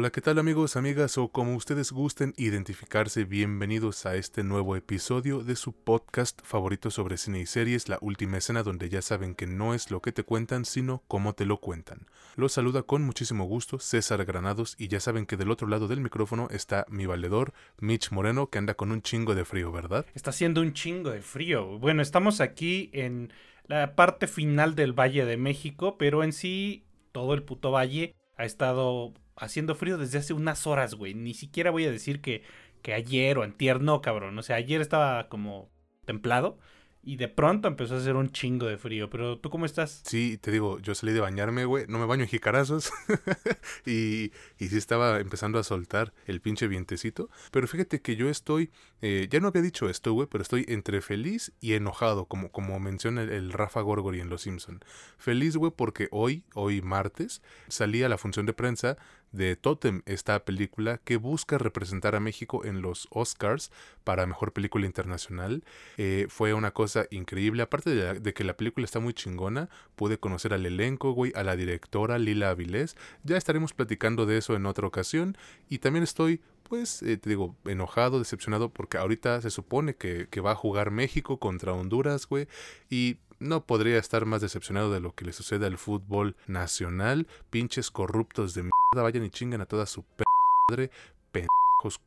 Hola, 0.00 0.08
¿qué 0.08 0.22
tal 0.22 0.38
amigos, 0.38 0.76
amigas 0.76 1.18
o 1.18 1.28
como 1.28 1.54
ustedes 1.54 1.92
gusten 1.92 2.32
identificarse? 2.38 3.24
Bienvenidos 3.24 4.06
a 4.06 4.14
este 4.14 4.42
nuevo 4.42 4.74
episodio 4.74 5.44
de 5.44 5.56
su 5.56 5.74
podcast 5.74 6.40
favorito 6.42 6.90
sobre 6.90 7.18
cine 7.18 7.40
y 7.40 7.44
series, 7.44 7.90
La 7.90 7.98
Última 8.00 8.38
Escena, 8.38 8.62
donde 8.62 8.88
ya 8.88 9.02
saben 9.02 9.34
que 9.34 9.46
no 9.46 9.74
es 9.74 9.90
lo 9.90 10.00
que 10.00 10.12
te 10.12 10.22
cuentan, 10.22 10.64
sino 10.64 11.02
cómo 11.06 11.34
te 11.34 11.44
lo 11.44 11.58
cuentan. 11.58 12.06
Los 12.34 12.52
saluda 12.52 12.82
con 12.84 13.02
muchísimo 13.02 13.44
gusto 13.44 13.78
César 13.78 14.24
Granados 14.24 14.74
y 14.78 14.88
ya 14.88 15.00
saben 15.00 15.26
que 15.26 15.36
del 15.36 15.50
otro 15.50 15.68
lado 15.68 15.86
del 15.86 16.00
micrófono 16.00 16.48
está 16.50 16.86
mi 16.88 17.04
valedor, 17.04 17.52
Mitch 17.78 18.10
Moreno, 18.10 18.48
que 18.48 18.56
anda 18.56 18.72
con 18.72 18.92
un 18.92 19.02
chingo 19.02 19.34
de 19.34 19.44
frío, 19.44 19.70
¿verdad? 19.70 20.06
Está 20.14 20.30
haciendo 20.30 20.62
un 20.62 20.72
chingo 20.72 21.10
de 21.10 21.20
frío. 21.20 21.78
Bueno, 21.78 22.00
estamos 22.00 22.40
aquí 22.40 22.88
en 22.94 23.34
la 23.66 23.94
parte 23.96 24.28
final 24.28 24.74
del 24.74 24.98
Valle 24.98 25.26
de 25.26 25.36
México, 25.36 25.98
pero 25.98 26.24
en 26.24 26.32
sí 26.32 26.86
todo 27.12 27.34
el 27.34 27.42
puto 27.42 27.70
valle 27.70 28.14
ha 28.38 28.46
estado 28.46 29.12
haciendo 29.40 29.74
frío 29.74 29.98
desde 29.98 30.18
hace 30.18 30.32
unas 30.32 30.66
horas, 30.66 30.94
güey. 30.94 31.14
Ni 31.14 31.34
siquiera 31.34 31.70
voy 31.70 31.84
a 31.86 31.90
decir 31.90 32.20
que, 32.20 32.42
que 32.82 32.94
ayer 32.94 33.38
o 33.38 33.42
antier, 33.42 33.80
no, 33.80 34.00
cabrón. 34.00 34.38
O 34.38 34.42
sea, 34.42 34.56
ayer 34.56 34.80
estaba 34.80 35.28
como 35.28 35.70
templado 36.04 36.58
y 37.02 37.16
de 37.16 37.28
pronto 37.28 37.66
empezó 37.66 37.94
a 37.94 37.98
hacer 37.98 38.14
un 38.14 38.30
chingo 38.30 38.66
de 38.66 38.76
frío. 38.76 39.08
Pero 39.08 39.38
tú 39.38 39.48
cómo 39.48 39.64
estás? 39.64 40.02
Sí, 40.04 40.38
te 40.38 40.50
digo, 40.50 40.78
yo 40.80 40.94
salí 40.94 41.12
de 41.12 41.20
bañarme, 41.20 41.64
güey. 41.64 41.86
No 41.88 41.98
me 41.98 42.04
baño 42.04 42.24
en 42.24 42.28
jicarazos. 42.28 42.92
y, 43.86 44.32
y 44.58 44.68
sí 44.68 44.76
estaba 44.76 45.18
empezando 45.18 45.58
a 45.58 45.64
soltar 45.64 46.12
el 46.26 46.40
pinche 46.40 46.68
vientecito. 46.68 47.30
Pero 47.50 47.66
fíjate 47.66 48.02
que 48.02 48.16
yo 48.16 48.28
estoy, 48.28 48.70
eh, 49.00 49.28
ya 49.30 49.40
no 49.40 49.48
había 49.48 49.62
dicho 49.62 49.88
esto, 49.88 50.12
güey, 50.12 50.28
pero 50.30 50.42
estoy 50.42 50.66
entre 50.68 51.00
feliz 51.00 51.52
y 51.60 51.72
enojado, 51.72 52.26
como, 52.26 52.52
como 52.52 52.78
menciona 52.80 53.22
el, 53.22 53.30
el 53.30 53.52
Rafa 53.52 53.80
Gorgori 53.80 54.20
en 54.20 54.28
Los 54.28 54.42
Simpson. 54.42 54.80
Feliz, 55.16 55.56
güey, 55.56 55.72
porque 55.74 56.08
hoy, 56.10 56.44
hoy 56.54 56.82
martes, 56.82 57.40
salí 57.68 58.02
a 58.02 58.10
la 58.10 58.18
función 58.18 58.44
de 58.44 58.52
prensa 58.52 58.98
de 59.32 59.56
Totem, 59.56 60.02
esta 60.06 60.44
película 60.44 60.98
que 60.98 61.16
busca 61.16 61.58
representar 61.58 62.14
a 62.14 62.20
México 62.20 62.64
en 62.64 62.82
los 62.82 63.06
Oscars 63.10 63.70
para 64.04 64.26
Mejor 64.26 64.52
Película 64.52 64.86
Internacional. 64.86 65.64
Eh, 65.96 66.26
fue 66.28 66.54
una 66.54 66.72
cosa 66.72 67.06
increíble, 67.10 67.62
aparte 67.62 67.90
de, 67.94 68.34
que 68.34 68.44
la 68.44 68.56
película 68.56 68.84
está 68.84 69.00
muy 69.00 69.14
chingona, 69.14 69.68
pude 69.96 70.18
conocer 70.18 70.52
al 70.52 70.66
elenco, 70.66 71.12
güey, 71.12 71.32
a 71.34 71.44
la 71.44 71.56
directora 71.56 72.18
Lila 72.18 72.50
Avilés. 72.50 72.96
Ya 73.22 73.36
estaremos 73.36 73.72
platicando 73.72 74.26
de 74.26 74.38
eso 74.38 74.56
en 74.56 74.66
otra 74.66 74.86
ocasión. 74.86 75.36
Y 75.68 75.78
también 75.78 76.02
estoy, 76.02 76.40
pues, 76.64 77.02
eh, 77.02 77.16
te 77.16 77.30
digo, 77.30 77.56
enojado, 77.64 78.18
decepcionado, 78.18 78.70
porque 78.70 78.98
ahorita 78.98 79.40
se 79.42 79.50
supone 79.50 79.94
que, 79.94 80.28
que 80.28 80.40
va 80.40 80.52
a 80.52 80.56
jugar 80.56 80.90
México 80.90 81.38
contra 81.38 81.72
Honduras, 81.72 82.26
güey. 82.26 82.48
Y 82.88 83.18
no 83.40 83.66
podría 83.66 83.98
estar 83.98 84.26
más 84.26 84.42
decepcionado 84.42 84.92
de 84.92 85.00
lo 85.00 85.12
que 85.12 85.24
le 85.24 85.32
sucede 85.32 85.66
al 85.66 85.78
fútbol 85.78 86.36
nacional. 86.46 87.26
Pinches 87.50 87.90
corruptos 87.90 88.54
de 88.54 88.62
mierda, 88.62 89.02
vayan 89.02 89.24
y 89.24 89.30
chingan 89.30 89.62
a 89.62 89.66
toda 89.66 89.86
su 89.86 90.02
p 90.02 90.24
madre, 90.70 90.90
pendejos 91.32 91.98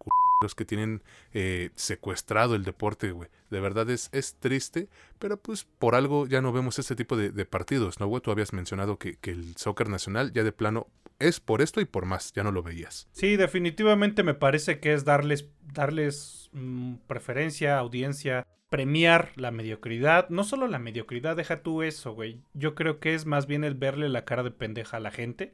que 0.56 0.66
tienen 0.66 1.02
eh, 1.34 1.70
secuestrado 1.76 2.56
el 2.56 2.64
deporte, 2.64 3.12
güey. 3.12 3.30
De 3.50 3.62
verdad 3.62 3.90
es, 3.90 4.10
es 4.12 4.36
triste, 4.36 4.90
pero 5.18 5.38
pues 5.38 5.64
por 5.64 5.96
algo 5.96 6.28
ya 6.28 6.42
no 6.42 6.52
vemos 6.52 6.80
este 6.80 6.96
tipo 6.96 7.16
de, 7.16 7.30
de 7.30 7.46
partidos, 7.46 8.02
¿no, 8.02 8.08
güey? 8.08 8.22
Tú 8.22 8.30
habías 8.30 8.52
mencionado 8.52 8.98
que, 8.98 9.16
que 9.16 9.32
el 9.32 9.56
soccer 9.56 9.88
nacional 9.88 10.34
ya 10.34 10.44
de 10.44 10.52
plano 10.52 10.88
es 11.20 11.40
por 11.40 11.62
esto 11.62 11.80
y 11.80 11.86
por 11.86 12.06
más, 12.06 12.34
ya 12.34 12.44
no 12.44 12.52
lo 12.52 12.62
veías. 12.62 13.08
Sí, 13.14 13.38
definitivamente 13.38 14.24
me 14.24 14.34
parece 14.34 14.80
que 14.80 14.94
es 14.94 15.06
darles, 15.06 15.48
darles 15.74 16.50
mm, 16.52 16.96
preferencia, 17.08 17.78
audiencia, 17.78 18.46
premiar 18.74 19.34
la 19.36 19.52
mediocridad. 19.52 20.30
No 20.30 20.44
solo 20.44 20.68
la 20.68 20.80
mediocridad, 20.80 21.36
deja 21.36 21.62
tú 21.62 21.84
eso, 21.84 22.14
güey. 22.16 22.42
Yo 22.56 22.74
creo 22.74 23.00
que 23.00 23.14
es 23.14 23.28
más 23.28 23.46
bien 23.46 23.64
el 23.64 23.76
verle 23.76 24.10
la 24.10 24.26
cara 24.26 24.42
de 24.42 24.50
pendeja 24.50 24.98
a 24.98 25.00
la 25.00 25.12
gente. 25.12 25.54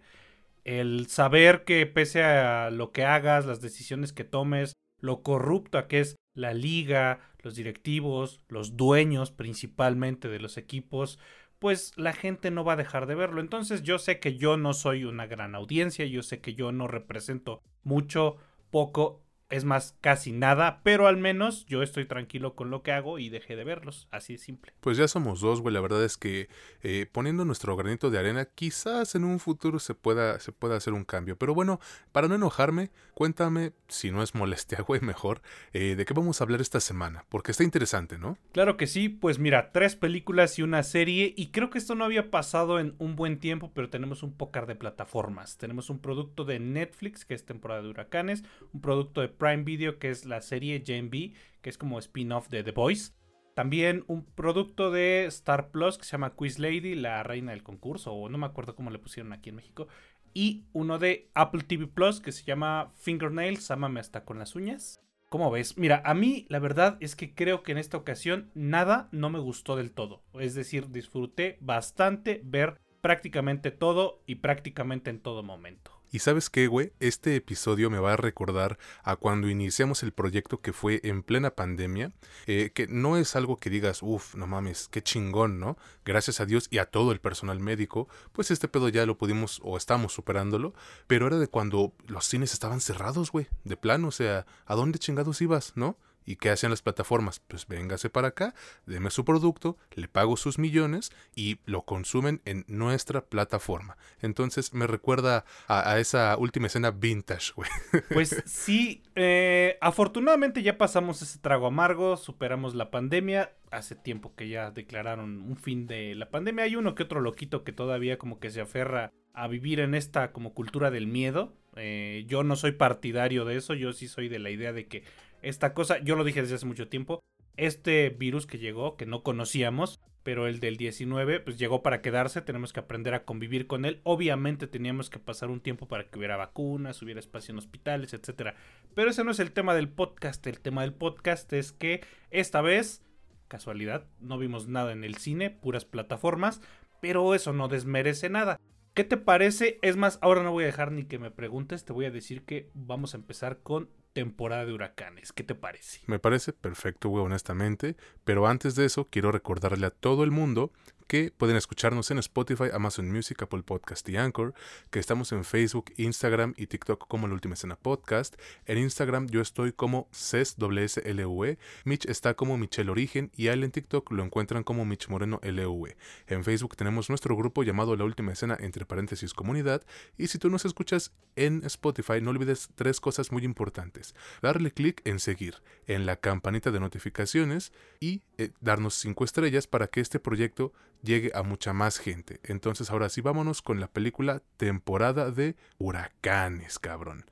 El 0.64 1.08
saber 1.08 1.66
que 1.66 1.86
pese 1.86 2.24
a 2.24 2.70
lo 2.72 2.94
que 2.94 3.04
hagas, 3.04 3.46
las 3.46 3.60
decisiones 3.60 4.14
que 4.14 4.24
tomes, 4.24 4.72
lo 5.02 5.22
corrupta 5.22 5.90
que 5.90 6.00
es 6.00 6.16
la 6.34 6.54
liga, 6.54 7.20
los 7.40 7.56
directivos, 7.56 8.40
los 8.48 8.78
dueños 8.78 9.32
principalmente 9.32 10.30
de 10.30 10.40
los 10.40 10.58
equipos, 10.58 11.20
pues 11.60 11.92
la 11.98 12.14
gente 12.14 12.52
no 12.52 12.64
va 12.64 12.74
a 12.74 12.78
dejar 12.78 13.06
de 13.06 13.16
verlo. 13.16 13.42
Entonces 13.42 13.84
yo 13.84 14.00
sé 14.00 14.22
que 14.22 14.38
yo 14.38 14.56
no 14.56 14.72
soy 14.72 15.04
una 15.04 15.28
gran 15.28 15.56
audiencia, 15.56 16.06
yo 16.06 16.24
sé 16.24 16.40
que 16.40 16.54
yo 16.54 16.72
no 16.72 16.88
represento 16.88 17.64
mucho, 17.84 18.38
poco, 18.72 19.26
es 19.50 19.66
más, 19.66 19.96
casi 20.02 20.32
nada, 20.32 20.82
pero 20.84 21.08
al 21.08 21.18
menos 21.18 21.66
yo 21.66 21.82
estoy 21.82 22.06
tranquilo 22.06 22.56
con 22.56 22.70
lo 22.70 22.84
que 22.84 22.92
hago 22.92 23.18
y 23.18 23.30
dejé 23.30 23.56
de 23.56 23.64
verlos, 23.64 24.08
así 24.12 24.34
de 24.34 24.40
simple. 24.40 24.74
Pues 24.80 24.98
ya 24.98 25.08
somos 25.08 25.42
dos, 25.42 25.62
güey. 25.62 25.74
La 25.74 25.82
verdad 25.82 26.04
es 26.04 26.18
que 26.18 26.50
eh, 26.84 27.08
poniendo 27.12 27.46
nuestro 27.46 27.76
granito 27.76 28.10
de 28.10 28.20
arena, 28.20 28.46
quizás 28.46 29.16
en 29.16 29.24
un 29.24 29.40
futuro 29.40 29.80
se 29.80 29.96
pueda, 29.96 30.40
se 30.40 30.52
pueda 30.52 30.76
hacer 30.76 30.94
un 30.94 31.04
cambio. 31.04 31.38
Pero 31.38 31.56
bueno, 31.56 31.80
para 32.12 32.28
no 32.28 32.36
enojarme, 32.36 32.92
cuéntame, 33.16 33.74
si 33.88 34.12
no 34.12 34.22
es 34.22 34.36
molestia, 34.36 34.82
güey, 34.88 35.02
mejor, 35.02 35.42
eh, 35.74 35.96
de 35.96 36.06
qué 36.06 36.14
vamos 36.14 36.40
a 36.40 36.44
hablar 36.44 36.62
esta 36.62 36.80
semana. 36.80 37.26
Porque 37.30 37.52
está 37.52 37.64
interesante, 37.64 38.18
¿no? 38.18 38.38
Claro 38.52 38.78
que 38.78 38.86
sí, 38.88 39.10
pues 39.10 39.40
mira, 39.40 39.72
tres 39.72 39.96
películas 39.96 40.60
y 40.60 40.62
una 40.62 40.84
serie 40.84 41.34
y 41.36 41.48
creo 41.48 41.70
que 41.70 41.80
esto 41.80 41.96
no 41.96 42.06
había 42.06 42.30
pasado 42.30 42.80
en 42.80 42.94
un 43.00 43.16
buen 43.16 43.40
tiempo, 43.40 43.72
pero 43.74 43.90
tenemos 43.90 44.22
un 44.22 44.34
pócar 44.34 44.68
de 44.68 44.76
plataformas. 44.76 45.58
Tenemos 45.58 45.90
un 45.90 46.00
producto 46.00 46.46
de 46.46 46.60
Netflix, 46.60 47.26
que 47.26 47.34
es 47.34 47.46
temporada 47.46 47.82
de 47.82 47.90
huracanes, 47.90 48.44
un 48.74 48.82
producto 48.82 49.22
de 49.22 49.39
Prime 49.40 49.64
Video, 49.64 49.98
que 49.98 50.12
es 50.12 50.26
la 50.26 50.42
serie 50.42 50.84
Gen 50.86 51.10
que 51.10 51.34
es 51.64 51.80
como 51.80 51.98
spin-off 51.98 52.50
de 52.50 52.64
The 52.64 52.72
Voice. 52.72 53.14
También 53.56 54.04
un 54.08 54.24
producto 54.24 54.92
de 54.92 55.26
Star 55.26 55.72
Plus 55.72 55.98
que 55.98 56.06
se 56.06 56.12
llama 56.12 56.36
Quiz 56.36 56.60
Lady, 56.60 56.94
la 56.94 57.24
reina 57.24 57.52
del 57.52 57.64
concurso, 57.64 58.14
o 58.14 58.30
no 58.30 58.38
me 58.38 58.46
acuerdo 58.46 58.76
cómo 58.76 58.92
le 58.92 59.00
pusieron 59.00 59.34
aquí 59.34 59.50
en 59.50 59.56
México. 59.56 59.88
Y 60.34 60.66
uno 60.74 61.00
de 61.00 61.32
Apple 61.34 61.64
TV 61.64 61.88
Plus 61.88 62.22
que 62.22 62.32
se 62.32 62.44
llama 62.44 62.94
Fingernails, 62.98 63.72
Ámame 63.72 64.00
hasta 64.00 64.24
con 64.24 64.38
las 64.38 64.56
uñas. 64.56 65.02
¿Cómo 65.30 65.52
ves? 65.52 65.78
Mira, 65.78 66.02
a 66.06 66.14
mí 66.14 66.46
la 66.50 66.60
verdad 66.60 66.98
es 67.02 67.16
que 67.16 67.34
creo 67.34 67.62
que 67.62 67.72
en 67.72 67.78
esta 67.78 67.98
ocasión 67.98 68.50
nada 68.54 69.10
no 69.12 69.30
me 69.30 69.40
gustó 69.40 69.76
del 69.76 69.92
todo. 69.92 70.24
Es 70.40 70.56
decir, 70.56 70.90
disfruté 70.90 71.58
bastante 71.62 72.42
ver 72.44 72.80
prácticamente 73.02 73.72
todo 73.72 74.24
y 74.26 74.36
prácticamente 74.36 75.10
en 75.10 75.20
todo 75.20 75.44
momento. 75.44 75.99
Y 76.12 76.20
sabes 76.20 76.50
qué, 76.50 76.68
güey, 76.68 76.92
este 77.00 77.36
episodio 77.36 77.90
me 77.92 78.00
va 78.00 78.14
a 78.14 78.18
recordar 78.18 78.80
a 79.04 79.16
cuando 79.16 79.48
iniciamos 79.48 80.02
el 80.02 80.12
proyecto 80.12 80.60
que 80.60 80.74
fue 80.74 81.02
en 81.04 81.22
plena 81.22 81.52
pandemia, 81.52 82.12
eh, 82.48 82.72
que 82.74 82.88
no 82.88 83.18
es 83.18 83.36
algo 83.36 83.58
que 83.58 83.70
digas, 83.70 84.02
uff, 84.02 84.34
no 84.34 84.48
mames, 84.48 84.88
qué 84.90 85.04
chingón, 85.04 85.60
¿no? 85.60 85.78
Gracias 86.06 86.40
a 86.40 86.48
Dios 86.48 86.68
y 86.72 86.80
a 86.80 86.86
todo 86.86 87.12
el 87.12 87.20
personal 87.20 87.60
médico, 87.60 88.08
pues 88.32 88.50
este 88.50 88.68
pedo 88.68 88.90
ya 88.90 89.06
lo 89.06 89.20
pudimos 89.20 89.60
o 89.64 89.78
estamos 89.78 90.12
superándolo, 90.14 90.74
pero 91.06 91.28
era 91.28 91.38
de 91.38 91.48
cuando 91.48 91.94
los 92.08 92.26
cines 92.26 92.54
estaban 92.54 92.82
cerrados, 92.82 93.32
güey, 93.32 93.48
de 93.64 93.78
plano, 93.78 94.08
o 94.08 94.12
sea, 94.12 94.48
¿a 94.66 94.76
dónde 94.76 94.98
chingados 94.98 95.42
ibas, 95.42 95.74
no? 95.76 95.96
¿Y 96.30 96.36
qué 96.36 96.52
hacían 96.52 96.70
las 96.70 96.84
plataformas? 96.84 97.40
Pues 97.40 97.68
véngase 97.68 98.12
para 98.12 98.28
acá, 98.28 98.54
deme 98.86 99.10
su 99.10 99.26
producto, 99.26 99.78
le 99.96 100.08
pago 100.08 100.38
sus 100.38 100.60
millones 100.60 101.12
y 101.36 101.58
lo 101.66 101.86
consumen 101.86 102.40
en 102.46 102.66
nuestra 102.68 103.26
plataforma. 103.26 103.98
Entonces 104.22 104.76
me 104.76 104.86
recuerda 104.86 105.44
a, 105.68 105.90
a 105.90 106.00
esa 106.00 106.38
última 106.38 106.68
escena 106.68 106.92
vintage, 106.92 107.54
güey. 107.56 107.68
Pues 108.14 108.44
sí, 108.46 109.02
eh, 109.16 109.80
afortunadamente 109.82 110.62
ya 110.62 110.78
pasamos 110.78 111.24
ese 111.24 111.40
trago 111.40 111.66
amargo, 111.66 112.16
superamos 112.16 112.76
la 112.76 112.92
pandemia. 112.92 113.56
Hace 113.72 113.96
tiempo 113.96 114.36
que 114.36 114.50
ya 114.50 114.70
declararon 114.70 115.42
un 115.42 115.58
fin 115.58 115.88
de 115.88 116.14
la 116.14 116.30
pandemia. 116.30 116.66
Hay 116.66 116.76
uno 116.76 116.94
que 116.94 117.04
otro 117.04 117.22
loquito 117.22 117.64
que 117.64 117.72
todavía 117.72 118.20
como 118.20 118.40
que 118.40 118.52
se 118.52 118.62
aferra 118.62 119.12
a 119.34 119.48
vivir 119.48 119.80
en 119.80 119.96
esta 119.96 120.32
como 120.32 120.54
cultura 120.54 120.92
del 120.92 121.08
miedo. 121.08 121.56
Eh, 121.76 122.26
yo 122.28 122.44
no 122.44 122.56
soy 122.56 122.74
partidario 122.74 123.46
de 123.46 123.56
eso, 123.56 123.74
yo 123.74 123.94
sí 123.94 124.08
soy 124.08 124.28
de 124.28 124.40
la 124.40 124.50
idea 124.50 124.74
de 124.74 124.88
que 124.88 125.04
esta 125.42 125.74
cosa, 125.74 126.00
yo 126.00 126.16
lo 126.16 126.24
dije 126.24 126.42
desde 126.42 126.56
hace 126.56 126.66
mucho 126.66 126.88
tiempo, 126.88 127.22
este 127.58 128.10
virus 128.10 128.48
que 128.48 128.58
llegó, 128.58 128.96
que 128.96 129.06
no 129.06 129.24
conocíamos, 129.24 130.00
pero 130.24 130.48
el 130.48 130.60
del 130.60 130.78
19, 130.78 131.40
pues 131.40 131.58
llegó 131.58 131.82
para 131.82 132.02
quedarse, 132.02 132.42
tenemos 132.42 132.74
que 132.74 132.80
aprender 132.80 133.14
a 133.14 133.24
convivir 133.24 133.68
con 133.68 133.86
él. 133.86 134.02
Obviamente 134.04 134.68
teníamos 134.68 135.10
que 135.10 135.20
pasar 135.20 135.50
un 135.50 135.62
tiempo 135.62 135.88
para 135.88 136.06
que 136.06 136.20
hubiera 136.20 136.38
vacunas, 136.38 137.02
hubiera 137.02 137.20
espacio 137.20 137.52
en 137.52 137.58
hospitales, 137.58 138.14
etcétera. 138.14 138.56
Pero 138.96 139.10
ese 139.10 139.24
no 139.24 139.32
es 139.32 139.40
el 139.40 139.52
tema 139.52 139.74
del 139.74 139.90
podcast, 139.90 140.46
el 140.48 140.60
tema 140.60 140.82
del 140.82 140.94
podcast 140.94 141.52
es 141.54 141.72
que 141.72 142.02
esta 142.32 142.62
vez, 142.62 143.02
casualidad, 143.48 144.06
no 144.20 144.38
vimos 144.38 144.68
nada 144.68 144.92
en 144.92 145.04
el 145.04 145.16
cine, 145.16 145.50
puras 145.50 145.86
plataformas, 145.86 146.62
pero 147.02 147.34
eso 147.34 147.54
no 147.54 147.68
desmerece 147.68 148.30
nada. 148.30 148.60
¿Qué 148.94 149.04
te 149.04 149.18
parece? 149.18 149.80
Es 149.82 149.96
más, 149.96 150.20
ahora 150.22 150.44
no 150.44 150.52
voy 150.52 150.64
a 150.64 150.68
dejar 150.68 150.92
ni 150.92 151.06
que 151.06 151.20
me 151.20 151.32
preguntes, 151.32 151.86
te 151.86 151.94
voy 151.94 152.06
a 152.06 152.12
decir 152.12 152.44
que 152.44 152.70
vamos 152.74 153.14
a 153.14 153.18
empezar 153.18 153.60
con 153.64 153.90
temporada 154.14 154.66
de 154.66 154.74
huracanes. 154.74 155.32
¿Qué 155.32 155.44
te 155.44 155.56
parece? 155.56 156.02
Me 156.06 156.20
parece 156.20 156.54
perfecto, 156.54 157.10
güey, 157.10 157.24
honestamente. 157.24 157.96
Pero 158.24 158.48
antes 158.48 158.76
de 158.76 158.86
eso, 158.86 159.08
quiero 159.10 159.32
recordarle 159.32 159.86
a 159.88 159.92
todo 159.92 160.24
el 160.24 160.32
mundo 160.32 160.72
que 161.10 161.34
pueden 161.36 161.58
escucharnos 161.58 162.12
en 162.12 162.20
Spotify, 162.20 162.66
Amazon 162.72 163.12
Music, 163.12 163.42
Apple 163.42 163.64
Podcast 163.64 164.08
y 164.10 164.16
Anchor, 164.16 164.54
que 164.92 165.00
estamos 165.00 165.32
en 165.32 165.44
Facebook, 165.44 165.86
Instagram 165.98 166.54
y 166.56 166.68
TikTok 166.68 167.08
como 167.08 167.28
La 167.28 167.34
Última 167.34 167.56
Escena 167.56 167.76
Podcast. 167.76 168.36
En 168.68 168.78
Instagram 168.78 169.26
yo 169.26 169.42
estoy 169.42 169.74
como 169.74 170.08
CESWSLUE, 170.14 171.58
Mitch 171.84 172.06
está 172.06 172.36
como 172.36 172.60
Michelle 172.60 172.92
Origen 172.92 173.32
y 173.36 173.48
a 173.48 173.54
él 173.54 173.64
en 173.64 173.72
TikTok 173.72 174.12
lo 174.12 174.24
encuentran 174.24 174.64
como 174.64 174.86
Mitch 174.86 175.10
Moreno 175.10 175.40
LUE. 175.42 175.98
En 176.28 176.44
Facebook 176.44 176.76
tenemos 176.76 177.10
nuestro 177.10 177.36
grupo 177.36 177.64
llamado 177.64 177.96
La 177.96 178.04
Última 178.04 178.34
Escena 178.34 178.56
entre 178.60 178.86
paréntesis 178.86 179.34
comunidad 179.34 179.82
y 180.16 180.28
si 180.28 180.38
tú 180.38 180.52
nos 180.52 180.64
escuchas 180.66 181.12
en 181.36 181.64
Spotify 181.66 182.22
no 182.22 182.30
olvides 182.30 182.70
tres 182.76 183.00
cosas 183.00 183.32
muy 183.32 183.46
importantes. 183.46 184.14
Darle 184.44 184.70
clic 184.70 185.02
en 185.06 185.18
seguir, 185.18 185.56
en 185.88 186.06
la 186.06 186.18
campanita 186.18 186.70
de 186.70 186.80
notificaciones 186.80 187.74
y 188.00 188.22
eh, 188.38 188.52
darnos 188.62 188.94
cinco 188.94 189.24
estrellas 189.24 189.66
para 189.66 189.88
que 189.88 190.02
este 190.02 190.20
proyecto 190.20 190.72
llegue 191.02 191.32
a 191.34 191.44
mucha 191.44 191.74
más 191.74 191.98
gente. 191.98 192.40
Entonces 192.44 192.90
ahora 192.92 193.10
sí 193.10 193.22
vámonos 193.22 193.62
con 193.62 193.80
la 193.80 193.88
película 193.88 194.42
Temporada 194.58 195.32
de 195.32 195.56
Huracanes, 195.78 196.80
cabrón. 196.80 197.26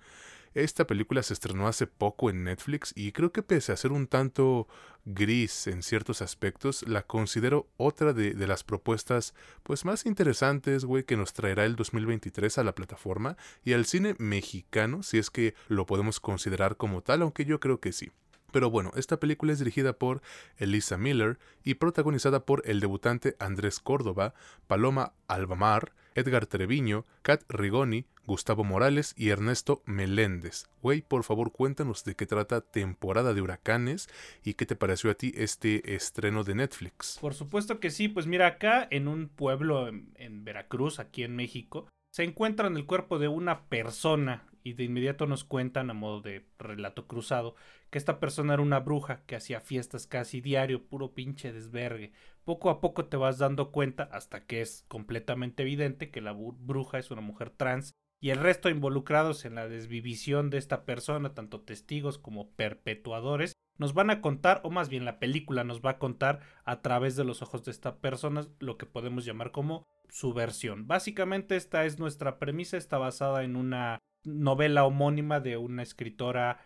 Esta 0.53 0.87
película 0.87 1.21
se 1.21 1.33
estrenó 1.33 1.67
hace 1.67 1.85
poco 1.85 2.31
en 2.31 2.43
Netflix 2.43 2.91
y 2.95 3.11
creo 3.11 3.31
que 3.31 3.43
pese 3.43 3.71
a 3.71 3.77
ser 3.77 3.91
un 3.91 4.07
tanto 4.07 4.67
gris 5.05 5.67
en 5.67 5.83
ciertos 5.83 6.23
aspectos, 6.23 6.83
la 6.87 7.03
considero 7.03 7.67
otra 7.77 8.11
de, 8.11 8.33
las 8.47 8.63
propuestas 8.63 9.35
pues 9.61 9.85
más 9.85 10.07
interesantes, 10.07 10.83
güey, 10.83 11.03
que 11.03 11.15
nos 11.15 11.33
traerá 11.33 11.63
el 11.65 11.75
2023 11.75 12.57
a 12.57 12.63
la 12.63 12.73
plataforma 12.73 13.37
y 13.63 13.73
al 13.73 13.85
cine 13.85 14.15
mexicano, 14.17 15.03
si 15.03 15.19
es 15.19 15.29
que 15.29 15.53
lo 15.67 15.85
podemos 15.85 16.19
considerar 16.19 16.75
como 16.75 17.03
tal, 17.03 17.21
aunque 17.21 17.45
yo 17.45 17.59
creo 17.59 17.79
que 17.79 17.91
sí. 17.91 18.11
Pero 18.51 18.69
bueno, 18.69 18.91
esta 18.95 19.19
película 19.19 19.51
es 19.51 19.59
dirigida 19.59 19.94
por 19.94 20.21
Elisa 20.57 20.97
Miller 20.97 21.38
y 21.63 21.75
protagonizada 21.75 22.45
por 22.45 22.63
el 22.65 22.79
debutante 22.79 23.35
Andrés 23.39 23.79
Córdoba, 23.79 24.33
Paloma 24.67 25.13
Albamar, 25.27 25.94
Edgar 26.15 26.45
Treviño, 26.45 27.05
Kat 27.23 27.44
Rigoni, 27.49 28.05
Gustavo 28.25 28.63
Morales 28.63 29.13
y 29.17 29.29
Ernesto 29.29 29.83
Meléndez. 29.85 30.67
Güey, 30.81 31.01
por 31.01 31.23
favor 31.23 31.51
cuéntanos 31.51 32.05
de 32.05 32.15
qué 32.15 32.25
trata 32.25 32.61
Temporada 32.61 33.33
de 33.33 33.41
Huracanes 33.41 34.09
y 34.44 34.53
qué 34.53 34.65
te 34.65 34.75
pareció 34.75 35.11
a 35.11 35.15
ti 35.15 35.33
este 35.35 35.95
estreno 35.95 36.44
de 36.44 36.55
Netflix. 36.55 37.17
Por 37.19 37.33
supuesto 37.33 37.79
que 37.79 37.91
sí, 37.91 38.07
pues 38.07 38.27
mira, 38.27 38.47
acá 38.47 38.88
en 38.89 39.07
un 39.07 39.27
pueblo 39.27 39.89
en, 39.89 40.13
en 40.15 40.45
Veracruz, 40.45 40.99
aquí 40.99 41.23
en 41.23 41.35
México, 41.35 41.88
se 42.13 42.23
encuentra 42.23 42.67
en 42.67 42.77
el 42.77 42.85
cuerpo 42.85 43.19
de 43.19 43.27
una 43.27 43.65
persona 43.65 44.47
y 44.63 44.74
de 44.74 44.83
inmediato 44.83 45.25
nos 45.25 45.44
cuentan 45.44 45.89
a 45.89 45.94
modo 45.94 46.21
de 46.21 46.45
relato 46.57 47.07
cruzado 47.07 47.56
que 47.89 47.98
esta 47.98 48.19
persona 48.19 48.54
era 48.54 48.62
una 48.62 48.80
bruja 48.80 49.24
que 49.25 49.36
hacía 49.36 49.62
fiestas 49.62 50.07
casi 50.07 50.42
diario, 50.42 50.88
puro 50.88 51.13
pinche 51.13 51.54
desvergue. 51.54 52.12
Poco 52.44 52.69
a 52.69 52.81
poco 52.81 53.06
te 53.06 53.18
vas 53.18 53.38
dando 53.38 53.71
cuenta 53.71 54.04
hasta 54.12 54.45
que 54.45 54.62
es 54.62 54.86
completamente 54.88 55.63
evidente 55.63 56.12
que 56.12 56.21
la 56.21 56.33
bruja 56.33 57.00
es 57.00 57.12
una 57.12 57.21
mujer 57.21 57.50
trans 57.50 57.94
y 58.19 58.31
el 58.31 58.39
resto 58.39 58.69
involucrados 58.69 59.45
en 59.45 59.56
la 59.56 59.68
desvivisión 59.68 60.50
de 60.50 60.57
esta 60.57 60.86
persona, 60.86 61.33
tanto 61.33 61.62
testigos 61.62 62.18
como 62.18 62.50
perpetuadores, 62.51 63.54
nos 63.77 63.94
van 63.94 64.09
a 64.09 64.21
contar, 64.21 64.62
o 64.63 64.71
más 64.71 64.89
bien 64.89 65.06
la 65.06 65.19
película 65.19 65.63
nos 65.63 65.81
va 65.81 65.92
a 65.92 66.00
contar 66.00 66.39
a 66.65 66.81
través 66.81 67.15
de 67.15 67.24
los 67.24 67.44
ojos 67.44 67.63
de 67.63 67.71
esta 67.71 67.98
persona 67.98 68.48
lo 68.59 68.77
que 68.77 68.88
podemos 68.88 69.24
llamar 69.24 69.51
como 69.51 69.86
su 70.09 70.33
versión. 70.33 70.88
Básicamente 70.88 71.56
esta 71.56 71.86
es 71.86 72.00
nuestra 72.00 72.39
premisa, 72.39 72.77
está 72.77 72.98
basada 72.98 73.44
en 73.44 73.56
una 73.56 74.00
novela 74.23 74.85
homónima 74.85 75.39
de 75.39 75.57
una 75.57 75.83
escritora 75.83 76.59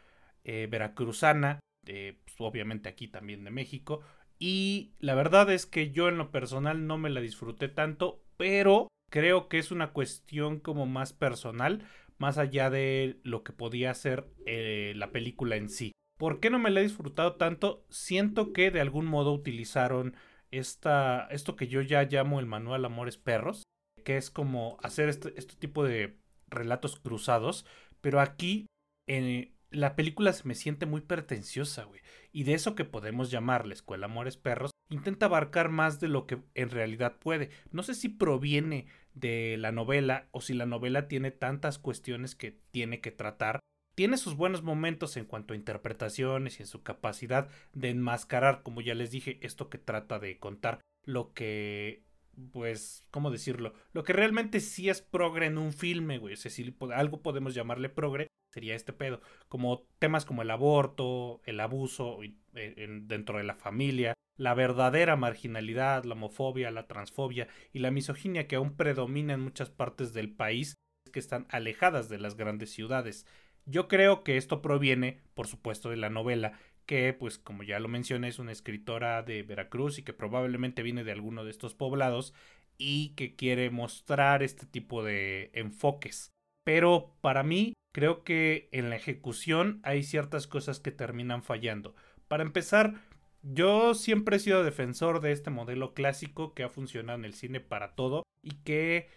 eh, 0.44 0.68
veracruzana, 0.69 1.59
pues, 1.83 2.36
obviamente 2.39 2.89
aquí 2.89 3.07
también 3.07 3.44
de 3.44 3.51
México. 3.51 4.01
Y 4.39 4.94
la 5.00 5.13
verdad 5.13 5.51
es 5.51 5.65
que 5.68 5.92
yo 5.92 6.09
en 6.09 6.18
lo 6.18 6.31
personal 6.31 6.88
no 6.88 6.98
me 6.98 7.12
la 7.12 7.21
disfruté 7.21 7.69
tanto, 7.69 8.24
pero 8.38 8.88
creo 9.12 9.48
que 9.48 9.59
es 9.59 9.71
una 9.71 9.92
cuestión 9.92 10.59
como 10.59 10.88
más 10.88 11.13
personal, 11.13 11.86
más 12.18 12.39
allá 12.39 12.69
de 12.71 13.19
lo 13.24 13.44
que 13.44 13.54
podía 13.54 13.94
ser 13.94 14.27
eh, 14.47 14.94
la 14.95 15.12
película 15.12 15.57
en 15.57 15.69
sí. 15.69 15.92
¿Por 16.18 16.39
qué 16.39 16.50
no 16.50 16.57
me 16.57 16.71
la 16.71 16.80
he 16.80 16.83
disfrutado 16.83 17.36
tanto? 17.36 17.86
Siento 17.89 18.54
que 18.54 18.71
de 18.71 18.81
algún 18.81 19.06
modo 19.06 19.33
utilizaron 19.33 20.15
esta, 20.50 21.27
esto 21.31 21.56
que 21.56 21.68
yo 21.68 21.81
ya 21.81 22.04
llamo 22.04 22.39
el 22.39 22.45
manual 22.45 22.86
Amores 22.86 23.18
Perros, 23.18 23.63
que 24.04 24.18
es 24.18 24.31
como 24.31 24.77
hacer 24.81 25.09
este, 25.09 25.33
este 25.38 25.56
tipo 25.56 25.83
de 25.83 26.18
relatos 26.51 27.00
cruzados, 27.00 27.65
pero 28.01 28.19
aquí 28.19 28.68
en 29.07 29.51
la 29.71 29.95
película 29.95 30.33
se 30.33 30.48
me 30.48 30.56
siente 30.56 30.86
muy 30.86 31.01
pretenciosa, 31.01 31.86
güey. 31.86 32.01
Y 32.31 32.44
de 32.44 32.53
eso 32.53 32.75
que 32.75 32.86
podemos 32.86 33.31
llamar 33.31 33.65
la 33.65 33.74
Escuela 33.74 34.06
Amores 34.06 34.38
Perros, 34.38 34.71
intenta 34.89 35.25
abarcar 35.25 35.69
más 35.69 36.00
de 36.00 36.09
lo 36.09 36.27
que 36.27 36.39
en 36.53 36.69
realidad 36.69 37.18
puede. 37.18 37.50
No 37.71 37.81
sé 37.81 37.95
si 37.95 38.09
proviene 38.09 38.88
de 39.13 39.56
la 39.57 39.71
novela 39.71 40.27
o 40.31 40.42
si 40.42 40.53
la 40.53 40.65
novela 40.65 41.07
tiene 41.07 41.31
tantas 41.31 41.80
cuestiones 41.80 42.36
que 42.36 42.59
tiene 42.71 43.01
que 43.01 43.12
tratar. 43.12 43.59
Tiene 43.95 44.18
sus 44.18 44.36
buenos 44.36 44.63
momentos 44.63 45.18
en 45.18 45.25
cuanto 45.25 45.54
a 45.54 45.57
interpretaciones 45.57 46.59
y 46.59 46.63
en 46.63 46.68
su 46.68 46.83
capacidad 46.83 47.50
de 47.74 47.89
enmascarar, 47.89 48.63
como 48.63 48.81
ya 48.81 48.95
les 48.95 49.12
dije, 49.12 49.39
esto 49.42 49.69
que 49.69 49.77
trata 49.77 50.19
de 50.19 50.38
contar, 50.38 50.80
lo 51.06 51.33
que 51.33 52.04
pues, 52.51 53.06
¿cómo 53.12 53.31
decirlo? 53.31 53.74
Lo 53.94 54.04
que 54.04 54.13
realmente 54.13 54.60
sí 54.60 54.89
es 54.89 55.01
progre 55.01 55.48
en 55.48 55.57
un 55.57 55.74
filme, 55.74 56.18
güey. 56.18 56.33
O 56.33 56.38
sea, 56.38 56.51
si 56.51 56.75
algo 56.94 57.22
podemos 57.22 57.54
llamarle 57.54 57.89
progre, 57.89 58.28
sería 58.51 58.75
este 58.75 58.94
pedo. 58.94 59.22
Como 59.48 59.88
temas 60.00 60.25
como 60.25 60.42
el 60.42 60.51
aborto, 60.51 61.42
el 61.45 61.60
abuso 61.60 62.19
eh, 62.24 63.00
dentro 63.04 63.38
de 63.38 63.44
la 63.44 63.56
familia, 63.56 64.13
la 64.38 64.54
verdadera 64.54 65.16
marginalidad, 65.16 66.04
la 66.04 66.13
homofobia, 66.13 66.72
la 66.72 66.88
transfobia 66.88 67.48
y 67.74 67.80
la 67.80 67.92
misoginia 67.92 68.48
que 68.48 68.56
aún 68.56 68.75
predomina 68.75 69.33
en 69.33 69.42
muchas 69.42 69.69
partes 69.69 70.13
del 70.13 70.33
país 70.33 70.75
que 71.12 71.19
están 71.19 71.45
alejadas 71.50 72.10
de 72.10 72.19
las 72.19 72.36
grandes 72.36 72.72
ciudades. 72.72 73.25
Yo 73.66 73.88
creo 73.88 74.24
que 74.24 74.38
esto 74.38 74.62
proviene, 74.62 75.22
por 75.36 75.48
supuesto, 75.48 75.89
de 75.89 75.98
la 75.98 76.10
novela 76.10 76.54
que, 76.86 77.13
pues 77.13 77.38
como 77.38 77.63
ya 77.63 77.80
lo 77.80 77.88
mencioné, 77.88 78.28
es 78.28 78.39
una 78.39 78.51
escritora 78.51 79.24
de 79.24 79.44
Veracruz 79.44 80.00
y 80.00 80.04
que 80.04 80.13
probablemente 80.13 80.83
viene 80.83 81.04
de 81.04 81.12
alguno 81.12 81.44
de 81.44 81.51
estos 81.51 81.74
poblados 81.74 82.33
y 82.78 83.10
que 83.16 83.36
quiere 83.36 83.69
mostrar 83.69 84.44
este 84.44 84.66
tipo 84.66 85.04
de 85.04 85.51
enfoques. 85.54 86.31
Pero 86.63 87.16
para 87.22 87.44
mí, 87.44 87.74
creo 87.94 88.24
que 88.24 88.69
en 88.72 88.89
la 88.89 88.95
ejecución 88.95 89.80
hay 89.83 90.04
ciertas 90.04 90.48
cosas 90.48 90.80
que 90.80 90.92
terminan 90.92 91.44
fallando. 91.44 91.95
Para 92.28 92.44
empezar, 92.44 92.95
yo 93.44 93.94
siempre 93.94 94.38
he 94.38 94.39
sido 94.39 94.63
defensor 94.63 95.22
de 95.22 95.31
este 95.31 95.50
modelo 95.50 95.94
clásico 95.94 96.54
que 96.54 96.63
ha 96.63 96.69
funcionado 96.69 97.19
en 97.19 97.25
el 97.25 97.33
cine 97.33 97.60
para 97.60 97.95
todo 97.95 98.24
y 98.44 98.56
que 98.63 99.10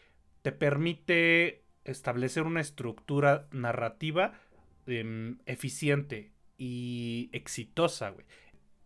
te 0.43 0.53
permite 0.53 1.65
establecer 1.85 2.43
una 2.45 2.61
estructura 2.61 3.49
narrativa 3.51 4.39
em, 4.87 5.39
eficiente 5.47 6.34
y 6.57 7.31
exitosa, 7.33 8.11
güey. 8.11 8.27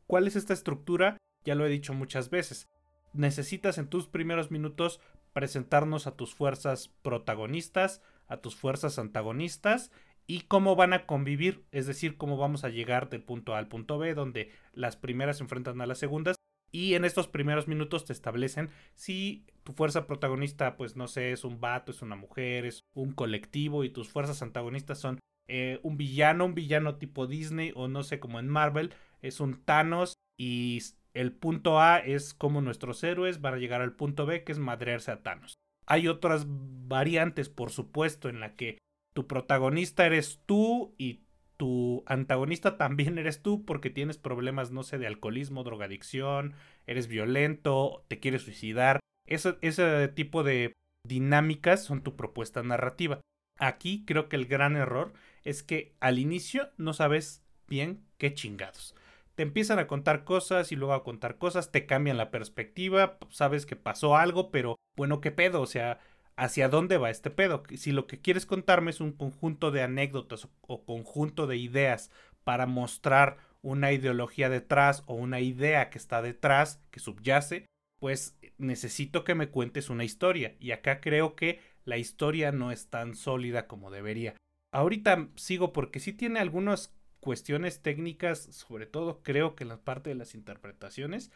¿Cuál 0.06 0.26
es 0.26 0.36
esta 0.36 0.54
estructura? 0.54 1.18
Ya 1.44 1.54
lo 1.54 1.66
he 1.66 1.70
dicho 1.70 1.94
muchas 1.94 2.30
veces. 2.30 2.66
Necesitas 3.12 3.78
en 3.78 3.88
tus 3.88 4.06
primeros 4.06 4.50
minutos 4.50 5.00
presentarnos 5.32 6.06
a 6.06 6.16
tus 6.16 6.34
fuerzas 6.34 6.88
protagonistas, 7.02 8.02
a 8.26 8.38
tus 8.38 8.56
fuerzas 8.56 8.98
antagonistas 8.98 9.90
y 10.26 10.42
cómo 10.42 10.76
van 10.76 10.92
a 10.92 11.06
convivir, 11.06 11.64
es 11.72 11.86
decir, 11.86 12.16
cómo 12.16 12.36
vamos 12.36 12.64
a 12.64 12.68
llegar 12.68 13.08
del 13.08 13.22
punto 13.22 13.54
A 13.54 13.58
al 13.58 13.68
punto 13.68 13.98
B, 13.98 14.14
donde 14.14 14.50
las 14.72 14.96
primeras 14.96 15.38
se 15.38 15.44
enfrentan 15.44 15.80
a 15.80 15.86
las 15.86 15.98
segundas. 15.98 16.36
Y 16.70 16.94
en 16.94 17.06
estos 17.06 17.28
primeros 17.28 17.66
minutos 17.66 18.04
te 18.04 18.12
establecen 18.12 18.68
si 18.94 19.46
tu 19.64 19.72
fuerza 19.72 20.06
protagonista, 20.06 20.76
pues 20.76 20.96
no 20.96 21.08
sé, 21.08 21.32
es 21.32 21.44
un 21.44 21.60
vato, 21.60 21.92
es 21.92 22.02
una 22.02 22.14
mujer, 22.14 22.66
es 22.66 22.84
un 22.92 23.12
colectivo 23.12 23.84
y 23.84 23.90
tus 23.90 24.10
fuerzas 24.10 24.42
antagonistas 24.42 24.98
son 24.98 25.18
eh, 25.48 25.80
un 25.82 25.96
villano, 25.96 26.44
un 26.44 26.54
villano 26.54 26.96
tipo 26.96 27.26
Disney 27.26 27.72
o 27.74 27.88
no 27.88 28.02
sé, 28.02 28.20
como 28.20 28.38
en 28.38 28.48
Marvel, 28.48 28.94
es 29.22 29.40
un 29.40 29.64
Thanos 29.64 30.14
y 30.38 30.80
el 31.14 31.32
punto 31.32 31.80
A 31.80 31.98
es 31.98 32.34
como 32.34 32.60
nuestros 32.60 33.02
héroes 33.02 33.40
van 33.40 33.54
a 33.54 33.58
llegar 33.58 33.80
al 33.80 33.94
punto 33.94 34.26
B, 34.26 34.44
que 34.44 34.52
es 34.52 34.58
madrearse 34.58 35.10
a 35.10 35.22
Thanos. 35.22 35.54
Hay 35.86 36.06
otras 36.06 36.46
variantes, 36.48 37.48
por 37.48 37.70
supuesto, 37.70 38.28
en 38.28 38.40
la 38.40 38.54
que 38.54 38.78
tu 39.14 39.26
protagonista 39.26 40.06
eres 40.06 40.42
tú 40.46 40.94
y 40.98 41.22
tu 41.56 42.04
antagonista 42.06 42.76
también 42.76 43.18
eres 43.18 43.42
tú 43.42 43.64
porque 43.64 43.90
tienes 43.90 44.16
problemas, 44.16 44.70
no 44.70 44.82
sé, 44.82 44.98
de 44.98 45.06
alcoholismo, 45.06 45.64
drogadicción, 45.64 46.54
eres 46.86 47.08
violento, 47.08 48.04
te 48.08 48.20
quieres 48.20 48.42
suicidar. 48.42 49.00
ese 49.26 50.08
tipo 50.08 50.44
de 50.44 50.72
dinámicas 51.06 51.82
son 51.82 52.02
tu 52.02 52.16
propuesta 52.16 52.62
narrativa. 52.62 53.20
Aquí 53.58 54.04
creo 54.06 54.28
que 54.28 54.36
el 54.36 54.46
gran 54.46 54.76
error 54.76 55.12
es 55.44 55.62
que 55.62 55.94
al 56.00 56.18
inicio 56.18 56.70
no 56.76 56.92
sabes 56.92 57.42
bien 57.66 58.04
qué 58.16 58.34
chingados. 58.34 58.94
Te 59.34 59.42
empiezan 59.42 59.78
a 59.78 59.86
contar 59.86 60.24
cosas 60.24 60.72
y 60.72 60.76
luego 60.76 60.94
a 60.94 61.04
contar 61.04 61.38
cosas, 61.38 61.70
te 61.70 61.86
cambian 61.86 62.16
la 62.16 62.30
perspectiva, 62.30 63.18
sabes 63.30 63.66
que 63.66 63.76
pasó 63.76 64.16
algo, 64.16 64.50
pero 64.50 64.76
bueno, 64.96 65.20
¿qué 65.20 65.30
pedo? 65.30 65.60
O 65.60 65.66
sea, 65.66 66.00
¿hacia 66.36 66.68
dónde 66.68 66.98
va 66.98 67.10
este 67.10 67.30
pedo? 67.30 67.62
Si 67.76 67.92
lo 67.92 68.06
que 68.06 68.20
quieres 68.20 68.46
contarme 68.46 68.90
es 68.90 69.00
un 69.00 69.12
conjunto 69.12 69.70
de 69.70 69.82
anécdotas 69.82 70.48
o 70.62 70.84
conjunto 70.84 71.46
de 71.46 71.56
ideas 71.56 72.10
para 72.42 72.66
mostrar 72.66 73.36
una 73.62 73.92
ideología 73.92 74.48
detrás 74.48 75.04
o 75.06 75.14
una 75.14 75.40
idea 75.40 75.90
que 75.90 75.98
está 75.98 76.22
detrás, 76.22 76.80
que 76.90 77.00
subyace, 77.00 77.66
pues 77.98 78.38
necesito 78.58 79.24
que 79.24 79.34
me 79.34 79.48
cuentes 79.48 79.90
una 79.90 80.04
historia. 80.04 80.56
Y 80.60 80.70
acá 80.70 81.00
creo 81.00 81.34
que 81.34 81.60
la 81.88 81.96
historia 81.96 82.52
no 82.52 82.70
es 82.70 82.88
tan 82.88 83.14
sólida 83.14 83.66
como 83.66 83.90
debería. 83.90 84.36
Ahorita 84.72 85.30
sigo 85.36 85.72
porque 85.72 86.00
sí 86.00 86.12
tiene 86.12 86.38
algunas 86.38 86.94
cuestiones 87.20 87.80
técnicas, 87.80 88.40
sobre 88.54 88.84
todo 88.84 89.22
creo 89.22 89.56
que 89.56 89.64
en 89.64 89.68
la 89.68 89.80
parte 89.80 90.10
de 90.10 90.14
las 90.14 90.34
interpretaciones. 90.34 91.30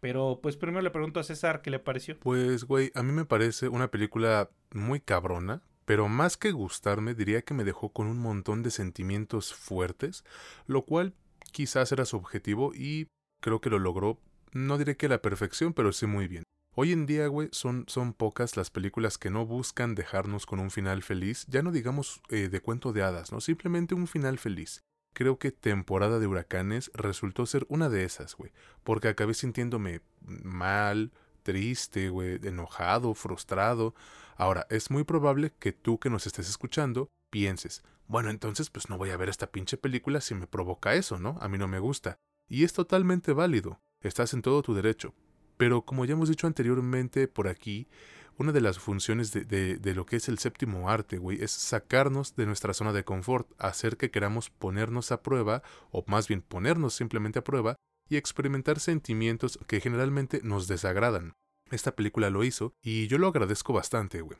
Pero 0.00 0.40
pues 0.42 0.58
primero 0.58 0.82
le 0.82 0.90
pregunto 0.90 1.20
a 1.20 1.24
César 1.24 1.62
qué 1.62 1.70
le 1.70 1.78
pareció. 1.78 2.20
Pues, 2.20 2.64
güey, 2.64 2.92
a 2.94 3.02
mí 3.02 3.12
me 3.12 3.24
parece 3.24 3.68
una 3.68 3.90
película 3.90 4.50
muy 4.74 5.00
cabrona, 5.00 5.62
pero 5.86 6.08
más 6.08 6.36
que 6.36 6.52
gustarme, 6.52 7.14
diría 7.14 7.40
que 7.40 7.54
me 7.54 7.64
dejó 7.64 7.90
con 7.90 8.06
un 8.06 8.18
montón 8.18 8.62
de 8.62 8.70
sentimientos 8.70 9.54
fuertes, 9.54 10.22
lo 10.66 10.84
cual 10.84 11.14
quizás 11.52 11.90
era 11.92 12.04
su 12.04 12.18
objetivo 12.18 12.74
y 12.74 13.08
creo 13.40 13.62
que 13.62 13.70
lo 13.70 13.78
logró, 13.78 14.20
no 14.52 14.76
diré 14.76 14.98
que 14.98 15.06
a 15.06 15.08
la 15.08 15.22
perfección, 15.22 15.72
pero 15.72 15.92
sí 15.92 16.06
muy 16.06 16.28
bien. 16.28 16.43
Hoy 16.76 16.90
en 16.90 17.06
día, 17.06 17.28
güey, 17.28 17.48
son, 17.52 17.84
son 17.86 18.12
pocas 18.14 18.56
las 18.56 18.70
películas 18.70 19.16
que 19.16 19.30
no 19.30 19.46
buscan 19.46 19.94
dejarnos 19.94 20.44
con 20.44 20.58
un 20.58 20.72
final 20.72 21.04
feliz, 21.04 21.46
ya 21.48 21.62
no 21.62 21.70
digamos 21.70 22.20
eh, 22.30 22.48
de 22.48 22.60
cuento 22.60 22.92
de 22.92 23.02
hadas, 23.02 23.30
¿no? 23.30 23.40
Simplemente 23.40 23.94
un 23.94 24.08
final 24.08 24.38
feliz. 24.38 24.80
Creo 25.14 25.38
que 25.38 25.52
Temporada 25.52 26.18
de 26.18 26.26
Huracanes 26.26 26.90
resultó 26.92 27.46
ser 27.46 27.64
una 27.68 27.88
de 27.88 28.02
esas, 28.02 28.34
güey, 28.34 28.50
porque 28.82 29.06
acabé 29.06 29.34
sintiéndome 29.34 30.00
mal, 30.20 31.12
triste, 31.44 32.08
güey, 32.08 32.40
enojado, 32.42 33.14
frustrado. 33.14 33.94
Ahora, 34.36 34.66
es 34.68 34.90
muy 34.90 35.04
probable 35.04 35.52
que 35.60 35.72
tú 35.72 36.00
que 36.00 36.10
nos 36.10 36.26
estés 36.26 36.48
escuchando 36.48 37.08
pienses, 37.30 37.84
bueno, 38.08 38.30
entonces 38.30 38.68
pues 38.68 38.90
no 38.90 38.98
voy 38.98 39.10
a 39.10 39.16
ver 39.16 39.28
esta 39.28 39.46
pinche 39.46 39.76
película 39.76 40.20
si 40.20 40.34
me 40.34 40.48
provoca 40.48 40.94
eso, 40.94 41.18
¿no? 41.18 41.38
A 41.40 41.48
mí 41.48 41.56
no 41.56 41.68
me 41.68 41.78
gusta. 41.78 42.18
Y 42.48 42.64
es 42.64 42.72
totalmente 42.72 43.32
válido, 43.32 43.80
estás 44.00 44.34
en 44.34 44.42
todo 44.42 44.60
tu 44.62 44.74
derecho. 44.74 45.14
Pero 45.56 45.82
como 45.82 46.04
ya 46.04 46.12
hemos 46.12 46.28
dicho 46.28 46.46
anteriormente 46.46 47.28
por 47.28 47.48
aquí, 47.48 47.88
una 48.36 48.52
de 48.52 48.60
las 48.60 48.78
funciones 48.78 49.32
de, 49.32 49.94
lo 49.94 50.06
que 50.06 50.16
es 50.16 50.28
el 50.28 50.38
séptimo 50.38 50.90
arte, 50.90 51.18
güey, 51.18 51.42
es 51.42 51.52
sacarnos 51.52 52.34
de 52.34 52.46
nuestra 52.46 52.74
zona 52.74 52.92
de 52.92 53.04
confort, 53.04 53.48
hacer 53.58 53.96
que 53.96 54.10
queramos 54.10 54.50
ponernos 54.50 55.12
a 55.12 55.22
prueba, 55.22 55.62
o 55.92 56.04
más 56.08 56.26
bien 56.26 56.42
ponernos 56.42 56.94
simplemente 56.94 57.38
a 57.38 57.44
prueba, 57.44 57.76
y 58.08 58.16
experimentar 58.16 58.80
sentimientos 58.80 59.58
que 59.66 59.80
generalmente 59.80 60.40
nos 60.42 60.66
desagradan. 60.66 61.32
Esta 61.70 61.94
película 61.94 62.28
lo 62.28 62.44
hizo, 62.44 62.74
y 62.82 63.06
yo 63.06 63.18
lo 63.18 63.28
agradezco 63.28 63.72
bastante, 63.72 64.20
güey, 64.20 64.38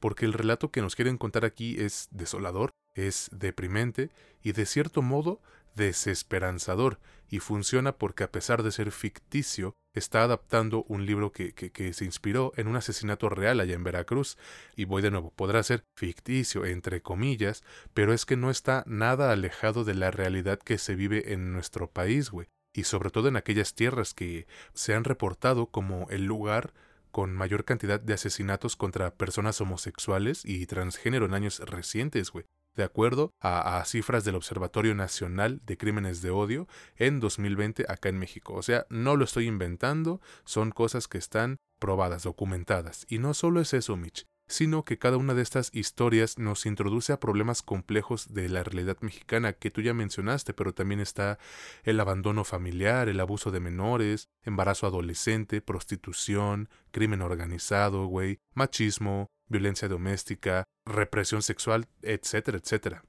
porque 0.00 0.26
el 0.26 0.34
relato 0.34 0.70
que 0.70 0.82
nos 0.82 0.94
quieren 0.94 1.16
contar 1.16 1.44
aquí 1.44 1.76
es 1.80 2.08
desolador, 2.10 2.70
es 2.94 3.30
deprimente, 3.32 4.10
y 4.42 4.52
de 4.52 4.66
cierto 4.66 5.00
modo 5.00 5.40
desesperanzador 5.74 6.98
y 7.28 7.38
funciona 7.38 7.92
porque 7.92 8.24
a 8.24 8.32
pesar 8.32 8.62
de 8.62 8.72
ser 8.72 8.90
ficticio, 8.90 9.74
está 9.94 10.22
adaptando 10.22 10.84
un 10.88 11.06
libro 11.06 11.32
que, 11.32 11.52
que, 11.52 11.92
se 11.92 12.04
inspiró 12.04 12.52
en 12.56 12.66
un 12.68 12.76
asesinato 12.76 13.28
real 13.28 13.60
allá 13.60 13.74
en 13.74 13.84
Veracruz. 13.84 14.36
Y 14.76 14.84
voy 14.84 15.00
de 15.02 15.10
nuevo, 15.10 15.32
podrá 15.34 15.62
ser 15.62 15.84
ficticio, 15.96 16.64
entre 16.64 17.02
comillas, 17.02 17.62
pero 17.94 18.12
es 18.12 18.26
que 18.26 18.36
no 18.36 18.50
está 18.50 18.82
nada 18.86 19.30
alejado 19.30 19.84
de 19.84 19.94
la 19.94 20.10
realidad 20.10 20.58
que 20.58 20.78
se 20.78 20.96
vive 20.96 21.32
en 21.32 21.52
nuestro 21.52 21.90
país, 21.90 22.30
güey. 22.30 22.48
Y 22.72 22.84
sobre 22.84 23.10
todo 23.10 23.28
en 23.28 23.36
aquellas 23.36 23.74
tierras 23.74 24.14
que 24.14 24.46
se 24.74 24.94
han 24.94 25.04
reportado 25.04 25.66
como 25.66 26.08
el 26.10 26.24
lugar 26.24 26.72
con 27.10 27.34
mayor 27.34 27.64
cantidad 27.64 27.98
de 28.00 28.14
asesinatos 28.14 28.76
contra 28.76 29.14
personas 29.14 29.60
homosexuales 29.60 30.44
y 30.44 30.66
transgénero 30.66 31.26
en 31.26 31.34
años 31.34 31.58
recientes, 31.60 32.30
güey 32.30 32.44
de 32.76 32.84
acuerdo 32.84 33.32
a, 33.40 33.82
cifras 33.84 34.24
del 34.24 34.36
Observatorio 34.36 34.94
Nacional 34.94 35.60
de 35.64 35.76
Crímenes 35.76 36.22
de 36.22 36.30
Odio 36.30 36.68
en 36.96 37.20
2020 37.20 37.86
acá 37.88 38.08
en 38.08 38.18
México. 38.18 38.54
O 38.54 38.62
sea, 38.62 38.86
no 38.90 39.16
lo 39.16 39.24
estoy 39.24 39.46
inventando, 39.46 40.20
son 40.44 40.70
cosas 40.70 41.08
que 41.08 41.18
están 41.18 41.56
probadas, 41.78 42.22
documentadas. 42.22 43.06
Y 43.08 43.18
no 43.18 43.34
solo 43.34 43.60
es 43.60 43.74
eso, 43.74 43.96
Mitch, 43.96 44.26
sino 44.50 44.84
que 44.84 44.98
cada 44.98 45.16
una 45.16 45.34
de 45.34 45.42
estas 45.42 45.70
historias 45.72 46.38
nos 46.38 46.66
introduce 46.66 47.12
a 47.12 47.20
problemas 47.20 47.62
complejos 47.62 48.34
de 48.34 48.48
la 48.48 48.64
realidad 48.64 48.98
mexicana 49.00 49.52
que 49.52 49.70
tú 49.70 49.80
ya 49.80 49.94
mencionaste, 49.94 50.52
pero 50.52 50.74
también 50.74 51.00
está 51.00 51.38
el 51.84 52.00
abandono 52.00 52.42
familiar, 52.42 53.08
el 53.08 53.20
abuso 53.20 53.52
de 53.52 53.60
menores, 53.60 54.28
embarazo 54.42 54.86
adolescente, 54.86 55.60
prostitución, 55.60 56.68
crimen 56.90 57.22
organizado, 57.22 58.06
güey, 58.06 58.38
machismo, 58.54 59.28
violencia 59.48 59.86
doméstica, 59.88 60.64
represión 60.84 61.42
sexual, 61.42 61.86
etcétera, 62.02 62.58
etcétera. 62.58 63.04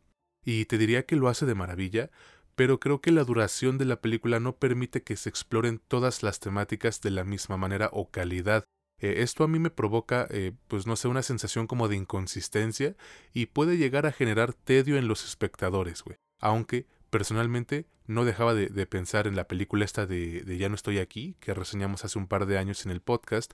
Y 0.45 0.65
te 0.65 0.77
diría 0.77 1.05
que 1.05 1.15
lo 1.15 1.27
hace 1.27 1.45
de 1.47 1.55
maravilla, 1.55 2.11
pero 2.55 2.79
creo 2.79 3.01
que 3.01 3.11
la 3.11 3.23
duración 3.23 3.79
de 3.79 3.85
la 3.85 4.01
película 4.01 4.39
no 4.39 4.57
permite 4.57 5.01
que 5.01 5.15
se 5.15 5.29
exploren 5.29 5.79
todas 5.87 6.21
las 6.21 6.39
temáticas 6.39 7.01
de 7.01 7.09
la 7.09 7.23
misma 7.23 7.57
manera 7.57 7.89
o 7.93 8.11
calidad. 8.11 8.65
Eh, 9.01 9.23
esto 9.23 9.43
a 9.43 9.47
mí 9.47 9.59
me 9.59 9.71
provoca, 9.71 10.27
eh, 10.29 10.53
pues 10.67 10.87
no 10.87 10.95
sé, 10.95 11.07
una 11.07 11.23
sensación 11.23 11.67
como 11.67 11.87
de 11.87 11.97
inconsistencia 11.97 12.95
y 13.33 13.47
puede 13.47 13.77
llegar 13.77 14.05
a 14.05 14.11
generar 14.11 14.53
tedio 14.53 14.97
en 14.97 15.07
los 15.07 15.25
espectadores, 15.25 16.03
güey. 16.03 16.17
Aunque 16.39 16.85
personalmente 17.09 17.87
no 18.07 18.25
dejaba 18.25 18.53
de, 18.53 18.87
pensar 18.87 19.27
en 19.27 19.35
la 19.35 19.47
película 19.47 19.85
esta 19.85 20.05
de, 20.05 20.57
Ya 20.57 20.69
no 20.69 20.75
estoy 20.75 20.99
aquí, 20.99 21.35
que 21.39 21.53
reseñamos 21.53 22.05
hace 22.05 22.19
un 22.19 22.27
par 22.27 22.45
de 22.45 22.57
años 22.57 22.85
en 22.85 22.91
el 22.91 23.01
podcast, 23.01 23.53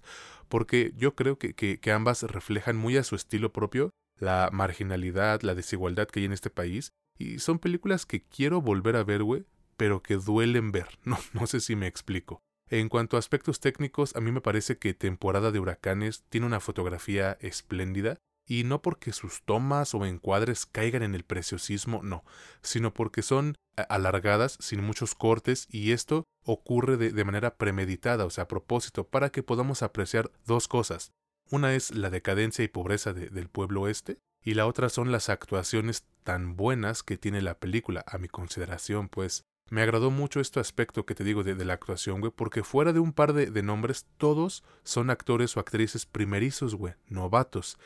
porque 0.50 0.94
yo 0.96 1.16
creo 1.16 1.38
que, 1.38 1.54
que, 1.54 1.92
ambas 1.92 2.24
reflejan 2.24 2.78
muy 2.78 2.98
a 2.98 3.04
su 3.04 3.16
estilo 3.16 3.52
propio 3.54 3.92
la 4.20 4.50
marginalidad, 4.52 5.42
la 5.42 5.54
desigualdad 5.54 6.08
que 6.08 6.22
hay 6.22 6.26
en 6.26 6.34
este 6.34 6.50
país, 6.50 6.92
y 7.20 7.40
son 7.40 7.60
películas 7.60 8.06
que 8.06 8.24
quiero 8.24 8.62
volver 8.62 8.96
a 8.96 9.04
ver, 9.04 9.24
güey, 9.24 9.46
pero 9.76 10.02
que 10.02 10.16
duelen 10.16 10.72
ver. 10.72 10.88
No, 11.06 11.18
no 11.34 11.48
sé 11.48 11.60
si 11.60 11.76
me 11.76 11.88
explico. 11.88 12.42
En 12.70 12.90
cuanto 12.90 13.16
a 13.16 13.20
aspectos 13.20 13.60
técnicos, 13.60 14.16
a 14.16 14.22
mí 14.22 14.32
me 14.32 14.42
parece 14.42 14.78
que 14.78 14.94
Temporada 14.94 15.52
de 15.52 15.60
Huracanes 15.60 16.24
tiene 16.30 16.48
una 16.48 16.60
fotografía 16.60 17.38
espléndida, 17.40 18.18
y 18.48 18.64
no 18.64 18.82
porque 18.82 19.12
sus 19.12 19.44
tomas 19.44 19.94
o 19.94 20.06
encuadres 20.06 20.66
caigan 20.66 21.04
en 21.04 21.16
el 21.16 21.24
preciosismo, 21.24 22.02
no, 22.02 22.24
sino 22.62 22.94
porque 22.94 23.22
son 23.22 23.58
alargadas, 23.90 24.58
sin 24.60 24.84
muchos 24.84 25.16
cortes, 25.16 25.68
y 25.70 25.92
esto 25.92 26.24
ocurre 26.44 26.98
de, 26.98 27.24
manera 27.26 27.56
premeditada, 27.56 28.26
o 28.26 28.30
sea, 28.30 28.46
a 28.46 28.48
propósito, 28.48 29.06
para 29.06 29.30
que 29.30 29.44
podamos 29.44 29.84
apreciar 29.84 30.32
dos 30.46 30.68
cosas. 30.68 31.12
Una 31.52 31.74
es 31.76 31.94
la 31.94 32.10
decadencia 32.10 32.64
y 32.64 32.70
pobreza 32.70 33.14
del 33.14 33.50
pueblo 33.50 33.88
este, 33.88 34.18
y 34.44 34.54
la 34.54 34.66
otra 34.66 34.90
son 34.90 35.12
las 35.12 35.30
actuaciones 35.30 36.06
tan 36.24 36.56
buenas 36.56 37.04
que 37.04 37.18
tiene 37.18 37.42
la 37.42 37.60
película, 37.60 38.04
a 38.08 38.18
mi 38.18 38.30
consideración, 38.30 39.10
pues. 39.10 39.44
Me 39.70 39.82
agradó 39.82 40.12
mucho 40.12 40.40
este 40.40 40.60
aspecto 40.60 41.06
que 41.06 41.16
te 41.16 41.24
digo 41.24 41.44
de, 41.44 41.54
la 41.66 41.74
actuación, 41.74 42.22
güey, 42.22 42.32
porque 42.36 42.64
fuera 42.64 42.94
de 42.94 43.00
un 43.00 43.12
par 43.12 43.34
de, 43.34 43.64
nombres, 43.64 44.06
todos 44.18 44.64
son 44.84 45.10
actores 45.10 45.58
o 45.58 45.60
actrices 45.60 46.06
primerizos, 46.06 46.76
güey, 46.76 46.94
novatos 47.08 47.78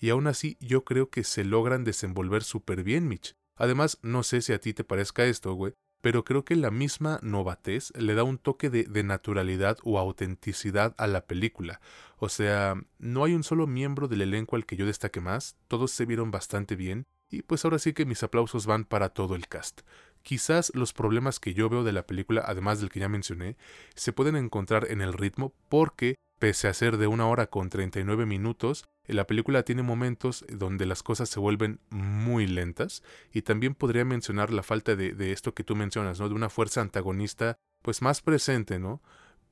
y 0.00 0.10
aún 0.10 0.26
así 0.26 0.58
yo 0.60 0.84
creo 0.84 1.08
que 1.08 1.24
se 1.24 1.44
logran 1.44 1.82
desenvolver 1.82 2.44
súper 2.44 2.82
bien, 2.82 3.08
Mitch. 3.08 3.32
Además, 3.56 3.98
no 4.02 4.22
sé 4.22 4.42
si 4.42 4.52
a 4.52 4.60
ti 4.60 4.74
te 4.74 4.84
parezca 4.84 5.24
esto, 5.24 5.54
güey, 5.54 5.72
pero 6.02 6.24
creo 6.24 6.44
que 6.44 6.56
la 6.56 6.70
misma 6.70 7.18
novatez 7.22 7.90
le 7.96 8.14
da 8.14 8.24
un 8.24 8.36
toque 8.36 8.68
de, 8.68 8.84
de, 8.84 9.02
naturalidad 9.02 9.78
o 9.82 9.98
autenticidad 9.98 10.94
a 10.98 11.06
la 11.06 11.26
película. 11.26 11.80
O 12.18 12.28
sea, 12.28 12.74
no 12.98 13.24
hay 13.24 13.34
un 13.34 13.44
solo 13.44 13.66
miembro 13.66 14.08
del 14.08 14.20
elenco 14.20 14.56
al 14.56 14.66
que 14.66 14.76
yo 14.76 14.84
destaque 14.84 15.20
más, 15.20 15.56
todos 15.68 15.90
se 15.92 16.04
vieron 16.04 16.30
bastante 16.30 16.76
bien, 16.76 17.06
y 17.30 17.42
pues 17.42 17.64
ahora 17.64 17.78
sí 17.78 17.94
que 17.94 18.04
mis 18.04 18.22
aplausos 18.22 18.66
van 18.66 18.84
para 18.84 19.08
todo 19.08 19.34
el 19.34 19.48
cast. 19.48 19.80
Quizás 20.24 20.72
los 20.74 20.94
problemas 20.94 21.38
que 21.38 21.52
yo 21.52 21.68
veo 21.68 21.84
de 21.84 21.92
la 21.92 22.06
película, 22.06 22.42
además 22.46 22.80
del 22.80 22.88
que 22.88 23.00
ya 23.00 23.10
mencioné, 23.10 23.58
se 23.94 24.14
pueden 24.14 24.36
encontrar 24.36 24.90
en 24.90 25.02
el 25.02 25.12
ritmo 25.12 25.52
porque, 25.68 26.16
pese 26.38 26.66
a 26.66 26.72
ser 26.72 26.96
de 26.96 27.06
una 27.06 27.28
hora 27.28 27.48
con 27.48 27.68
39 27.68 28.24
minutos, 28.24 28.86
la 29.06 29.26
película 29.26 29.64
tiene 29.64 29.82
momentos 29.82 30.46
donde 30.48 30.86
las 30.86 31.02
cosas 31.02 31.28
se 31.28 31.40
vuelven 31.40 31.78
muy 31.90 32.46
lentas 32.46 33.02
y 33.34 33.42
también 33.42 33.74
podría 33.74 34.06
mencionar 34.06 34.50
la 34.50 34.62
falta 34.62 34.96
de, 34.96 35.30
esto 35.30 35.52
que 35.52 35.62
tú 35.62 35.76
mencionas, 35.76 36.18
¿no? 36.18 36.30
De 36.30 36.34
una 36.34 36.48
fuerza 36.48 36.80
antagonista 36.80 37.58
pues 37.82 38.00
más 38.00 38.22
presente, 38.22 38.78
¿no? 38.78 39.02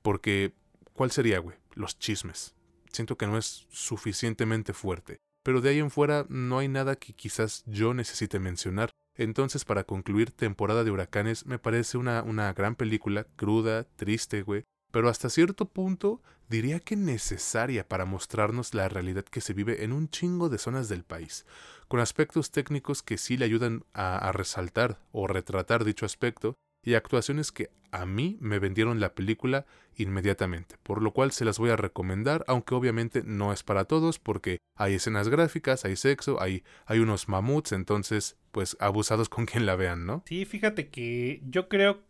Porque, 0.00 0.54
¿cuál 0.94 1.10
sería, 1.10 1.38
güey? 1.38 1.58
Los 1.74 1.98
chismes. 1.98 2.54
Siento 2.90 3.18
que 3.18 3.26
no 3.26 3.36
es 3.36 3.66
suficientemente 3.70 4.72
fuerte. 4.72 5.18
Pero 5.42 5.60
de 5.60 5.68
ahí 5.68 5.80
en 5.80 5.90
fuera 5.90 6.24
no 6.30 6.58
hay 6.58 6.68
nada 6.68 6.96
que 6.96 7.12
quizás 7.12 7.62
yo 7.66 7.92
necesite 7.92 8.38
mencionar. 8.38 8.90
Entonces, 9.14 9.64
para 9.64 9.84
concluir, 9.84 10.30
Temporada 10.30 10.84
de 10.84 10.90
Huracanes 10.90 11.46
me 11.46 11.58
parece 11.58 11.98
una, 11.98 12.22
una 12.22 12.52
gran 12.52 12.76
película, 12.76 13.24
cruda, 13.36 13.84
triste, 13.96 14.42
güey, 14.42 14.64
pero 14.92 15.08
hasta 15.08 15.30
cierto 15.30 15.64
punto 15.64 16.22
diría 16.48 16.78
que 16.78 16.96
necesaria 16.96 17.88
para 17.88 18.04
mostrarnos 18.04 18.74
la 18.74 18.88
realidad 18.88 19.24
que 19.24 19.40
se 19.40 19.54
vive 19.54 19.84
en 19.84 19.92
un 19.92 20.08
chingo 20.08 20.50
de 20.50 20.58
zonas 20.58 20.88
del 20.88 21.02
país, 21.02 21.46
con 21.88 21.98
aspectos 21.98 22.50
técnicos 22.50 23.02
que 23.02 23.18
sí 23.18 23.36
le 23.36 23.46
ayudan 23.46 23.84
a, 23.94 24.30
resaltar 24.32 25.00
o 25.10 25.26
retratar 25.26 25.84
dicho 25.84 26.04
aspecto, 26.04 26.54
y 26.82 26.94
actuaciones 26.94 27.52
que 27.52 27.70
a 27.90 28.06
mí 28.06 28.38
me 28.40 28.58
vendieron 28.58 29.00
la 29.00 29.14
película 29.14 29.66
inmediatamente, 29.96 30.76
por 30.82 31.02
lo 31.02 31.12
cual 31.12 31.32
se 31.32 31.44
las 31.44 31.58
voy 31.58 31.70
a 31.70 31.76
recomendar, 31.76 32.44
aunque 32.48 32.74
obviamente 32.74 33.22
no 33.24 33.52
es 33.52 33.62
para 33.62 33.84
todos 33.84 34.18
porque 34.18 34.58
hay 34.76 34.94
escenas 34.94 35.28
gráficas, 35.28 35.84
hay 35.84 35.96
sexo, 35.96 36.40
hay, 36.40 36.64
hay 36.86 37.00
unos 37.00 37.28
mamuts, 37.28 37.72
entonces 37.72 38.38
pues 38.50 38.76
abusados 38.80 39.28
con 39.28 39.46
quien 39.46 39.66
la 39.66 39.76
vean, 39.76 40.06
¿no? 40.06 40.22
Sí, 40.26 40.44
fíjate 40.44 40.88
que 40.88 41.42
yo 41.44 41.68
creo 41.68 42.02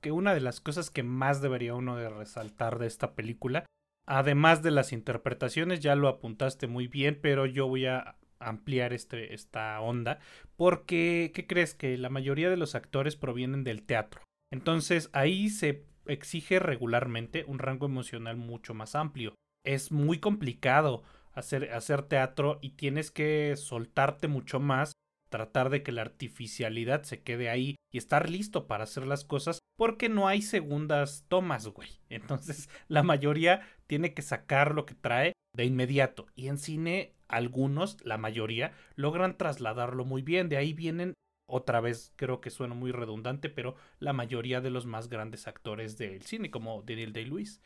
que 0.00 0.12
una 0.12 0.34
de 0.34 0.40
las 0.40 0.60
cosas 0.60 0.90
que 0.90 1.02
más 1.02 1.40
debería 1.40 1.74
uno 1.74 1.96
de 1.96 2.08
resaltar 2.08 2.78
de 2.78 2.86
esta 2.86 3.14
película 3.14 3.64
Además 4.12 4.60
de 4.64 4.72
las 4.72 4.92
interpretaciones, 4.92 5.78
ya 5.78 5.94
lo 5.94 6.08
apuntaste 6.08 6.66
muy 6.66 6.88
bien, 6.88 7.16
pero 7.22 7.46
yo 7.46 7.68
voy 7.68 7.86
a 7.86 8.16
ampliar 8.40 8.92
este, 8.92 9.34
esta 9.34 9.80
onda 9.80 10.18
porque, 10.56 11.30
¿qué 11.34 11.46
crees? 11.46 11.74
Que 11.74 11.96
la 11.98 12.10
mayoría 12.10 12.50
de 12.50 12.56
los 12.56 12.74
actores 12.74 13.16
provienen 13.16 13.64
del 13.64 13.82
teatro. 13.82 14.22
Entonces 14.52 15.10
ahí 15.12 15.48
se 15.48 15.84
exige 16.06 16.58
regularmente 16.58 17.44
un 17.46 17.58
rango 17.58 17.86
emocional 17.86 18.36
mucho 18.36 18.74
más 18.74 18.94
amplio. 18.94 19.34
Es 19.64 19.92
muy 19.92 20.18
complicado 20.18 21.02
hacer, 21.32 21.72
hacer 21.72 22.02
teatro 22.02 22.58
y 22.60 22.70
tienes 22.70 23.10
que 23.10 23.54
soltarte 23.56 24.26
mucho 24.26 24.58
más 24.58 24.92
tratar 25.30 25.70
de 25.70 25.82
que 25.82 25.92
la 25.92 26.02
artificialidad 26.02 27.04
se 27.04 27.22
quede 27.22 27.48
ahí 27.48 27.76
y 27.92 27.98
estar 27.98 28.28
listo 28.28 28.66
para 28.66 28.84
hacer 28.84 29.06
las 29.06 29.24
cosas 29.24 29.60
porque 29.78 30.08
no 30.08 30.28
hay 30.28 30.42
segundas 30.42 31.24
tomas, 31.28 31.66
güey. 31.68 31.88
Entonces, 32.10 32.68
la 32.88 33.02
mayoría 33.02 33.62
tiene 33.86 34.12
que 34.12 34.22
sacar 34.22 34.74
lo 34.74 34.84
que 34.84 34.94
trae 34.94 35.32
de 35.60 35.66
inmediato. 35.66 36.26
Y 36.34 36.48
en 36.48 36.58
cine, 36.58 37.14
algunos, 37.28 37.98
la 38.04 38.18
mayoría, 38.18 38.72
logran 38.96 39.36
trasladarlo 39.36 40.04
muy 40.04 40.22
bien. 40.22 40.48
De 40.48 40.56
ahí 40.56 40.72
vienen, 40.72 41.14
otra 41.46 41.80
vez 41.80 42.12
creo 42.16 42.40
que 42.40 42.50
suena 42.50 42.74
muy 42.74 42.92
redundante, 42.92 43.50
pero 43.50 43.76
la 43.98 44.12
mayoría 44.12 44.60
de 44.60 44.70
los 44.70 44.86
más 44.86 45.08
grandes 45.08 45.46
actores 45.46 45.98
del 45.98 46.22
cine, 46.22 46.50
como 46.50 46.82
Daniel 46.82 47.12
Day-Lewis. 47.12 47.60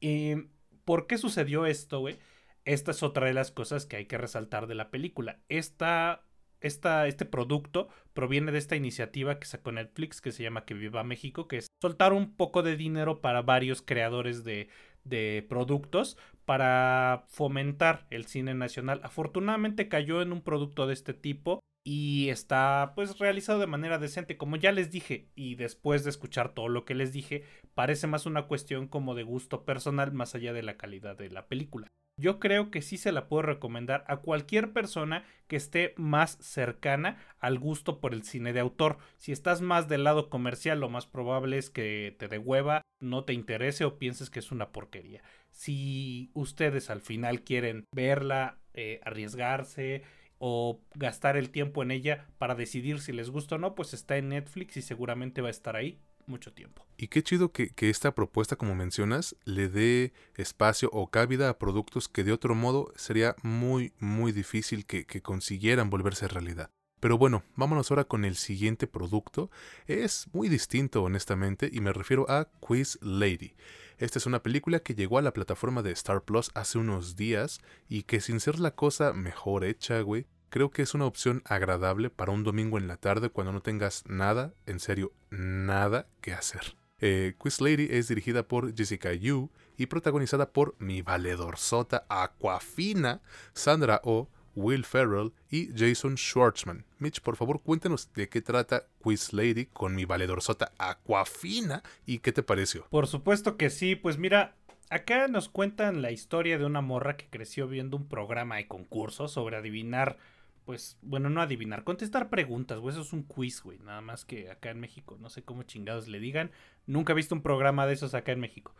Eh, 0.00 0.48
¿Por 0.84 1.06
qué 1.06 1.16
sucedió 1.16 1.64
esto, 1.64 2.00
güey? 2.00 2.18
Esta 2.64 2.90
es 2.90 3.02
otra 3.02 3.26
de 3.26 3.34
las 3.34 3.50
cosas 3.50 3.86
que 3.86 3.96
hay 3.96 4.06
que 4.06 4.18
resaltar 4.18 4.66
de 4.66 4.74
la 4.74 4.90
película. 4.90 5.40
Esta 5.48 6.24
este 6.60 7.24
producto 7.24 7.88
proviene 8.12 8.52
de 8.52 8.58
esta 8.58 8.76
iniciativa 8.76 9.40
que 9.40 9.46
sacó 9.46 9.72
Netflix 9.72 10.20
que 10.20 10.30
se 10.30 10.44
llama 10.44 10.64
Que 10.64 10.74
Viva 10.74 11.02
México, 11.02 11.48
que 11.48 11.56
es 11.56 11.66
soltar 11.80 12.12
un 12.12 12.36
poco 12.36 12.62
de 12.62 12.76
dinero 12.76 13.20
para 13.20 13.42
varios 13.42 13.82
creadores 13.82 14.44
de, 14.44 14.68
de 15.02 15.44
productos 15.48 16.16
para 16.44 17.24
fomentar 17.28 18.06
el 18.10 18.26
cine 18.26 18.54
nacional. 18.54 19.00
Afortunadamente 19.04 19.88
cayó 19.88 20.22
en 20.22 20.32
un 20.32 20.42
producto 20.42 20.86
de 20.86 20.94
este 20.94 21.14
tipo 21.14 21.60
y 21.84 22.28
está 22.28 22.92
pues 22.94 23.18
realizado 23.18 23.58
de 23.58 23.66
manera 23.66 23.98
decente 23.98 24.36
como 24.36 24.56
ya 24.56 24.70
les 24.70 24.90
dije 24.90 25.28
y 25.34 25.56
después 25.56 26.04
de 26.04 26.10
escuchar 26.10 26.54
todo 26.54 26.68
lo 26.68 26.84
que 26.84 26.94
les 26.94 27.12
dije 27.12 27.42
parece 27.74 28.06
más 28.06 28.24
una 28.24 28.42
cuestión 28.42 28.86
como 28.86 29.16
de 29.16 29.24
gusto 29.24 29.64
personal 29.64 30.12
más 30.12 30.36
allá 30.36 30.52
de 30.52 30.62
la 30.62 30.76
calidad 30.76 31.16
de 31.16 31.30
la 31.30 31.48
película 31.48 31.88
yo 32.18 32.38
creo 32.38 32.70
que 32.70 32.82
sí 32.82 32.98
se 32.98 33.10
la 33.10 33.26
puedo 33.26 33.42
recomendar 33.42 34.04
a 34.06 34.18
cualquier 34.18 34.72
persona 34.72 35.24
que 35.48 35.56
esté 35.56 35.94
más 35.96 36.36
cercana 36.40 37.18
al 37.40 37.58
gusto 37.58 38.00
por 38.00 38.12
el 38.12 38.22
cine 38.22 38.52
de 38.52 38.60
autor. 38.60 38.98
Si 39.16 39.32
estás 39.32 39.62
más 39.62 39.88
del 39.88 40.04
lado 40.04 40.28
comercial, 40.28 40.78
lo 40.78 40.88
más 40.88 41.06
probable 41.06 41.56
es 41.56 41.70
que 41.70 42.14
te 42.18 42.28
dé 42.28 42.38
hueva, 42.38 42.82
no 43.00 43.24
te 43.24 43.32
interese 43.32 43.84
o 43.84 43.98
pienses 43.98 44.28
que 44.28 44.40
es 44.40 44.52
una 44.52 44.72
porquería. 44.72 45.22
Si 45.52 46.30
ustedes 46.34 46.90
al 46.90 47.00
final 47.00 47.42
quieren 47.42 47.86
verla, 47.92 48.58
eh, 48.74 49.00
arriesgarse 49.04 50.02
o 50.38 50.80
gastar 50.94 51.36
el 51.36 51.50
tiempo 51.50 51.82
en 51.82 51.92
ella 51.92 52.26
para 52.38 52.56
decidir 52.56 53.00
si 53.00 53.12
les 53.12 53.30
gusta 53.30 53.54
o 53.54 53.58
no, 53.58 53.76
pues 53.76 53.94
está 53.94 54.16
en 54.16 54.30
Netflix 54.30 54.76
y 54.76 54.82
seguramente 54.82 55.40
va 55.40 55.48
a 55.48 55.52
estar 55.52 55.76
ahí 55.76 56.00
mucho 56.26 56.52
tiempo. 56.52 56.84
Y 56.96 57.08
qué 57.08 57.22
chido 57.22 57.52
que, 57.52 57.72
esta 57.78 58.14
propuesta, 58.14 58.56
como 58.56 58.74
mencionas, 58.74 59.36
le 59.44 59.68
dé 59.68 60.12
espacio 60.36 60.88
o 60.92 61.10
cabida 61.10 61.48
a 61.48 61.58
productos 61.58 62.08
que 62.08 62.24
de 62.24 62.32
otro 62.32 62.54
modo 62.54 62.92
sería 62.96 63.36
muy, 63.42 63.92
muy 63.98 64.32
difícil 64.32 64.86
que, 64.86 65.06
que 65.06 65.22
consiguieran 65.22 65.90
volverse 65.90 66.26
realidad. 66.28 66.70
Pero 67.00 67.18
bueno, 67.18 67.42
vámonos 67.56 67.90
ahora 67.90 68.04
con 68.04 68.24
el 68.24 68.36
siguiente 68.36 68.86
producto. 68.86 69.50
Es 69.86 70.28
muy 70.32 70.48
distinto, 70.48 71.02
honestamente, 71.02 71.68
y 71.72 71.80
me 71.80 71.92
refiero 71.92 72.30
a 72.30 72.48
Quiz 72.60 72.98
Lady. 73.02 73.54
Esta 73.98 74.18
es 74.18 74.26
una 74.26 74.42
película 74.42 74.80
que 74.80 74.94
llegó 74.94 75.18
a 75.18 75.22
la 75.22 75.32
plataforma 75.32 75.82
de 75.82 75.92
Star 75.92 76.22
Plus 76.22 76.50
hace 76.54 76.78
unos 76.78 77.16
días 77.16 77.60
y 77.88 78.04
que 78.04 78.20
sin 78.20 78.40
ser 78.40 78.58
la 78.58 78.74
cosa 78.74 79.12
mejor 79.12 79.64
hecha, 79.64 80.00
güey, 80.00 80.26
creo 80.48 80.70
que 80.70 80.82
es 80.82 80.94
una 80.94 81.06
opción 81.06 81.42
agradable 81.44 82.10
para 82.10 82.32
un 82.32 82.44
domingo 82.44 82.78
en 82.78 82.88
la 82.88 82.96
tarde 82.96 83.30
cuando 83.30 83.52
no 83.52 83.62
tengas 83.62 84.04
nada, 84.06 84.54
en 84.66 84.80
serio, 84.80 85.12
nada 85.30 86.08
que 86.20 86.32
hacer. 86.32 86.76
Eh, 87.04 87.34
Quiz 87.36 87.60
Lady 87.60 87.88
es 87.90 88.06
dirigida 88.06 88.46
por 88.46 88.76
Jessica 88.76 89.12
Yu 89.12 89.50
y 89.76 89.86
protagonizada 89.86 90.52
por 90.52 90.76
mi 90.78 91.02
valedor 91.02 91.58
sota 91.58 92.06
Aquafina, 92.08 93.22
Sandra 93.54 94.00
Oh, 94.04 94.28
Will 94.54 94.84
Ferrell 94.84 95.32
y 95.50 95.68
Jason 95.76 96.16
Schwartzman. 96.16 96.84
Mitch, 96.98 97.20
por 97.20 97.36
favor, 97.36 97.60
cuéntanos 97.62 98.12
de 98.14 98.28
qué 98.28 98.40
trata 98.40 98.84
Quiz 98.98 99.32
Lady 99.32 99.66
con 99.66 99.94
mi 99.94 100.04
valedor 100.04 100.42
sota 100.42 100.72
Aquafina 100.78 101.82
y 102.06 102.18
qué 102.18 102.32
te 102.32 102.42
pareció. 102.42 102.86
Por 102.90 103.06
supuesto 103.06 103.56
que 103.56 103.70
sí, 103.70 103.96
pues 103.96 104.18
mira, 104.18 104.54
acá 104.90 105.28
nos 105.28 105.48
cuentan 105.48 106.02
la 106.02 106.10
historia 106.10 106.58
de 106.58 106.64
una 106.64 106.80
morra 106.80 107.16
que 107.16 107.28
creció 107.28 107.68
viendo 107.68 107.96
un 107.96 108.08
programa 108.08 108.56
de 108.56 108.68
concurso 108.68 109.28
sobre 109.28 109.56
adivinar 109.56 110.18
pues, 110.64 110.96
bueno, 111.02 111.28
no 111.28 111.40
adivinar, 111.40 111.84
contestar 111.84 112.30
preguntas, 112.30 112.78
güey, 112.78 112.92
eso 112.92 113.02
es 113.02 113.12
un 113.12 113.24
quiz, 113.24 113.62
güey, 113.62 113.78
nada 113.80 114.00
más 114.00 114.24
que 114.24 114.50
acá 114.50 114.70
en 114.70 114.80
México, 114.80 115.18
no 115.20 115.28
sé 115.28 115.42
cómo 115.42 115.64
chingados 115.64 116.08
le 116.08 116.20
digan, 116.20 116.52
nunca 116.86 117.12
he 117.12 117.16
visto 117.16 117.34
un 117.34 117.42
programa 117.42 117.86
de 117.86 117.94
esos 117.94 118.14
acá 118.14 118.32
en 118.32 118.40
México. 118.40 118.74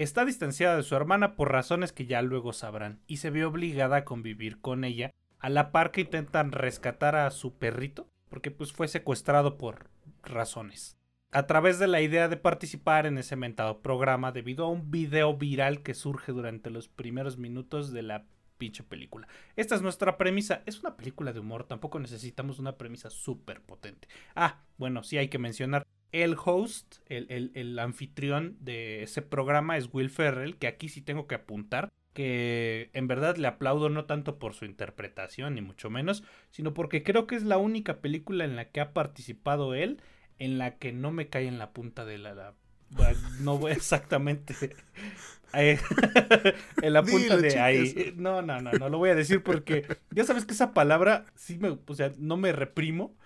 Está 0.00 0.24
distanciada 0.24 0.78
de 0.78 0.82
su 0.82 0.96
hermana 0.96 1.36
por 1.36 1.52
razones 1.52 1.92
que 1.92 2.06
ya 2.06 2.22
luego 2.22 2.54
sabrán, 2.54 3.02
y 3.06 3.18
se 3.18 3.28
ve 3.28 3.44
obligada 3.44 3.96
a 3.96 4.04
convivir 4.06 4.58
con 4.58 4.84
ella, 4.84 5.10
a 5.38 5.50
la 5.50 5.72
par 5.72 5.90
que 5.90 6.00
intentan 6.00 6.52
rescatar 6.52 7.16
a 7.16 7.30
su 7.30 7.58
perrito, 7.58 8.08
porque 8.30 8.50
pues 8.50 8.72
fue 8.72 8.88
secuestrado 8.88 9.58
por 9.58 9.90
razones. 10.22 10.96
A 11.32 11.46
través 11.46 11.78
de 11.78 11.86
la 11.86 12.00
idea 12.00 12.28
de 12.28 12.38
participar 12.38 13.04
en 13.04 13.18
ese 13.18 13.36
mentado 13.36 13.82
programa 13.82 14.32
debido 14.32 14.64
a 14.64 14.70
un 14.70 14.90
video 14.90 15.36
viral 15.36 15.82
que 15.82 15.92
surge 15.92 16.32
durante 16.32 16.70
los 16.70 16.88
primeros 16.88 17.36
minutos 17.36 17.92
de 17.92 18.00
la 18.00 18.24
pinche 18.56 18.82
película. 18.82 19.28
Esta 19.54 19.74
es 19.74 19.82
nuestra 19.82 20.16
premisa. 20.16 20.62
Es 20.64 20.80
una 20.80 20.96
película 20.96 21.34
de 21.34 21.40
humor, 21.40 21.64
tampoco 21.64 21.98
necesitamos 21.98 22.58
una 22.58 22.78
premisa 22.78 23.10
súper 23.10 23.60
potente. 23.60 24.08
Ah, 24.34 24.62
bueno, 24.78 25.02
sí 25.02 25.18
hay 25.18 25.28
que 25.28 25.38
mencionar. 25.38 25.86
El 26.12 26.36
host, 26.42 26.96
el, 27.06 27.52
el, 27.54 27.78
anfitrión 27.78 28.56
de 28.60 29.02
ese 29.02 29.22
programa 29.22 29.76
es 29.76 29.88
Will 29.92 30.10
Ferrell, 30.10 30.56
que 30.56 30.66
aquí 30.66 30.88
sí 30.88 31.02
tengo 31.02 31.26
que 31.26 31.36
apuntar 31.36 31.88
que 32.12 32.90
en 32.92 33.06
verdad 33.06 33.36
le 33.36 33.46
aplaudo 33.46 33.88
no 33.88 34.04
tanto 34.04 34.38
por 34.38 34.54
su 34.54 34.64
interpretación, 34.64 35.54
ni 35.54 35.60
mucho 35.60 35.90
menos, 35.90 36.24
sino 36.50 36.74
porque 36.74 37.04
creo 37.04 37.28
que 37.28 37.36
es 37.36 37.44
la 37.44 37.56
única 37.56 38.00
película 38.00 38.44
en 38.44 38.56
la 38.56 38.70
que 38.70 38.80
ha 38.80 38.92
participado 38.92 39.74
él 39.74 40.02
en 40.38 40.58
la 40.58 40.78
que 40.78 40.92
no 40.92 41.12
me 41.12 41.28
cae 41.28 41.46
en 41.46 41.58
la 41.58 41.72
punta 41.72 42.04
de 42.04 42.18
la 42.18 42.54
no 43.40 43.58
voy 43.58 43.72
exactamente 43.72 44.54
en 45.52 46.92
la 46.92 47.02
punta 47.02 47.36
de 47.36 47.58
ahí. 47.58 48.14
No, 48.16 48.40
no, 48.40 48.60
no, 48.60 48.70
no 48.72 48.88
lo 48.88 48.98
voy 48.98 49.10
a 49.10 49.14
decir 49.16 49.42
porque 49.42 49.84
ya 50.10 50.24
sabes 50.24 50.44
que 50.44 50.52
esa 50.52 50.72
palabra 50.72 51.26
sí 51.34 51.58
me, 51.58 51.76
o 51.84 51.94
sea, 51.94 52.12
no 52.18 52.36
me 52.36 52.52
reprimo, 52.52 53.16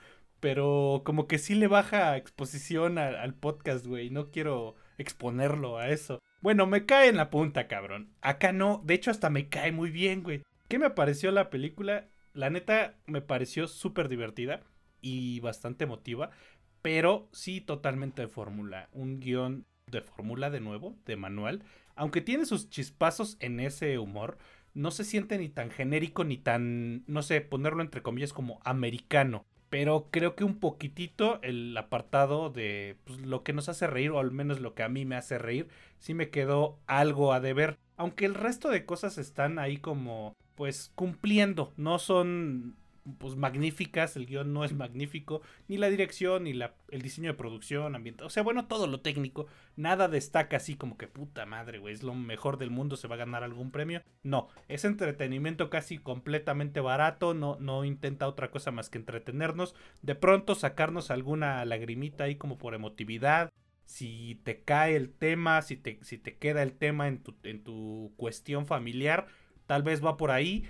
pero 0.45 1.01
como 1.07 1.27
que 1.27 1.39
sí 1.39 1.55
le 1.55 1.69
baja 1.69 2.19
exposición 2.19 2.99
al 2.99 3.33
podcast, 3.33 3.87
güey. 3.87 4.11
No 4.11 4.31
quiero 4.31 4.75
exponerlo 4.99 5.79
a 5.79 5.89
eso. 5.89 6.19
Bueno, 6.43 6.67
me 6.67 6.85
cae 6.85 7.09
en 7.09 7.17
la 7.17 7.31
punta, 7.31 7.67
cabrón. 7.67 8.11
Acá 8.21 8.53
no, 8.53 8.83
de 8.85 8.93
hecho 8.93 9.11
hasta 9.11 9.31
me 9.31 9.49
cae 9.49 9.73
muy 9.73 9.91
bien, 9.91 10.23
güey. 10.23 10.43
¿Qué 10.69 10.79
me 10.79 10.91
pareció 10.91 11.31
la 11.31 11.49
película? 11.49 12.09
La 12.35 12.51
neta 12.51 12.99
me 13.07 13.23
pareció 13.23 13.67
súper 13.69 14.11
divertida 14.11 14.61
y 15.01 15.41
bastante 15.41 15.85
emotiva 15.85 16.29
pero 16.83 17.31
sí 17.33 17.63
totalmente 17.63 18.21
de 18.21 18.29
fórmula. 18.29 18.91
Un 18.93 19.19
guion 19.19 19.65
de 19.91 20.03
fórmula 20.03 20.51
de 20.51 20.61
nuevo, 20.61 20.99
de 21.07 21.17
manual. 21.17 21.63
Aunque 21.97 22.21
tiene 22.21 22.45
sus 22.45 22.69
chispazos 22.69 23.39
en 23.41 23.59
ese 23.59 23.99
humor, 23.99 24.37
no 24.75 24.91
se 24.91 25.05
siente 25.05 25.39
ni 25.39 25.49
tan 25.49 25.71
genérico 25.71 26.25
ni 26.25 26.37
tan, 26.37 27.03
no 27.07 27.23
sé, 27.23 27.41
ponerlo 27.41 27.81
entre 27.81 28.03
comillas 28.03 28.35
como 28.35 28.61
americano. 28.65 29.47
Pero 29.75 30.07
creo 30.13 30.37
que 30.37 30.45
un 30.45 30.61
poquitito 30.61 31.43
el 31.43 31.77
apartado 31.77 32.49
de 32.49 32.97
pues, 33.03 33.19
lo 33.19 33.43
que 33.43 33.53
nos 33.53 33.69
hace 33.69 33.89
reír, 33.89 34.13
o 34.13 34.21
al 34.21 34.31
menos 34.31 34.61
lo 34.61 34.73
que 34.73 34.85
a 34.85 34.89
mí 34.89 35.05
me 35.05 35.17
hace 35.17 35.37
reír, 35.37 35.67
sí 35.99 36.15
me 36.15 36.31
quedó 36.31 36.79
algo 36.87 37.33
a 37.33 37.41
deber. 37.41 37.77
Aunque 37.97 38.25
el 38.25 38.37
resto 38.37 38.69
de 38.69 38.87
cosas 38.87 39.19
están 39.19 39.59
ahí 39.59 39.79
como, 39.79 40.37
pues, 40.55 40.93
cumpliendo. 40.95 41.73
No 41.77 41.99
son 41.99 42.77
pues 43.19 43.37
magníficas, 43.37 44.17
el 44.17 44.27
guion 44.27 44.53
no 44.53 44.65
es 44.65 44.73
magnífico, 44.73 45.43
ni 45.69 45.77
la 45.77 45.91
dirección, 45.91 46.45
ni 46.45 46.55
la, 46.55 46.75
el 46.91 47.03
diseño 47.03 47.31
de 47.31 47.37
producción, 47.37 47.95
ambiente, 47.95 48.25
o 48.25 48.31
sea, 48.31 48.43
bueno, 48.43 48.67
todo 48.67 48.87
lo 48.87 49.01
técnico, 49.01 49.47
nada 49.77 50.09
destaca 50.09 50.57
así 50.57 50.75
como 50.75 50.97
que 50.97 51.07
puta 51.07 51.45
madre, 51.45 51.79
güey, 51.79 51.93
es 51.93 52.03
lo 52.03 52.15
mejor 52.15 52.57
del 52.57 52.71
mundo, 52.71 52.97
se 52.97 53.09
va 53.09 53.17
a 53.17 53.19
ganar 53.19 53.45
algún 53.45 53.71
premio. 53.71 54.03
No, 54.23 54.49
es 54.69 54.85
entretenimiento 54.85 55.69
casi 55.69 55.99
completamente 55.99 56.81
barato, 56.81 57.35
no, 57.35 57.57
no 57.61 57.85
intenta 57.85 58.29
otra 58.29 58.51
cosa 58.51 58.71
más 58.71 58.89
que 58.89 58.99
entretenernos, 58.99 59.75
de 60.03 60.15
pronto 60.15 60.55
sacarnos 60.55 61.11
alguna 61.11 61.65
lagrimita 61.65 62.25
ahí 62.25 62.37
como 62.37 62.59
por 62.59 62.75
emotividad. 62.75 63.53
Si 63.85 64.41
te 64.45 64.63
cae 64.63 64.97
el 64.97 65.11
tema, 65.11 65.61
si 65.61 65.77
te, 65.77 65.99
si 66.03 66.17
te 66.17 66.39
queda 66.39 66.63
el 66.63 66.73
tema 66.73 67.07
en 67.07 67.23
tu, 67.23 67.37
en 67.43 67.63
tu 67.63 68.15
cuestión 68.17 68.67
familiar, 68.67 69.27
tal 69.67 69.83
vez 69.83 70.03
va 70.03 70.17
por 70.17 70.31
ahí 70.31 70.65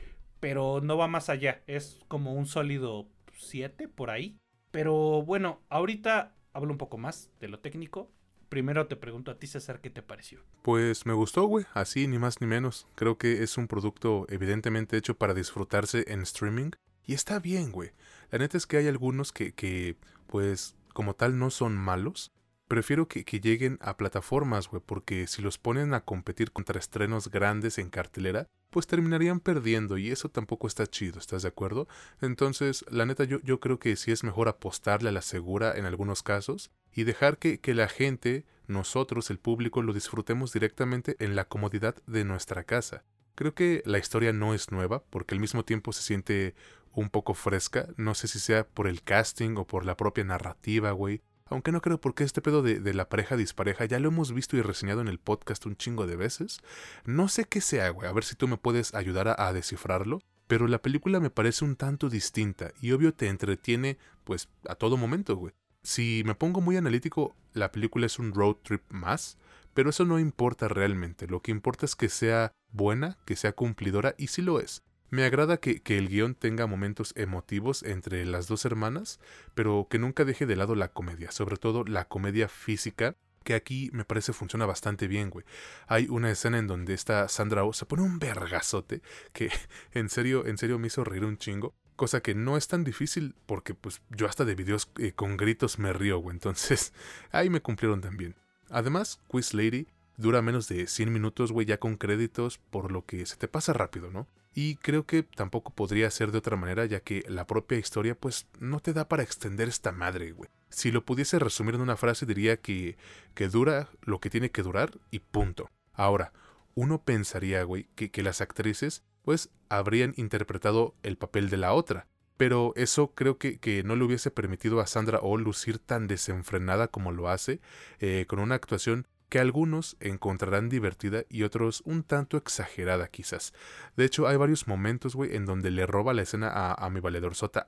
pero 0.45 0.83
no 0.83 0.99
va 0.99 1.09
más 1.09 1.31
allá. 1.31 1.63
Es 1.67 2.01
como 2.07 2.35
un 2.35 2.45
sólido 2.45 3.09
7 3.33 3.89
por 3.89 4.11
ahí. 4.11 4.37
Pero 4.73 5.23
bueno, 5.23 5.63
ahorita 5.71 6.35
hablo 6.53 6.71
un 6.71 6.77
poco 6.77 6.99
más 6.99 7.31
de 7.41 7.49
lo 7.49 7.61
técnico. 7.61 8.13
primero 8.51 8.87
te 8.87 8.95
pregunto 8.95 9.31
a 9.31 9.39
ti, 9.39 9.47
César, 9.47 9.81
¿qué 9.81 9.89
te 9.89 10.03
pareció? 10.03 10.41
Pues 10.61 11.07
me 11.07 11.15
gustó, 11.15 11.47
güey, 11.47 11.65
así 11.73 12.07
ni 12.09 12.19
más 12.19 12.43
ni 12.43 12.47
menos. 12.47 12.87
Creo 12.95 13.17
que 13.17 13.43
es 13.43 13.57
un 13.57 13.69
producto 13.69 14.27
evidentemente 14.29 14.99
hecho 14.99 15.17
para 15.17 15.33
disfrutarse 15.33 16.05
en 16.09 16.21
streaming. 16.21 16.73
Y 17.07 17.15
está 17.15 17.39
bien, 17.39 17.73
güey. 17.73 17.93
La 18.31 18.37
neta 18.37 18.59
es 18.59 18.67
que 18.67 18.77
hay 18.77 18.87
algunos 18.87 19.33
que, 19.33 19.55
que 19.55 19.97
pues, 20.27 20.77
como 20.93 21.15
tal, 21.15 21.39
no 21.39 21.49
son 21.49 21.75
malos. 21.75 22.34
Prefiero 22.69 23.09
que, 23.09 23.25
que 23.25 23.41
lleguen 23.41 23.79
a 23.81 23.97
plataformas, 23.97 24.69
güey, 24.69 24.83
porque 24.85 25.27
si 25.27 25.43
los 25.43 25.59
ponen 25.59 25.93
a 25.93 26.01
competir 26.01 26.51
contra 26.51 26.79
estrenos 26.79 27.31
grandes 27.31 27.79
en 27.79 27.91
cartelera, 27.91 28.49
pues 28.71 28.87
terminarían 28.87 29.39
perdiendo 29.39 29.99
y 29.99 30.11
eso 30.11 30.31
tampoco 30.31 30.67
está 30.67 30.87
chido, 30.87 31.19
¿estás 31.19 31.43
de 31.43 31.49
acuerdo? 31.49 31.87
Entonces, 32.21 32.85
la 32.91 33.07
neta, 33.07 33.25
yo, 33.25 33.41
yo 33.43 33.61
creo 33.61 33.79
que 33.79 33.95
sí 33.97 34.11
es 34.11 34.25
mejor 34.25 34.49
apostarle 34.49 35.11
a 35.11 35.13
la 35.13 35.23
segura 35.23 35.77
en 35.77 35.85
algunos 35.85 36.23
casos 36.23 36.71
y 36.93 37.05
dejar 37.05 37.39
que, 37.39 37.61
que 37.61 37.75
la 37.75 37.87
gente, 37.87 38.45
nosotros, 38.67 39.31
el 39.31 39.39
público, 39.39 39.83
lo 39.83 39.93
disfrutemos 39.93 40.53
directamente 40.53 41.17
en 41.19 41.37
la 41.37 41.45
comodidad 41.45 41.97
de 42.07 42.25
nuestra 42.25 42.65
casa. 42.65 43.05
Creo 43.35 43.55
que 43.55 43.83
la 43.85 43.99
historia 43.99 44.33
no 44.33 44.55
es 44.55 44.73
nueva, 44.73 45.05
porque 45.11 45.35
al 45.35 45.41
mismo 45.41 45.65
tiempo 45.65 45.93
se 45.93 46.03
siente 46.03 46.55
un 46.93 47.11
poco 47.11 47.35
fresca. 47.35 47.89
No 47.97 48.15
sé 48.15 48.29
si 48.29 48.39
sea 48.39 48.67
por 48.67 48.87
el 48.87 49.03
casting 49.03 49.57
o 49.57 49.67
por 49.67 49.85
la 49.85 49.97
propia 49.97 50.25
narrativa, 50.25 50.93
güey. 50.93 51.21
Aunque 51.51 51.73
no 51.73 51.83
creo 51.83 52.01
porque 52.01 52.25
este 52.25 52.41
pedo 52.41 52.63
de, 52.63 52.81
de, 52.81 52.95
la 52.95 53.09
pareja 53.09 53.37
dispareja 53.37 53.85
ya 53.85 53.99
lo 53.99 54.09
hemos 54.09 54.33
visto 54.33 54.57
y 54.57 54.63
reseñado 54.63 55.01
en 55.01 55.09
el 55.09 55.19
podcast 55.19 55.67
un 55.67 55.77
chingo 55.77 56.07
de 56.07 56.17
veces. 56.17 56.61
No 57.05 57.29
sé 57.29 57.45
qué 57.45 57.61
sea, 57.61 57.91
güey. 57.91 58.09
A 58.09 58.13
ver 58.13 58.25
si 58.25 58.35
tú 58.35 58.49
me 58.49 58.57
puedes 58.57 58.95
ayudar 58.95 59.29
a, 59.29 59.37
a 59.49 59.53
descifrarlo. 59.53 60.21
Pero 60.47 60.69
la 60.69 60.83
película 60.83 61.21
me 61.21 61.31
parece 61.31 61.65
un 61.65 61.77
tanto 61.77 62.11
distinta 62.11 62.73
y 62.81 62.93
obvio 62.93 63.15
te 63.15 63.29
entretiene, 63.29 63.99
pues, 64.25 64.49
a 64.69 64.75
todo 64.75 64.97
momento, 64.97 65.37
güey. 65.37 65.55
Si 65.83 66.23
me 66.25 66.35
pongo 66.35 66.61
muy 66.61 66.77
analítico, 66.77 67.35
la 67.53 67.73
película 67.73 68.07
es 68.07 68.19
un 68.19 68.33
road 68.33 68.57
trip 68.63 68.83
más, 68.91 69.39
pero 69.75 69.91
eso 69.91 70.05
no 70.05 70.19
importa 70.19 70.69
realmente. 70.69 71.27
Lo 71.27 71.41
que 71.41 71.51
importa 71.51 71.87
es 71.87 71.97
que 71.97 72.09
sea 72.09 72.53
buena, 72.73 73.19
que 73.27 73.37
sea 73.37 73.53
cumplidora 73.53 74.15
y 74.19 74.29
sí 74.29 74.43
lo 74.43 74.61
es. 74.61 74.83
Me 75.15 75.25
agrada 75.25 75.59
que, 75.59 75.81
el 75.87 76.09
guion 76.09 76.35
tenga 76.35 76.67
momentos 76.67 77.13
emotivos 77.15 77.85
entre 77.85 78.27
las 78.27 78.49
dos 78.49 78.65
hermanas, 78.65 79.21
pero 79.55 79.87
que 79.89 80.01
nunca 80.01 80.25
deje 80.25 80.45
de 80.45 80.57
lado 80.57 80.75
la 80.75 80.89
comedia, 80.89 81.31
sobre 81.31 81.57
todo 81.57 81.85
la 81.85 82.09
comedia 82.09 82.49
física, 82.49 83.15
que 83.45 83.55
aquí 83.55 83.91
me 83.93 84.05
parece 84.05 84.33
funciona 84.33 84.67
bastante 84.67 85.07
bien, 85.07 85.31
güey. 85.31 85.47
Hay 85.87 86.09
una 86.09 86.33
escena 86.33 86.59
en 86.59 86.67
donde 86.67 86.95
esta 86.95 87.29
Sandra 87.29 87.63
Oh 87.63 87.73
se 87.73 87.87
pone 87.87 88.03
un 88.03 88.19
vergazote 88.19 89.03
que 89.33 89.53
en 89.93 90.09
serio, 90.09 90.47
en 90.47 90.59
serio 90.59 90.81
me 90.81 90.89
hizo 90.89 91.05
reír 91.05 91.25
un 91.25 91.39
chingo. 91.39 91.77
Cosa 91.95 92.21
que 92.21 92.35
no 92.35 92.57
es 92.57 92.67
tan 92.67 92.83
difícil 92.83 93.37
porque 93.47 93.73
pues 93.73 94.03
yo 94.11 94.27
hasta 94.27 94.45
de 94.45 94.57
videos 94.57 94.91
eh, 94.99 95.13
con 95.13 95.37
gritos 95.37 95.79
me 95.79 95.93
río, 95.93 96.19
güey. 96.19 96.35
Entonces 96.35 96.93
ahí 97.31 97.51
me 97.51 97.63
cumplieron 97.63 98.01
también. 98.01 98.35
Además, 98.69 99.21
Quiz 99.29 99.55
Lady 99.55 99.87
dura 100.17 100.43
menos 100.43 100.67
de 100.67 100.89
100 100.89 101.13
minutos, 101.13 101.53
güey, 101.53 101.69
ya 101.69 101.79
con 101.79 101.99
créditos, 101.99 102.59
por 102.59 102.91
lo 102.91 103.07
que 103.07 103.25
se 103.27 103.37
te 103.37 103.47
pasa 103.47 103.73
rápido, 103.73 104.11
¿no? 104.11 104.27
Y 104.55 104.77
creo 104.77 105.05
que 105.05 105.25
tampoco 105.25 105.75
podría 105.75 106.11
ser 106.11 106.31
de 106.31 106.39
otra 106.39 106.57
manera, 106.57 106.87
ya 106.87 107.01
que 107.01 107.25
la 107.29 107.47
propia 107.47 107.77
historia, 107.79 108.15
pues, 108.15 108.47
no 108.61 108.79
te 108.79 108.93
da 108.93 109.09
para 109.09 109.25
extender 109.25 109.69
esta 109.69 109.91
madre, 109.91 110.31
güey. 110.31 110.49
Si 110.71 110.93
lo 110.93 111.05
pudiese 111.05 111.41
resumir 111.41 111.75
en 111.75 111.81
una 111.81 111.97
frase, 111.97 112.25
diría 112.25 112.57
que, 112.59 112.97
que 113.35 113.49
dura 113.49 113.91
lo 114.03 114.21
que 114.21 114.31
tiene 114.31 114.51
que 114.51 114.63
durar 114.63 114.93
y 115.11 115.19
punto. 115.19 115.71
Ahora, 115.93 116.33
uno 116.75 117.03
pensaría, 117.03 117.65
güey, 117.65 117.89
que, 117.97 118.13
que 118.13 118.23
las 118.23 118.41
actrices, 118.41 119.03
pues, 119.23 119.51
habrían 119.69 120.15
interpretado 120.17 120.95
el 121.03 121.17
papel 121.17 121.51
de 121.51 121.57
la 121.57 121.73
otra. 121.73 122.07
Pero 122.37 122.73
eso 122.77 123.13
creo 123.15 123.39
que, 123.39 123.59
que, 123.59 123.83
no 123.83 123.97
le 123.97 124.05
hubiese 124.05 124.31
permitido 124.31 124.81
a 124.81 124.87
Sandra 124.87 125.21
Oh 125.23 125.37
lucir 125.37 125.79
tan 125.79 126.07
desenfrenada 126.07 126.89
como 126.89 127.13
lo 127.13 127.29
hace, 127.29 127.61
eh, 128.01 128.25
con 128.29 128.39
una 128.39 128.57
actuación 128.57 129.07
que 129.35 129.41
algunos 129.41 129.97
encontrarán 129.99 130.69
divertida 130.69 131.25
y 131.29 131.43
otros 131.43 131.83
un 131.85 132.05
tanto 132.05 132.37
exagerada 132.37 133.09
quizás. 133.09 133.53
De 133.97 134.05
hecho, 134.05 134.29
hay 134.29 134.37
varios 134.37 134.69
momentos, 134.69 135.17
güey, 135.17 135.35
en 135.35 135.45
donde 135.45 135.73
le 135.73 135.87
roba 135.87 136.15
la 136.15 136.23
escena 136.23 136.53
a, 136.55 136.89
mi 136.91 137.01
valedor 137.01 137.35
sota 137.35 137.67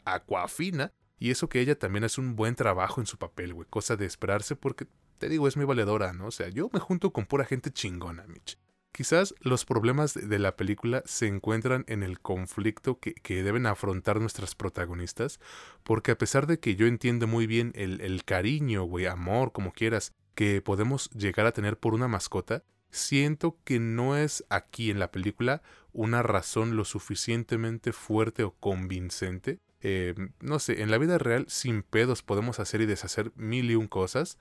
y 1.18 1.32
eso 1.32 1.48
que 1.48 1.58
ella 1.58 1.76
también 1.76 2.04
hace 2.04 2.20
un 2.20 2.36
buen 2.36 2.54
trabajo 2.54 3.00
en 3.00 3.08
su 3.08 3.18
papel, 3.18 3.52
güey, 3.52 3.66
cosa 3.68 3.96
de 3.96 4.06
esperarse 4.06 4.54
porque, 4.54 4.86
te 5.18 5.28
digo, 5.28 5.48
es 5.48 5.56
mi 5.56 5.64
valedora, 5.64 6.12
¿no? 6.12 6.26
O 6.26 6.30
sea, 6.30 6.50
yo 6.50 6.70
me 6.72 6.78
junto 6.78 7.12
con 7.12 7.26
pura 7.26 7.44
gente 7.44 7.72
chingona, 7.72 8.24
Mitch. 8.28 8.60
Quizás 8.92 9.34
los 9.40 9.64
problemas 9.64 10.14
de 10.14 10.38
la 10.38 10.54
película 10.54 11.02
se 11.04 11.26
encuentran 11.26 11.84
en 11.88 12.04
el 12.04 12.20
conflicto 12.20 13.00
que, 13.00 13.12
que, 13.12 13.42
deben 13.42 13.66
afrontar 13.66 14.20
nuestras 14.20 14.54
protagonistas, 14.54 15.40
porque 15.82 16.12
a 16.12 16.18
pesar 16.18 16.46
de 16.46 16.60
que 16.60 16.76
yo 16.76 16.86
entiendo 16.86 17.26
muy 17.26 17.48
bien 17.48 17.72
el, 17.74 18.00
el 18.02 18.24
cariño, 18.24 18.84
güey, 18.84 19.06
amor, 19.06 19.50
como 19.50 19.72
quieras, 19.72 20.12
que 20.36 20.60
podemos 20.60 21.10
llegar 21.10 21.46
a 21.46 21.52
tener 21.52 21.78
por 21.78 21.94
una 21.94 22.06
mascota, 22.06 22.62
siento 22.90 23.58
que 23.64 23.80
no 23.80 24.16
es 24.16 24.44
aquí 24.50 24.90
en 24.90 25.00
la 25.00 25.10
película 25.10 25.62
una 25.92 26.22
razón 26.22 26.76
lo 26.76 26.84
suficientemente 26.84 27.92
fuerte 27.92 28.44
o 28.44 28.52
convincente. 28.52 29.58
Eh, 29.80 30.14
no 30.40 30.58
sé, 30.58 30.82
en 30.82 30.90
la 30.90 30.98
vida 30.98 31.18
real 31.18 31.46
sin 31.48 31.82
pedos 31.82 32.22
podemos 32.22 32.60
hacer 32.60 32.82
y 32.82 32.86
deshacer 32.86 33.32
mil 33.34 33.70
y 33.70 33.76
un 33.76 33.88
cosas, 33.88 34.38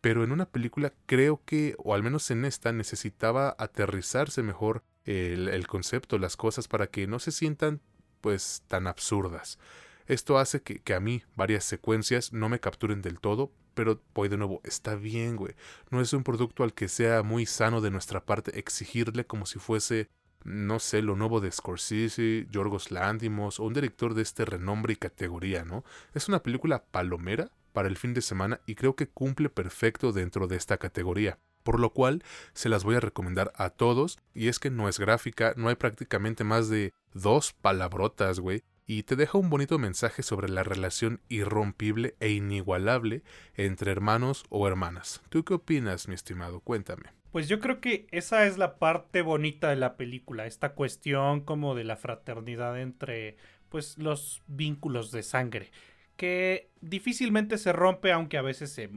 pero 0.00 0.24
en 0.24 0.32
una 0.32 0.46
película 0.46 0.94
creo 1.04 1.42
que, 1.44 1.74
o 1.78 1.94
al 1.94 2.02
menos 2.02 2.30
en 2.30 2.46
esta, 2.46 2.72
necesitaba 2.72 3.54
aterrizarse 3.58 4.42
mejor 4.42 4.82
el, 5.04 5.48
el 5.48 5.66
concepto, 5.66 6.18
las 6.18 6.36
cosas, 6.36 6.68
para 6.68 6.86
que 6.86 7.06
no 7.06 7.18
se 7.18 7.32
sientan 7.32 7.82
pues 8.22 8.62
tan 8.66 8.86
absurdas. 8.86 9.58
Esto 10.06 10.38
hace 10.38 10.62
que, 10.62 10.80
que, 10.80 10.94
a 10.94 11.00
mí 11.00 11.22
varias 11.34 11.64
secuencias 11.64 12.32
no 12.32 12.48
me 12.48 12.60
capturen 12.60 13.00
del 13.00 13.20
todo, 13.20 13.52
pero 13.74 14.02
voy 14.14 14.28
de 14.28 14.36
nuevo, 14.36 14.60
está 14.64 14.94
bien, 14.96 15.36
güey. 15.36 15.54
No 15.90 16.00
es 16.00 16.12
un 16.12 16.24
producto 16.24 16.62
al 16.62 16.74
que 16.74 16.88
sea 16.88 17.22
muy 17.22 17.46
sano 17.46 17.80
de 17.80 17.90
nuestra 17.90 18.24
parte 18.24 18.58
exigirle 18.58 19.26
como 19.26 19.46
si 19.46 19.58
fuese, 19.58 20.08
no 20.44 20.78
sé, 20.78 21.02
lo 21.02 21.16
nuevo 21.16 21.40
de 21.40 21.50
Scorsese, 21.50 22.46
Yorgos 22.50 22.90
Lantimos 22.90 23.60
o 23.60 23.64
un 23.64 23.74
director 23.74 24.14
de 24.14 24.22
este 24.22 24.44
renombre 24.44 24.92
y 24.92 24.96
categoría, 24.96 25.64
¿no? 25.64 25.84
Es 26.12 26.28
una 26.28 26.42
película 26.42 26.84
palomera 26.84 27.50
para 27.72 27.88
el 27.88 27.96
fin 27.96 28.14
de 28.14 28.22
semana 28.22 28.60
y 28.66 28.76
creo 28.76 28.94
que 28.94 29.08
cumple 29.08 29.48
perfecto 29.48 30.12
dentro 30.12 30.46
de 30.46 30.56
esta 30.56 30.76
categoría. 30.78 31.38
Por 31.62 31.80
lo 31.80 31.94
cual 31.94 32.22
se 32.52 32.68
las 32.68 32.84
voy 32.84 32.96
a 32.96 33.00
recomendar 33.00 33.50
a 33.56 33.70
todos. 33.70 34.18
Y 34.34 34.48
es 34.48 34.58
que 34.58 34.68
no 34.68 34.86
es 34.86 34.98
gráfica, 34.98 35.54
no 35.56 35.70
hay 35.70 35.76
prácticamente 35.76 36.44
más 36.44 36.68
de 36.68 36.92
dos 37.14 37.54
palabrotas, 37.54 38.38
güey 38.38 38.62
y 38.86 39.04
te 39.04 39.16
deja 39.16 39.38
un 39.38 39.50
bonito 39.50 39.78
mensaje 39.78 40.22
sobre 40.22 40.48
la 40.48 40.62
relación 40.62 41.20
irrompible 41.28 42.16
e 42.20 42.30
inigualable 42.30 43.22
entre 43.54 43.90
hermanos 43.90 44.44
o 44.50 44.68
hermanas. 44.68 45.22
¿Tú 45.30 45.44
qué 45.44 45.54
opinas, 45.54 46.08
mi 46.08 46.14
estimado? 46.14 46.60
Cuéntame. 46.60 47.04
Pues 47.32 47.48
yo 47.48 47.60
creo 47.60 47.80
que 47.80 48.06
esa 48.10 48.46
es 48.46 48.58
la 48.58 48.78
parte 48.78 49.22
bonita 49.22 49.70
de 49.70 49.76
la 49.76 49.96
película, 49.96 50.46
esta 50.46 50.74
cuestión 50.74 51.40
como 51.40 51.74
de 51.74 51.84
la 51.84 51.96
fraternidad 51.96 52.80
entre 52.80 53.36
pues 53.70 53.98
los 53.98 54.42
vínculos 54.46 55.10
de 55.10 55.24
sangre, 55.24 55.72
que 56.16 56.70
difícilmente 56.80 57.58
se 57.58 57.72
rompe 57.72 58.12
aunque 58.12 58.38
a 58.38 58.42
veces 58.42 58.70
se 58.70 58.90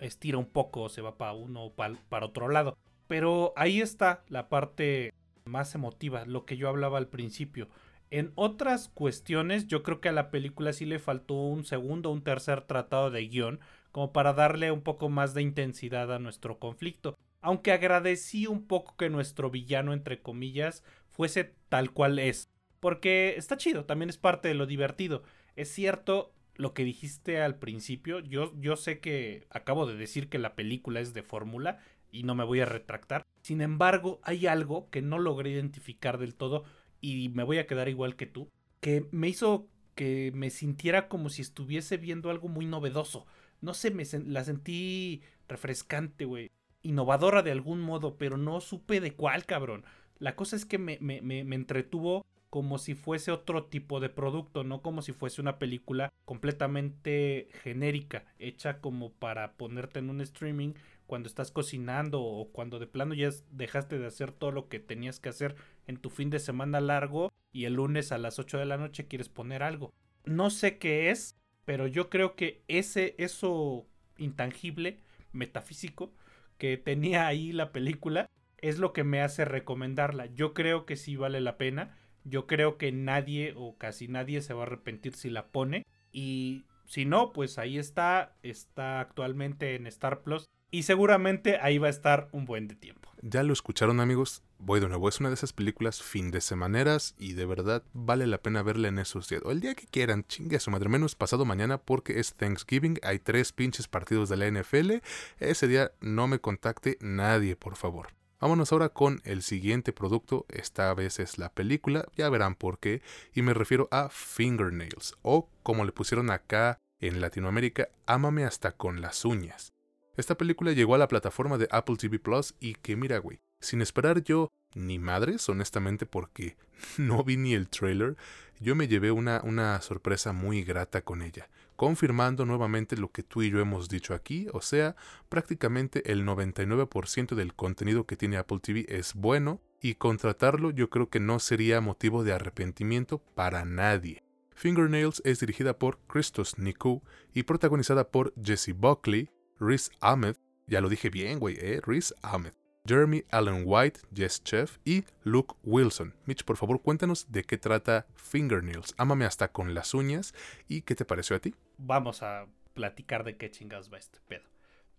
estira 0.00 0.38
un 0.38 0.48
poco, 0.48 0.88
se 0.88 1.02
va 1.02 1.16
para 1.16 1.34
uno 1.34 1.66
o 1.66 1.74
para, 1.74 1.94
para 2.08 2.26
otro 2.26 2.48
lado. 2.48 2.76
Pero 3.06 3.52
ahí 3.54 3.80
está 3.80 4.24
la 4.28 4.48
parte 4.48 5.12
más 5.44 5.74
emotiva, 5.76 6.24
lo 6.24 6.46
que 6.46 6.56
yo 6.56 6.68
hablaba 6.68 6.98
al 6.98 7.08
principio 7.08 7.68
en 8.10 8.32
otras 8.34 8.88
cuestiones, 8.88 9.66
yo 9.66 9.82
creo 9.82 10.00
que 10.00 10.08
a 10.08 10.12
la 10.12 10.30
película 10.30 10.72
sí 10.72 10.84
le 10.84 10.98
faltó 10.98 11.34
un 11.34 11.64
segundo 11.64 12.10
o 12.10 12.12
un 12.12 12.22
tercer 12.22 12.62
tratado 12.62 13.10
de 13.10 13.26
guion, 13.26 13.60
como 13.92 14.12
para 14.12 14.32
darle 14.32 14.70
un 14.72 14.82
poco 14.82 15.08
más 15.08 15.34
de 15.34 15.42
intensidad 15.42 16.12
a 16.12 16.18
nuestro 16.18 16.58
conflicto. 16.58 17.16
Aunque 17.40 17.72
agradecí 17.72 18.46
un 18.46 18.66
poco 18.66 18.96
que 18.96 19.10
nuestro 19.10 19.50
villano, 19.50 19.92
entre 19.92 20.22
comillas, 20.22 20.82
fuese 21.10 21.54
tal 21.68 21.92
cual 21.92 22.18
es. 22.18 22.48
Porque 22.80 23.34
está 23.36 23.56
chido, 23.56 23.84
también 23.84 24.10
es 24.10 24.18
parte 24.18 24.48
de 24.48 24.54
lo 24.54 24.66
divertido. 24.66 25.22
Es 25.56 25.68
cierto 25.70 26.32
lo 26.56 26.74
que 26.74 26.84
dijiste 26.84 27.40
al 27.40 27.58
principio. 27.58 28.20
Yo, 28.20 28.52
yo 28.60 28.76
sé 28.76 29.00
que 29.00 29.46
acabo 29.50 29.86
de 29.86 29.96
decir 29.96 30.28
que 30.28 30.38
la 30.38 30.54
película 30.54 31.00
es 31.00 31.14
de 31.14 31.22
fórmula 31.22 31.78
y 32.10 32.22
no 32.22 32.34
me 32.34 32.44
voy 32.44 32.60
a 32.60 32.66
retractar. 32.66 33.24
Sin 33.42 33.60
embargo, 33.60 34.20
hay 34.22 34.46
algo 34.46 34.88
que 34.90 35.02
no 35.02 35.18
logré 35.18 35.50
identificar 35.50 36.18
del 36.18 36.34
todo 36.34 36.64
y 37.04 37.28
me 37.28 37.42
voy 37.42 37.58
a 37.58 37.66
quedar 37.66 37.90
igual 37.90 38.16
que 38.16 38.24
tú, 38.24 38.50
que 38.80 39.06
me 39.10 39.28
hizo 39.28 39.68
que 39.94 40.32
me 40.34 40.48
sintiera 40.48 41.06
como 41.08 41.28
si 41.28 41.42
estuviese 41.42 41.98
viendo 41.98 42.30
algo 42.30 42.48
muy 42.48 42.64
novedoso. 42.64 43.26
No 43.60 43.74
sé, 43.74 43.90
me 43.90 44.04
la 44.26 44.42
sentí 44.42 45.22
refrescante, 45.46 46.24
güey. 46.24 46.50
Innovadora 46.82 47.42
de 47.42 47.52
algún 47.52 47.80
modo, 47.80 48.16
pero 48.16 48.36
no 48.38 48.60
supe 48.60 49.00
de 49.00 49.12
cuál, 49.12 49.44
cabrón. 49.44 49.84
La 50.18 50.34
cosa 50.34 50.56
es 50.56 50.64
que 50.64 50.78
me, 50.78 50.98
me, 51.00 51.20
me, 51.20 51.44
me 51.44 51.56
entretuvo 51.56 52.24
como 52.48 52.78
si 52.78 52.94
fuese 52.94 53.32
otro 53.32 53.64
tipo 53.64 54.00
de 54.00 54.08
producto, 54.08 54.64
no 54.64 54.80
como 54.80 55.02
si 55.02 55.12
fuese 55.12 55.40
una 55.40 55.58
película 55.58 56.12
completamente 56.24 57.48
genérica, 57.62 58.24
hecha 58.38 58.80
como 58.80 59.12
para 59.12 59.52
ponerte 59.52 59.98
en 59.98 60.08
un 60.08 60.20
streaming 60.20 60.74
cuando 61.06 61.28
estás 61.28 61.50
cocinando 61.50 62.22
o 62.22 62.50
cuando 62.50 62.78
de 62.78 62.86
plano 62.86 63.14
ya 63.14 63.30
dejaste 63.50 63.98
de 63.98 64.06
hacer 64.06 64.32
todo 64.32 64.52
lo 64.52 64.68
que 64.68 64.80
tenías 64.80 65.20
que 65.20 65.28
hacer 65.28 65.54
en 65.86 65.96
tu 65.96 66.10
fin 66.10 66.30
de 66.30 66.38
semana 66.38 66.80
largo 66.80 67.32
y 67.52 67.66
el 67.66 67.74
lunes 67.74 68.12
a 68.12 68.18
las 68.18 68.38
8 68.38 68.58
de 68.58 68.66
la 68.66 68.78
noche 68.78 69.06
quieres 69.06 69.28
poner 69.28 69.62
algo. 69.62 69.92
No 70.24 70.50
sé 70.50 70.78
qué 70.78 71.10
es, 71.10 71.36
pero 71.64 71.86
yo 71.86 72.10
creo 72.10 72.34
que 72.36 72.62
ese 72.68 73.14
eso 73.18 73.86
intangible, 74.16 74.98
metafísico, 75.32 76.12
que 76.58 76.76
tenía 76.76 77.26
ahí 77.26 77.52
la 77.52 77.72
película 77.72 78.30
es 78.58 78.78
lo 78.78 78.92
que 78.94 79.04
me 79.04 79.20
hace 79.20 79.44
recomendarla. 79.44 80.26
Yo 80.26 80.54
creo 80.54 80.86
que 80.86 80.96
sí 80.96 81.16
vale 81.16 81.42
la 81.42 81.58
pena. 81.58 81.98
Yo 82.24 82.46
creo 82.46 82.78
que 82.78 82.92
nadie 82.92 83.52
o 83.56 83.76
casi 83.76 84.08
nadie 84.08 84.40
se 84.40 84.54
va 84.54 84.62
a 84.62 84.66
arrepentir 84.66 85.14
si 85.14 85.28
la 85.28 85.48
pone. 85.48 85.84
Y 86.12 86.64
si 86.86 87.04
no, 87.04 87.34
pues 87.34 87.58
ahí 87.58 87.76
está. 87.76 88.36
Está 88.42 89.00
actualmente 89.00 89.74
en 89.74 89.86
Star 89.86 90.22
Plus. 90.22 90.48
Y 90.74 90.82
seguramente 90.82 91.58
ahí 91.62 91.78
va 91.78 91.86
a 91.86 91.90
estar 91.90 92.28
un 92.32 92.46
buen 92.46 92.66
de 92.66 92.74
tiempo. 92.74 93.08
Ya 93.22 93.44
lo 93.44 93.52
escucharon 93.52 94.00
amigos, 94.00 94.42
voy 94.58 94.80
de 94.80 94.88
nuevo, 94.88 95.08
es 95.08 95.20
una 95.20 95.28
de 95.28 95.36
esas 95.36 95.52
películas 95.52 96.02
fin 96.02 96.32
de 96.32 96.40
semaneras 96.40 97.14
y 97.16 97.34
de 97.34 97.46
verdad 97.46 97.84
vale 97.92 98.26
la 98.26 98.38
pena 98.38 98.60
verla 98.64 98.88
en 98.88 98.98
esos 98.98 99.28
días. 99.28 99.42
O 99.44 99.52
el 99.52 99.60
día 99.60 99.76
que 99.76 99.86
quieran, 99.86 100.24
chingue 100.24 100.56
a 100.56 100.60
su 100.60 100.72
madre, 100.72 100.88
menos 100.88 101.14
pasado 101.14 101.44
mañana 101.44 101.78
porque 101.78 102.18
es 102.18 102.34
Thanksgiving, 102.34 102.98
hay 103.04 103.20
tres 103.20 103.52
pinches 103.52 103.86
partidos 103.86 104.28
de 104.28 104.36
la 104.36 104.50
NFL. 104.50 104.94
Ese 105.38 105.68
día 105.68 105.92
no 106.00 106.26
me 106.26 106.40
contacte 106.40 106.98
nadie, 107.00 107.54
por 107.54 107.76
favor. 107.76 108.08
Vámonos 108.40 108.72
ahora 108.72 108.88
con 108.88 109.20
el 109.22 109.42
siguiente 109.42 109.92
producto, 109.92 110.44
esta 110.48 110.92
vez 110.92 111.20
es 111.20 111.38
la 111.38 111.52
película, 111.52 112.04
ya 112.16 112.28
verán 112.30 112.56
por 112.56 112.80
qué, 112.80 113.00
y 113.32 113.42
me 113.42 113.54
refiero 113.54 113.86
a 113.92 114.08
Fingernails, 114.08 115.14
o 115.22 115.48
como 115.62 115.84
le 115.84 115.92
pusieron 115.92 116.30
acá 116.30 116.78
en 116.98 117.20
Latinoamérica, 117.20 117.90
Ámame 118.06 118.44
hasta 118.44 118.72
con 118.72 119.00
las 119.00 119.24
uñas. 119.24 119.73
Esta 120.16 120.36
película 120.36 120.72
llegó 120.72 120.94
a 120.94 120.98
la 120.98 121.08
plataforma 121.08 121.58
de 121.58 121.68
Apple 121.70 121.96
TV 121.96 122.18
Plus 122.18 122.54
y 122.60 122.74
que 122.74 122.96
mira, 122.96 123.18
güey, 123.18 123.40
sin 123.60 123.82
esperar 123.82 124.22
yo 124.22 124.52
ni 124.74 124.98
madres, 124.98 125.48
honestamente, 125.48 126.06
porque 126.06 126.56
no 126.98 127.24
vi 127.24 127.36
ni 127.36 127.54
el 127.54 127.68
trailer, 127.68 128.16
yo 128.60 128.76
me 128.76 128.88
llevé 128.88 129.10
una, 129.10 129.40
una 129.42 129.80
sorpresa 129.80 130.32
muy 130.32 130.62
grata 130.62 131.02
con 131.02 131.22
ella, 131.22 131.48
confirmando 131.76 132.46
nuevamente 132.46 132.96
lo 132.96 133.10
que 133.10 133.22
tú 133.22 133.42
y 133.42 133.50
yo 133.50 133.60
hemos 133.60 133.88
dicho 133.88 134.14
aquí, 134.14 134.46
o 134.52 134.60
sea, 134.60 134.94
prácticamente 135.28 136.10
el 136.12 136.24
99% 136.24 137.34
del 137.34 137.54
contenido 137.54 138.06
que 138.06 138.16
tiene 138.16 138.36
Apple 138.36 138.60
TV 138.60 138.86
es 138.88 139.14
bueno 139.14 139.60
y 139.80 139.96
contratarlo 139.96 140.70
yo 140.70 140.88
creo 140.88 141.10
que 141.10 141.20
no 141.20 141.38
sería 141.40 141.80
motivo 141.80 142.24
de 142.24 142.32
arrepentimiento 142.32 143.18
para 143.18 143.64
nadie. 143.64 144.22
Fingernails 144.54 145.20
es 145.24 145.40
dirigida 145.40 145.78
por 145.78 145.98
Christos 146.06 146.58
Nikou 146.58 147.02
y 147.34 147.42
protagonizada 147.42 148.08
por 148.08 148.32
Jesse 148.42 148.72
Buckley, 148.74 149.28
Riz 149.64 149.90
Ahmed, 150.00 150.36
ya 150.66 150.82
lo 150.82 150.90
dije 150.90 151.08
bien, 151.08 151.38
güey, 151.38 151.56
¿eh? 151.58 151.80
Riz 151.86 152.12
Ahmed, 152.20 152.52
Jeremy 152.86 153.24
Allen 153.30 153.62
White, 153.64 154.00
Jess 154.14 154.44
Chef 154.44 154.76
y 154.84 155.04
Luke 155.22 155.54
Wilson. 155.62 156.14
Mitch, 156.26 156.44
por 156.44 156.58
favor, 156.58 156.82
cuéntanos 156.82 157.32
de 157.32 157.44
qué 157.44 157.56
trata 157.56 158.06
Fingernails. 158.14 158.94
Ámame 158.98 159.24
hasta 159.24 159.48
con 159.48 159.72
las 159.72 159.94
uñas 159.94 160.34
y 160.68 160.82
qué 160.82 160.94
te 160.94 161.06
pareció 161.06 161.36
a 161.36 161.38
ti. 161.38 161.54
Vamos 161.78 162.22
a 162.22 162.46
platicar 162.74 163.24
de 163.24 163.38
qué 163.38 163.50
chingados 163.50 163.90
va 163.90 163.96
este 163.96 164.20
pedo. 164.28 164.44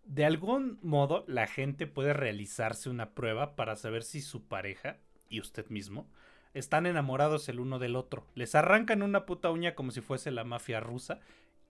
De 0.03 0.25
algún 0.25 0.79
modo, 0.81 1.25
la 1.27 1.45
gente 1.45 1.85
puede 1.85 2.13
realizarse 2.13 2.89
una 2.89 3.11
prueba 3.11 3.55
para 3.55 3.75
saber 3.75 4.01
si 4.01 4.19
su 4.21 4.47
pareja 4.47 4.97
y 5.29 5.41
usted 5.41 5.69
mismo 5.69 6.09
están 6.55 6.87
enamorados 6.87 7.49
el 7.49 7.59
uno 7.59 7.77
del 7.77 7.95
otro. 7.95 8.25
Les 8.33 8.55
arrancan 8.55 9.03
una 9.03 9.27
puta 9.27 9.51
uña 9.51 9.75
como 9.75 9.91
si 9.91 10.01
fuese 10.01 10.31
la 10.31 10.43
mafia 10.43 10.79
rusa 10.79 11.19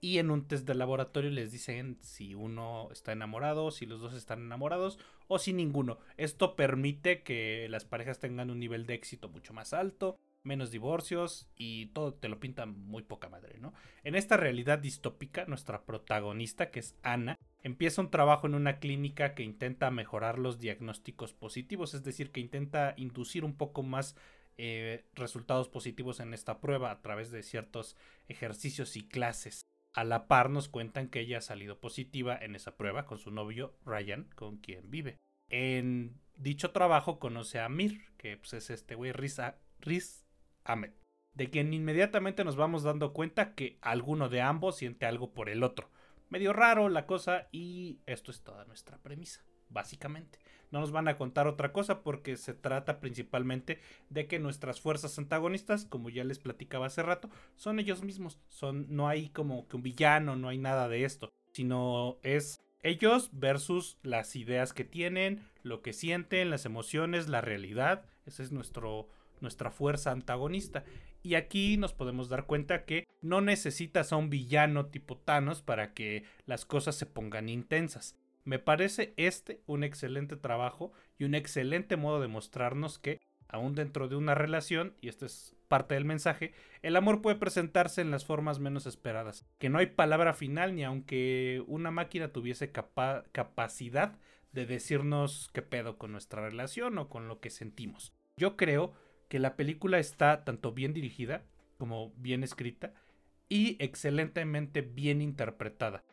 y 0.06 0.20
en 0.20 0.30
un 0.30 0.46
test 0.46 0.68
de 0.68 0.76
laboratorio 0.76 1.32
les 1.32 1.50
dicen 1.50 1.98
si 2.00 2.32
uno 2.32 2.88
está 2.92 3.10
enamorado, 3.10 3.72
si 3.72 3.86
los 3.86 4.00
dos 4.00 4.14
están 4.14 4.40
enamorados 4.40 5.00
o 5.26 5.40
si 5.40 5.52
ninguno. 5.52 5.98
Esto 6.16 6.54
permite 6.54 7.24
que 7.24 7.66
las 7.70 7.84
parejas 7.84 8.20
tengan 8.20 8.50
un 8.50 8.60
nivel 8.60 8.86
de 8.86 8.94
éxito 8.94 9.28
mucho 9.28 9.52
más 9.52 9.72
alto, 9.72 10.16
menos 10.44 10.70
divorcios 10.70 11.48
y 11.56 11.86
todo 11.86 12.14
te 12.14 12.28
lo 12.28 12.38
pinta 12.38 12.66
muy 12.66 13.02
poca 13.02 13.28
madre, 13.28 13.58
¿no? 13.58 13.74
En 14.04 14.14
esta 14.14 14.36
realidad 14.36 14.78
distópica, 14.78 15.44
nuestra 15.46 15.82
protagonista, 15.84 16.70
que 16.70 16.78
es 16.78 16.94
Ana, 17.02 17.36
empieza 17.64 18.00
un 18.00 18.12
trabajo 18.12 18.46
en 18.46 18.54
una 18.54 18.78
clínica 18.78 19.34
que 19.34 19.42
intenta 19.42 19.90
mejorar 19.90 20.38
los 20.38 20.60
diagnósticos 20.60 21.32
positivos, 21.34 21.94
es 21.94 22.04
decir, 22.04 22.30
que 22.30 22.38
intenta 22.38 22.94
inducir 22.96 23.44
un 23.44 23.56
poco 23.56 23.82
más 23.82 24.14
eh, 24.56 25.04
resultados 25.14 25.68
positivos 25.68 26.20
en 26.20 26.32
esta 26.32 26.60
prueba 26.60 26.92
a 26.92 27.02
través 27.02 27.32
de 27.32 27.42
ciertos 27.42 27.96
ejercicios 28.28 28.96
y 28.96 29.08
clases. 29.08 29.65
A 29.96 30.04
la 30.04 30.28
par 30.28 30.50
nos 30.50 30.68
cuentan 30.68 31.08
que 31.08 31.20
ella 31.20 31.38
ha 31.38 31.40
salido 31.40 31.80
positiva 31.80 32.36
en 32.36 32.54
esa 32.54 32.76
prueba 32.76 33.06
con 33.06 33.16
su 33.16 33.30
novio 33.30 33.78
Ryan, 33.86 34.28
con 34.34 34.58
quien 34.58 34.90
vive. 34.90 35.16
En 35.48 36.20
dicho 36.36 36.70
trabajo 36.70 37.18
conoce 37.18 37.60
a 37.60 37.70
Mir, 37.70 38.12
que 38.18 38.36
pues, 38.36 38.52
es 38.52 38.68
este 38.68 38.94
güey 38.94 39.12
Riz, 39.12 39.38
Riz 39.80 40.26
Ahmed, 40.64 40.92
de 41.32 41.48
quien 41.48 41.72
inmediatamente 41.72 42.44
nos 42.44 42.56
vamos 42.56 42.82
dando 42.82 43.14
cuenta 43.14 43.54
que 43.54 43.78
alguno 43.80 44.28
de 44.28 44.42
ambos 44.42 44.76
siente 44.76 45.06
algo 45.06 45.32
por 45.32 45.48
el 45.48 45.62
otro. 45.62 45.90
Medio 46.28 46.52
raro 46.52 46.90
la 46.90 47.06
cosa 47.06 47.48
y 47.50 48.02
esto 48.04 48.30
es 48.30 48.42
toda 48.42 48.66
nuestra 48.66 48.98
premisa, 48.98 49.46
básicamente 49.70 50.38
no 50.70 50.80
nos 50.80 50.90
van 50.90 51.08
a 51.08 51.16
contar 51.16 51.46
otra 51.46 51.72
cosa 51.72 52.02
porque 52.02 52.36
se 52.36 52.54
trata 52.54 53.00
principalmente 53.00 53.80
de 54.10 54.26
que 54.26 54.38
nuestras 54.38 54.80
fuerzas 54.80 55.18
antagonistas, 55.18 55.84
como 55.84 56.10
ya 56.10 56.24
les 56.24 56.38
platicaba 56.38 56.86
hace 56.86 57.02
rato, 57.02 57.30
son 57.56 57.78
ellos 57.78 58.02
mismos. 58.02 58.38
Son, 58.48 58.86
no 58.88 59.08
hay 59.08 59.28
como 59.30 59.68
que 59.68 59.76
un 59.76 59.82
villano, 59.82 60.36
no 60.36 60.48
hay 60.48 60.58
nada 60.58 60.88
de 60.88 61.04
esto, 61.04 61.30
sino 61.52 62.18
es 62.22 62.60
ellos 62.82 63.30
versus 63.32 63.98
las 64.02 64.36
ideas 64.36 64.72
que 64.72 64.84
tienen, 64.84 65.42
lo 65.62 65.82
que 65.82 65.92
sienten, 65.92 66.50
las 66.50 66.66
emociones, 66.66 67.28
la 67.28 67.40
realidad. 67.40 68.04
Esa 68.26 68.42
es 68.42 68.52
nuestro, 68.52 69.08
nuestra 69.40 69.70
fuerza 69.70 70.12
antagonista. 70.12 70.84
Y 71.22 71.34
aquí 71.34 71.76
nos 71.76 71.92
podemos 71.92 72.28
dar 72.28 72.46
cuenta 72.46 72.84
que 72.84 73.04
no 73.20 73.40
necesitas 73.40 74.12
a 74.12 74.16
un 74.16 74.30
villano 74.30 74.86
tipo 74.86 75.16
Thanos 75.16 75.62
para 75.62 75.92
que 75.94 76.24
las 76.44 76.64
cosas 76.64 76.94
se 76.94 77.06
pongan 77.06 77.48
intensas. 77.48 78.16
Me 78.46 78.60
parece 78.60 79.12
este 79.16 79.60
un 79.66 79.82
excelente 79.82 80.36
trabajo 80.36 80.92
y 81.18 81.24
un 81.24 81.34
excelente 81.34 81.96
modo 81.96 82.20
de 82.20 82.28
mostrarnos 82.28 82.96
que, 82.96 83.20
aún 83.48 83.74
dentro 83.74 84.06
de 84.06 84.14
una 84.14 84.36
relación, 84.36 84.94
y 85.00 85.08
esto 85.08 85.26
es 85.26 85.56
parte 85.66 85.94
del 85.96 86.04
mensaje, 86.04 86.52
el 86.82 86.94
amor 86.94 87.22
puede 87.22 87.34
presentarse 87.36 88.02
en 88.02 88.12
las 88.12 88.24
formas 88.24 88.60
menos 88.60 88.86
esperadas, 88.86 89.44
que 89.58 89.68
no 89.68 89.78
hay 89.78 89.86
palabra 89.86 90.32
final 90.32 90.76
ni 90.76 90.84
aunque 90.84 91.64
una 91.66 91.90
máquina 91.90 92.28
tuviese 92.28 92.70
capacidad 92.70 94.16
de 94.52 94.64
decirnos 94.64 95.50
qué 95.52 95.62
pedo 95.62 95.98
con 95.98 96.12
nuestra 96.12 96.48
relación 96.48 96.98
o 96.98 97.08
con 97.08 97.26
lo 97.26 97.40
que 97.40 97.50
sentimos. 97.50 98.12
Yo 98.36 98.56
creo 98.56 98.92
que 99.28 99.40
la 99.40 99.56
película 99.56 99.98
está 99.98 100.44
tanto 100.44 100.70
bien 100.70 100.94
dirigida 100.94 101.42
como 101.78 102.12
bien 102.16 102.44
escrita 102.44 102.94
y 103.48 103.76
excelentemente 103.80 104.82
bien 104.82 105.20
interpretada 105.20 106.04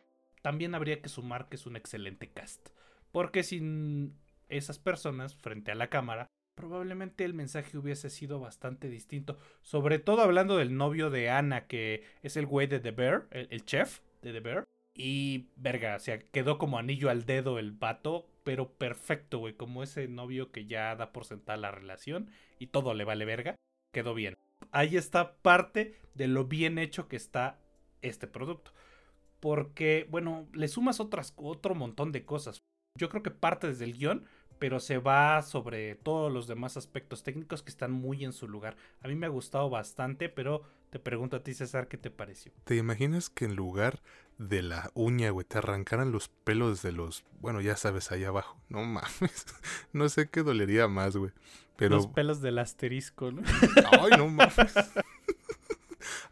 también 0.44 0.74
habría 0.74 1.00
que 1.00 1.08
sumar 1.08 1.48
que 1.48 1.56
es 1.56 1.64
un 1.64 1.74
excelente 1.74 2.28
cast. 2.28 2.68
Porque 3.12 3.42
sin 3.42 4.14
esas 4.50 4.78
personas 4.78 5.34
frente 5.34 5.72
a 5.72 5.74
la 5.74 5.88
cámara, 5.88 6.26
probablemente 6.54 7.24
el 7.24 7.32
mensaje 7.32 7.78
hubiese 7.78 8.10
sido 8.10 8.40
bastante 8.40 8.90
distinto. 8.90 9.38
Sobre 9.62 9.98
todo 9.98 10.20
hablando 10.20 10.58
del 10.58 10.76
novio 10.76 11.08
de 11.08 11.30
Ana, 11.30 11.66
que 11.66 12.04
es 12.22 12.36
el 12.36 12.44
güey 12.44 12.66
de 12.66 12.78
The 12.78 12.90
Bear, 12.90 13.26
el, 13.30 13.64
chef 13.64 14.00
de 14.20 14.34
The 14.34 14.40
Bear. 14.40 14.64
Y, 14.94 15.48
verga, 15.56 15.96
o 15.96 15.98
sea, 15.98 16.18
quedó 16.18 16.58
como 16.58 16.78
anillo 16.78 17.08
al 17.08 17.24
dedo 17.24 17.58
el 17.58 17.72
vato, 17.72 18.28
pero 18.44 18.68
perfecto, 18.68 19.38
güey, 19.38 19.54
como 19.54 19.82
ese 19.82 20.08
novio 20.08 20.52
que 20.52 20.66
ya 20.66 20.94
da 20.94 21.10
por 21.10 21.24
sentada 21.24 21.56
la 21.56 21.70
relación 21.70 22.28
y 22.58 22.66
todo 22.66 22.92
le 22.92 23.04
vale 23.04 23.24
verga, 23.24 23.56
quedó 23.94 24.12
bien. 24.12 24.34
Ahí 24.72 24.98
está 24.98 25.38
parte 25.38 25.94
de 26.12 26.28
lo 26.28 26.44
bien 26.44 26.78
hecho 26.78 27.08
que 27.08 27.16
está 27.16 27.58
este 28.02 28.26
producto 28.26 28.72
porque, 29.44 30.08
bueno, 30.10 30.48
le 30.54 30.68
sumas 30.68 31.00
otras, 31.00 31.34
otro 31.36 31.74
montón 31.74 32.12
de 32.12 32.24
cosas. 32.24 32.62
Yo 32.98 33.10
creo 33.10 33.22
que 33.22 33.30
parte 33.30 33.66
desde 33.66 33.84
el 33.84 33.92
guion, 33.92 34.24
pero 34.58 34.80
se 34.80 34.96
va 34.96 35.42
sobre 35.42 35.96
todos 35.96 36.32
los 36.32 36.46
demás 36.46 36.78
aspectos 36.78 37.22
técnicos 37.22 37.62
que 37.62 37.68
están 37.68 37.92
muy 37.92 38.24
en 38.24 38.32
su 38.32 38.48
lugar. 38.48 38.78
A 39.02 39.08
mí 39.08 39.16
me 39.16 39.26
ha 39.26 39.28
gustado 39.28 39.68
bastante, 39.68 40.30
pero 40.30 40.62
te 40.88 40.98
pregunto 40.98 41.36
a 41.36 41.42
ti, 41.42 41.52
César, 41.52 41.88
¿qué 41.88 41.98
te 41.98 42.08
pareció? 42.08 42.52
¿Te 42.64 42.76
imaginas 42.76 43.28
que 43.28 43.44
en 43.44 43.54
lugar 43.54 44.00
de 44.38 44.62
la 44.62 44.90
uña, 44.94 45.28
güey, 45.28 45.44
te 45.44 45.58
arrancaran 45.58 46.10
los 46.10 46.28
pelos 46.28 46.80
de 46.80 46.92
los, 46.92 47.26
bueno, 47.42 47.60
ya 47.60 47.76
sabes, 47.76 48.12
ahí 48.12 48.24
abajo? 48.24 48.58
No 48.70 48.82
mames, 48.82 49.44
no 49.92 50.08
sé 50.08 50.30
qué 50.30 50.42
dolería 50.42 50.88
más, 50.88 51.18
güey. 51.18 51.32
Pero... 51.76 51.96
Los 51.96 52.06
pelos 52.06 52.40
del 52.40 52.58
asterisco, 52.58 53.30
¿no? 53.30 53.42
Ay, 54.00 54.12
no 54.16 54.26
mames. 54.26 54.72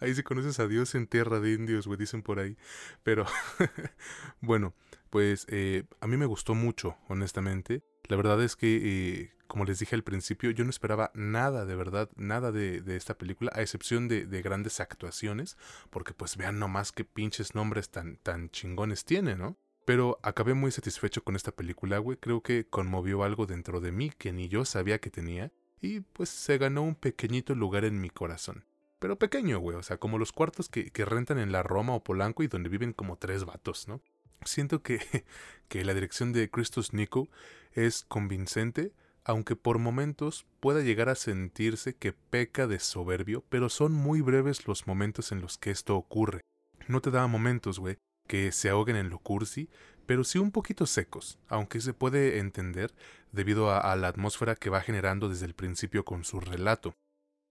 ahí 0.03 0.15
sí 0.15 0.23
conoces 0.23 0.59
a 0.59 0.67
Dios 0.67 0.95
en 0.95 1.07
tierra 1.07 1.41
de 1.41 1.53
indios, 1.53 1.87
güey, 1.87 1.99
dicen 1.99 2.23
por 2.23 2.39
ahí. 2.39 2.57
Pero, 3.03 3.25
bueno, 4.41 4.75
pues 5.11 5.47
eh, 5.49 5.85
a 6.01 6.07
mí 6.07 6.17
me 6.17 6.27
gustó 6.27 6.55
mucho, 6.55 6.97
honestamente. 7.09 7.83
La 8.09 8.17
verdad 8.17 8.43
es 8.43 8.57
que, 8.57 8.81
eh, 8.83 9.33
como 9.47 9.65
les 9.65 9.79
dije 9.79 9.95
al 9.95 10.03
principio, 10.03 10.51
yo 10.51 10.65
no 10.65 10.71
esperaba 10.71 11.11
nada, 11.15 11.65
de 11.65 11.77
verdad, 11.77 12.11
nada 12.17 12.53
de, 12.53 12.83
esta 12.97 13.17
película, 13.17 13.53
a 13.55 13.63
excepción 13.63 14.09
de, 14.09 14.43
grandes 14.43 14.81
actuaciones, 14.81 15.57
porque 15.91 16.15
pues 16.15 16.37
vean 16.37 16.59
nomás 16.59 16.93
qué 16.93 17.05
pinches 17.05 17.55
nombres 17.55 17.91
tan, 17.91 18.17
tan 18.17 18.51
chingones 18.51 19.05
tiene, 19.05 19.37
¿no? 19.37 19.57
Pero 19.85 20.19
acabé 20.23 20.55
muy 20.55 20.71
satisfecho 20.71 21.25
con 21.25 21.37
esta 21.37 21.53
película, 21.53 21.99
güey. 21.99 22.17
Creo 22.17 22.41
que 22.41 22.67
conmovió 22.67 23.25
algo 23.25 23.47
dentro 23.47 23.81
de 23.81 23.91
mí 23.91 24.13
que 24.17 24.33
ni 24.33 24.49
yo 24.49 24.65
sabía 24.65 25.01
que 25.01 25.11
tenía. 25.11 25.53
Y 25.81 26.01
pues 26.01 26.29
se 26.29 26.57
ganó 26.59 26.83
un 26.83 26.95
pequeñito 26.95 27.57
lugar 27.57 27.85
en 27.85 28.01
mi 28.01 28.09
corazón 28.09 28.65
pero 29.03 29.19
pequeño, 29.19 29.59
güey. 29.59 29.77
O 29.77 29.83
sea, 29.83 29.97
como 29.97 30.17
los 30.17 30.31
cuartos 30.31 30.69
que, 30.69 30.93
rentan 31.05 31.41
en 31.41 31.51
la 31.51 31.65
Roma 31.65 31.93
o 31.93 32.05
Polanco 32.05 32.45
y 32.45 32.47
donde 32.47 32.69
viven 32.69 32.93
como 32.93 33.17
tres 33.17 33.45
vatos, 33.45 33.89
¿no? 33.89 34.01
Siento 34.45 34.81
que, 34.81 35.01
que 35.69 35.85
la 35.85 35.93
dirección 35.93 36.33
de 36.33 36.49
Christos 36.49 36.93
Nico 36.93 37.29
es 37.73 38.05
convincente, 38.07 38.93
aunque 39.25 39.57
por 39.57 39.81
momentos 39.81 40.47
pueda 40.61 40.83
llegar 40.83 41.09
a 41.09 41.17
sentirse 41.17 41.97
que 41.97 42.13
peca 42.13 42.69
de 42.69 42.79
soberbio, 42.79 43.43
pero 43.49 43.69
son 43.69 43.93
muy 43.93 44.21
breves 44.21 44.69
los 44.69 44.87
momentos 44.87 45.33
en 45.33 45.41
los 45.41 45.59
que 45.59 45.73
esto 45.73 45.97
ocurre. 45.97 46.43
No 46.87 47.01
te 47.01 47.11
da 47.11 47.27
momentos, 47.27 47.81
güey, 47.81 47.99
que 48.29 48.53
se 48.53 48.69
ahoguen 48.69 48.95
en 48.95 49.11
lo 49.11 49.19
cursi, 49.19 49.69
pero 50.07 50.23
sí 50.23 50.39
un 50.39 50.53
poquito 50.53 50.87
secos, 50.87 51.41
aunque 51.49 51.81
se 51.81 51.93
puede 51.93 52.39
entender 52.39 52.95
debido 53.33 53.73
a, 53.73 53.97
la 53.97 54.07
atmósfera 54.07 54.55
que 54.55 54.71
va 54.71 54.81
generando 54.81 55.29
desde 55.29 55.47
el 55.47 55.55
principio 55.55 56.05
con 56.05 56.23
su 56.23 56.39
relato. 56.39 56.95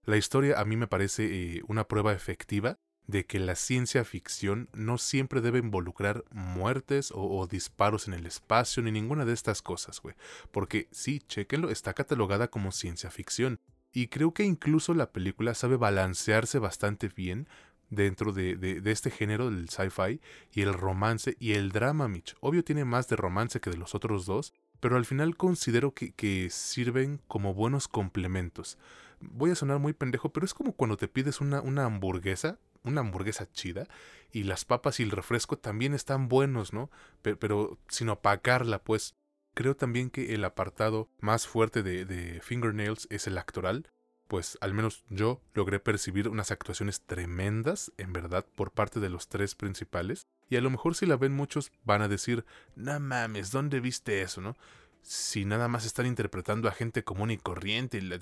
La 0.05 0.17
historia 0.17 0.59
a 0.59 0.65
mí 0.65 0.77
me 0.77 0.87
parece 0.87 1.25
eh, 1.25 1.61
una 1.67 1.87
prueba 1.87 2.13
efectiva 2.13 2.77
de 3.07 3.25
que 3.25 3.39
la 3.39 3.55
ciencia 3.55 4.03
ficción 4.03 4.69
no 4.73 4.97
siempre 4.97 5.41
debe 5.41 5.59
involucrar 5.59 6.23
muertes 6.31 7.11
o, 7.13 7.45
disparos 7.47 8.07
en 8.07 8.13
el 8.13 8.25
espacio 8.25 8.81
ni 8.81 8.91
ninguna 8.91 9.25
de 9.25 9.33
estas 9.33 9.61
cosas, 9.61 10.01
güey. 10.01 10.15
Porque 10.51 10.87
sí, 10.91 11.19
chequenlo, 11.27 11.69
está 11.69 11.93
catalogada 11.93 12.49
como 12.49 12.71
ciencia 12.71 13.11
ficción. 13.11 13.59
Y 13.91 14.07
creo 14.07 14.33
que 14.33 14.43
incluso 14.43 14.93
la 14.93 15.11
película 15.11 15.53
sabe 15.53 15.75
balancearse 15.75 16.57
bastante 16.59 17.09
bien 17.09 17.47
dentro 17.89 18.31
de, 18.31 18.81
este 18.85 19.11
género 19.11 19.51
del 19.51 19.67
sci-fi 19.69 20.21
y 20.53 20.61
el 20.61 20.73
romance 20.73 21.35
y 21.39 21.53
el 21.53 21.71
drama, 21.71 22.07
Mitch. 22.07 22.35
Obvio 22.39 22.63
tiene 22.63 22.85
más 22.85 23.09
de 23.09 23.17
romance 23.17 23.59
que 23.59 23.69
de 23.69 23.77
los 23.77 23.93
otros 23.93 24.25
dos, 24.25 24.53
pero 24.79 24.95
al 24.95 25.05
final 25.05 25.35
considero 25.35 25.93
que 25.93 26.47
sirven 26.49 27.19
como 27.27 27.53
buenos 27.53 27.89
complementos. 27.89 28.77
Voy 29.21 29.51
a 29.51 29.55
sonar 29.55 29.79
muy 29.79 29.93
pendejo, 29.93 30.31
pero 30.33 30.45
es 30.45 30.53
como 30.53 30.73
cuando 30.73 30.97
te 30.97 31.07
pides 31.07 31.41
una, 31.41 31.61
una 31.61 31.85
hamburguesa, 31.85 32.59
una 32.83 33.01
hamburguesa 33.01 33.51
chida 33.51 33.87
y 34.31 34.43
las 34.43 34.65
papas 34.65 34.99
y 34.99 35.03
el 35.03 35.11
refresco 35.11 35.57
también 35.57 35.93
están 35.93 36.27
buenos, 36.27 36.73
¿no? 36.73 36.89
Pero, 37.21 37.77
sin 37.87 38.09
opacarla, 38.09 38.79
pues. 38.83 39.15
Creo 39.53 39.75
también 39.75 40.09
que 40.09 40.33
el 40.33 40.45
apartado 40.45 41.09
más 41.19 41.45
fuerte 41.45 41.83
de, 41.83 42.05
de 42.05 42.39
Fingernails 42.39 43.05
es 43.09 43.27
el 43.27 43.37
actoral, 43.37 43.85
pues 44.31 44.57
al 44.61 44.73
menos 44.73 45.03
yo 45.09 45.41
logré 45.53 45.81
percibir 45.81 46.29
unas 46.29 46.51
actuaciones 46.51 47.01
tremendas, 47.01 47.91
en 47.97 48.13
verdad, 48.13 48.45
por 48.55 48.71
parte 48.71 49.01
de 49.01 49.09
los 49.09 49.27
tres 49.27 49.55
principales. 49.55 50.25
Y 50.49 50.55
a 50.55 50.61
lo 50.61 50.69
mejor 50.69 50.95
si 50.95 51.05
la 51.05 51.17
ven 51.17 51.33
muchos 51.33 51.73
van 51.83 52.01
a 52.01 52.07
decir, 52.07 52.45
no 52.77 52.97
mames, 53.01 53.51
¿dónde 53.51 53.81
viste 53.81 54.21
eso, 54.21 54.39
no? 54.39 54.55
Si 55.01 55.43
nada 55.43 55.67
más 55.67 55.85
están 55.85 56.05
interpretando 56.05 56.69
a 56.69 56.71
gente 56.71 57.03
común 57.03 57.31
y 57.31 57.37
corriente 57.37 57.97
y 57.97 58.01
la... 58.01 58.17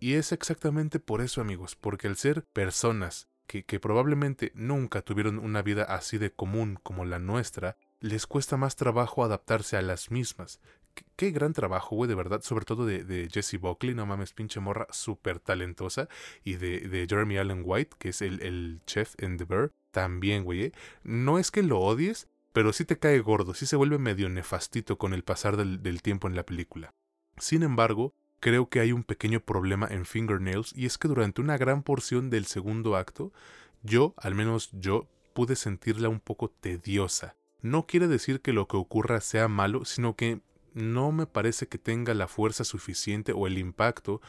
Y 0.00 0.14
es 0.14 0.32
exactamente 0.32 1.00
por 1.00 1.20
eso, 1.20 1.40
amigos, 1.40 1.76
porque 1.76 2.06
al 2.06 2.16
ser 2.16 2.44
personas 2.52 3.28
que, 3.48 3.80
probablemente 3.80 4.52
nunca 4.54 5.02
tuvieron 5.02 5.38
una 5.38 5.62
vida 5.62 5.84
así 5.84 6.18
de 6.18 6.30
común 6.30 6.78
como 6.82 7.04
la 7.04 7.18
nuestra, 7.18 7.76
les 8.00 8.26
cuesta 8.26 8.56
más 8.56 8.76
trabajo 8.76 9.24
adaptarse 9.24 9.76
a 9.76 9.82
las 9.82 10.10
mismas. 10.10 10.60
Qué, 11.16 11.30
gran 11.30 11.52
trabajo, 11.52 11.96
güey, 11.96 12.08
de 12.08 12.14
verdad, 12.14 12.42
sobre 12.42 12.64
todo 12.64 12.84
de, 12.84 13.28
Jessie 13.32 13.58
Buckley, 13.58 13.94
no 13.94 14.04
mames, 14.04 14.34
pinche 14.34 14.60
morra 14.60 14.86
súper 14.90 15.40
talentosa, 15.40 16.08
y 16.44 16.56
de, 16.56 17.06
Jeremy 17.08 17.38
Allen 17.38 17.62
White, 17.64 17.96
que 17.98 18.10
es 18.10 18.20
el, 18.20 18.42
el 18.42 18.80
chef 18.86 19.14
en 19.18 19.38
The 19.38 19.44
Bear, 19.44 19.72
también, 19.90 20.44
güey. 20.44 20.64
¿eh? 20.64 20.72
No 21.02 21.38
es 21.38 21.50
que 21.50 21.62
lo 21.62 21.80
odies, 21.80 22.28
pero 22.52 22.72
sí 22.72 22.84
te 22.84 22.98
cae 22.98 23.18
gordo, 23.20 23.54
sí 23.54 23.66
se 23.66 23.76
vuelve 23.76 23.98
medio 23.98 24.28
nefastito 24.28 24.98
con 24.98 25.14
el 25.14 25.24
pasar 25.24 25.56
del 25.56 26.02
tiempo 26.02 26.28
en 26.28 26.36
la 26.36 26.44
película. 26.44 26.92
Sin 27.38 27.62
embargo, 27.62 28.14
creo 28.40 28.68
que 28.68 28.80
hay 28.80 28.92
un 28.92 29.04
pequeño 29.04 29.40
problema 29.40 29.88
en 29.90 30.06
Fingernails 30.06 30.72
y 30.76 30.86
es 30.86 30.98
que 30.98 31.08
durante 31.08 31.40
una 31.40 31.56
gran 31.56 31.82
porción 31.82 32.30
del 32.30 32.46
segundo 32.46 32.96
acto, 32.96 33.32
yo, 33.82 34.14
al 34.16 34.34
menos 34.34 34.70
yo, 34.72 35.08
pude 35.34 35.56
sentirla 35.56 36.08
un 36.08 36.20
poco 36.20 36.48
tediosa. 36.50 37.36
No 37.60 37.86
quiere 37.86 38.08
decir 38.08 38.40
que 38.40 38.52
lo 38.52 38.68
que 38.68 38.76
ocurra 38.76 39.20
sea 39.20 39.48
malo, 39.48 39.84
sino 39.84 40.16
que 40.16 40.40
no 40.74 41.12
me 41.12 41.26
parece 41.26 41.66
que 41.66 41.78
tenga 41.78 42.14
la 42.14 42.28
fuerza 42.28 42.64
suficiente 42.64 43.32
o 43.32 43.46
el 43.46 43.58
impacto 43.58 44.20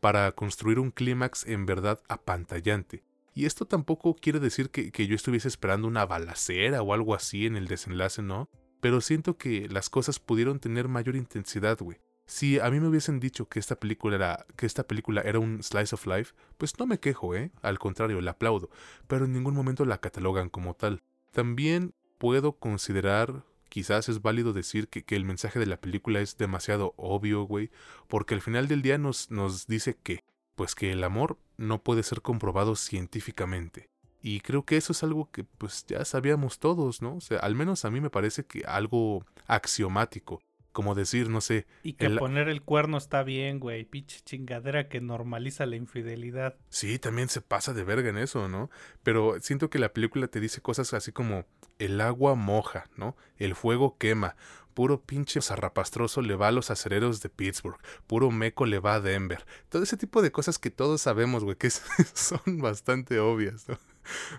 para 0.00 0.30
construir 0.32 0.78
un 0.78 0.90
clímax 0.90 1.46
en 1.46 1.66
verdad 1.66 2.00
apantallante. 2.08 3.02
Y 3.34 3.46
esto 3.46 3.66
tampoco 3.66 4.16
quiere 4.16 4.40
decir 4.40 4.70
que, 4.70 5.06
yo 5.06 5.14
estuviese 5.14 5.48
esperando 5.48 5.86
una 5.86 6.06
balacera 6.06 6.82
o 6.82 6.92
algo 6.92 7.14
así 7.14 7.46
en 7.46 7.56
el 7.56 7.68
desenlace, 7.68 8.22
¿no? 8.22 8.48
Pero 8.80 9.00
siento 9.00 9.36
que 9.36 9.68
las 9.68 9.90
cosas 9.90 10.18
pudieron 10.18 10.60
tener 10.60 10.88
mayor 10.88 11.14
intensidad, 11.14 11.78
güey. 11.78 11.98
Si 12.28 12.60
a 12.60 12.70
mí 12.70 12.78
me 12.78 12.88
hubiesen 12.88 13.20
dicho 13.20 13.48
que 13.48 13.58
esta 13.58 13.76
película 13.76 14.16
era 14.16 14.46
película 14.86 15.22
era 15.22 15.38
un 15.38 15.62
slice 15.62 15.94
of 15.94 16.06
life, 16.06 16.34
pues 16.58 16.78
no 16.78 16.86
me 16.86 17.00
quejo, 17.00 17.34
¿eh? 17.34 17.50
Al 17.62 17.78
contrario, 17.78 18.20
la 18.20 18.32
aplaudo, 18.32 18.68
pero 19.06 19.24
en 19.24 19.32
ningún 19.32 19.54
momento 19.54 19.86
la 19.86 19.96
catalogan 19.96 20.50
como 20.50 20.74
tal. 20.74 21.02
También 21.32 21.94
puedo 22.18 22.52
considerar, 22.52 23.44
quizás 23.70 24.10
es 24.10 24.20
válido 24.20 24.52
decir 24.52 24.88
que, 24.88 25.04
que 25.04 25.16
el 25.16 25.24
mensaje 25.24 25.58
de 25.58 25.64
la 25.64 25.80
película 25.80 26.20
es 26.20 26.36
demasiado 26.36 26.92
obvio, 26.98 27.44
güey, 27.44 27.70
porque 28.08 28.34
al 28.34 28.42
final 28.42 28.68
del 28.68 28.82
día 28.82 28.98
nos, 28.98 29.30
nos 29.30 29.66
dice 29.66 29.96
que, 29.96 30.22
pues 30.54 30.74
que 30.74 30.92
el 30.92 31.04
amor 31.04 31.38
no 31.56 31.82
puede 31.82 32.02
ser 32.02 32.20
comprobado 32.20 32.76
científicamente. 32.76 33.88
Y 34.20 34.40
creo 34.40 34.66
que 34.66 34.76
eso 34.76 34.92
es 34.92 35.02
algo 35.02 35.30
que 35.30 35.44
pues 35.44 35.86
ya 35.86 36.04
sabíamos 36.04 36.58
todos, 36.58 37.00
¿no? 37.00 37.16
O 37.16 37.20
sea, 37.22 37.38
al 37.38 37.54
menos 37.54 37.86
a 37.86 37.90
mí 37.90 38.02
me 38.02 38.10
parece 38.10 38.44
que 38.44 38.64
algo 38.66 39.24
axiomático 39.46 40.42
como 40.78 40.94
decir, 40.94 41.28
no 41.28 41.40
sé. 41.40 41.66
Y 41.82 41.94
que 41.94 42.08
poner 42.08 42.48
el 42.48 42.62
cuerno 42.62 42.98
está 42.98 43.24
bien, 43.24 43.58
güey. 43.58 43.84
Pinche 43.84 44.20
chingadera 44.24 44.88
que 44.88 45.00
normaliza 45.00 45.66
la 45.66 45.74
infidelidad. 45.74 46.54
Sí, 46.68 47.00
también 47.00 47.28
se 47.28 47.40
pasa 47.40 47.74
de 47.74 47.82
verga 47.82 48.10
en 48.10 48.16
eso, 48.16 48.46
¿no? 48.46 48.70
Pero 49.02 49.40
siento 49.40 49.70
que 49.70 49.80
la 49.80 49.92
película 49.92 50.28
te 50.28 50.38
dice 50.38 50.60
cosas 50.60 50.94
así 50.94 51.10
como 51.10 51.46
el 51.80 52.00
agua 52.00 52.36
moja, 52.36 52.84
¿no? 52.94 53.16
El 53.38 53.56
fuego 53.56 53.98
quema. 53.98 54.36
Puro 54.72 55.02
pinche 55.02 55.42
zarrapastroso 55.42 56.22
le 56.22 56.36
va 56.36 56.46
a 56.46 56.52
los 56.52 56.70
acereros 56.70 57.20
de 57.22 57.28
Pittsburgh. 57.28 57.80
Puro 58.06 58.30
meco 58.30 58.64
le 58.64 58.78
va 58.78 58.94
a 58.94 59.00
Denver. 59.00 59.44
Todo 59.70 59.82
ese 59.82 59.96
tipo 59.96 60.22
de 60.22 60.30
cosas 60.30 60.60
que 60.60 60.70
todos 60.70 61.00
sabemos, 61.00 61.42
güey, 61.42 61.56
que 61.56 61.70
son 62.14 62.60
bastante 62.60 63.18
obvias, 63.18 63.68
¿no? 63.68 63.80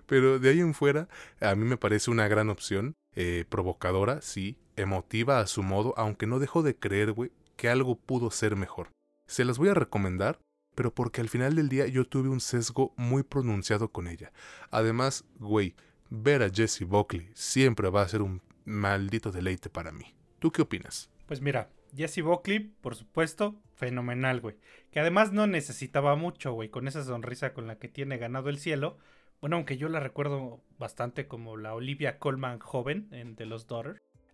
Pero 0.06 0.40
de 0.40 0.52
ahí 0.52 0.62
en 0.62 0.74
fuera, 0.74 1.10
a 1.42 1.54
mí 1.56 1.66
me 1.66 1.76
parece 1.76 2.10
una 2.12 2.30
gran 2.30 2.50
opción. 2.50 2.96
Eh, 3.16 3.44
provocadora, 3.50 4.22
sí, 4.22 4.58
emotiva 4.82 5.40
a 5.40 5.48
su 5.48 5.64
modo, 5.64 5.94
aunque 5.98 6.28
no 6.28 6.40
dejo 6.40 6.64
de 6.64 6.76
creer, 6.76 7.12
güey, 7.12 7.32
que 7.56 7.70
algo 7.70 7.96
pudo 7.96 8.32
ser 8.32 8.56
mejor. 8.56 8.90
Se 9.28 9.46
las 9.46 9.58
voy 9.58 9.70
a 9.70 9.74
recomendar, 9.74 10.40
pero 10.76 10.94
porque 10.94 11.22
al 11.22 11.30
final 11.30 11.56
del 11.56 11.70
día 11.70 11.88
yo 11.88 12.06
tuve 12.06 12.30
un 12.30 12.40
sesgo 12.40 12.94
muy 12.98 13.24
pronunciado 13.24 13.92
con 13.92 14.08
ella. 14.08 14.32
Además, 14.72 15.26
güey, 15.40 15.76
ver 16.10 16.42
a 16.42 16.50
Jesse 16.50 16.84
Buckley 16.84 17.30
siempre 17.34 17.90
va 17.90 18.02
a 18.02 18.08
ser 18.08 18.22
un 18.22 18.42
maldito 18.66 19.32
deleite 19.32 19.70
para 19.70 19.92
mí. 19.92 20.16
¿Tú 20.40 20.52
qué 20.52 20.62
opinas? 20.62 21.10
Pues 21.26 21.42
mira, 21.42 21.70
Jesse 21.96 22.22
Buckley, 22.22 22.60
por 22.60 22.96
supuesto, 22.96 23.62
fenomenal, 23.76 24.42
güey. 24.42 24.56
Que 24.92 25.00
además 25.00 25.32
no 25.32 25.48
necesitaba 25.48 26.16
mucho, 26.16 26.54
güey, 26.54 26.70
con 26.70 26.88
esa 26.88 27.04
sonrisa 27.04 27.54
con 27.54 27.68
la 27.68 27.78
que 27.78 27.88
tiene 27.88 28.18
ganado 28.18 28.50
el 28.50 28.58
cielo. 28.58 28.98
Bueno, 29.42 29.56
aunque 29.56 29.78
yo 29.78 29.90
la 29.90 30.00
recuerdo 30.00 30.62
bastante 30.78 31.28
como 31.28 31.58
la 31.58 31.74
Olivia 31.74 32.20
Colman 32.20 32.60
joven 32.60 33.08
en 33.12 33.36
The 33.36 33.46
Lost. 33.46 33.72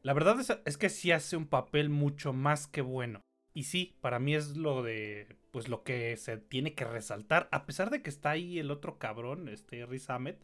La 0.06 0.14
verdad 0.14 0.38
es, 0.66 0.78
que 0.78 0.90
sí 0.90 1.12
hace 1.12 1.36
un 1.36 1.48
papel 1.48 1.90
mucho 1.90 2.32
más 2.32 2.68
que 2.68 2.82
bueno. 2.82 3.22
Y 3.56 3.64
sí, 3.64 3.96
para 4.02 4.20
mí 4.20 4.36
es 4.36 4.56
lo 4.56 4.84
de, 4.84 5.36
pues 5.50 5.68
lo 5.68 5.82
que 5.82 6.16
se 6.16 6.38
tiene 6.38 6.76
que 6.76 6.86
resaltar, 6.86 7.50
a 7.52 7.66
pesar 7.66 7.90
de 7.90 8.04
que 8.04 8.12
está 8.12 8.30
ahí 8.30 8.60
el 8.60 8.70
otro 8.70 9.00
cabrón, 9.00 9.50
este 9.50 9.84
Riz 9.88 10.12
Ahmed, 10.12 10.36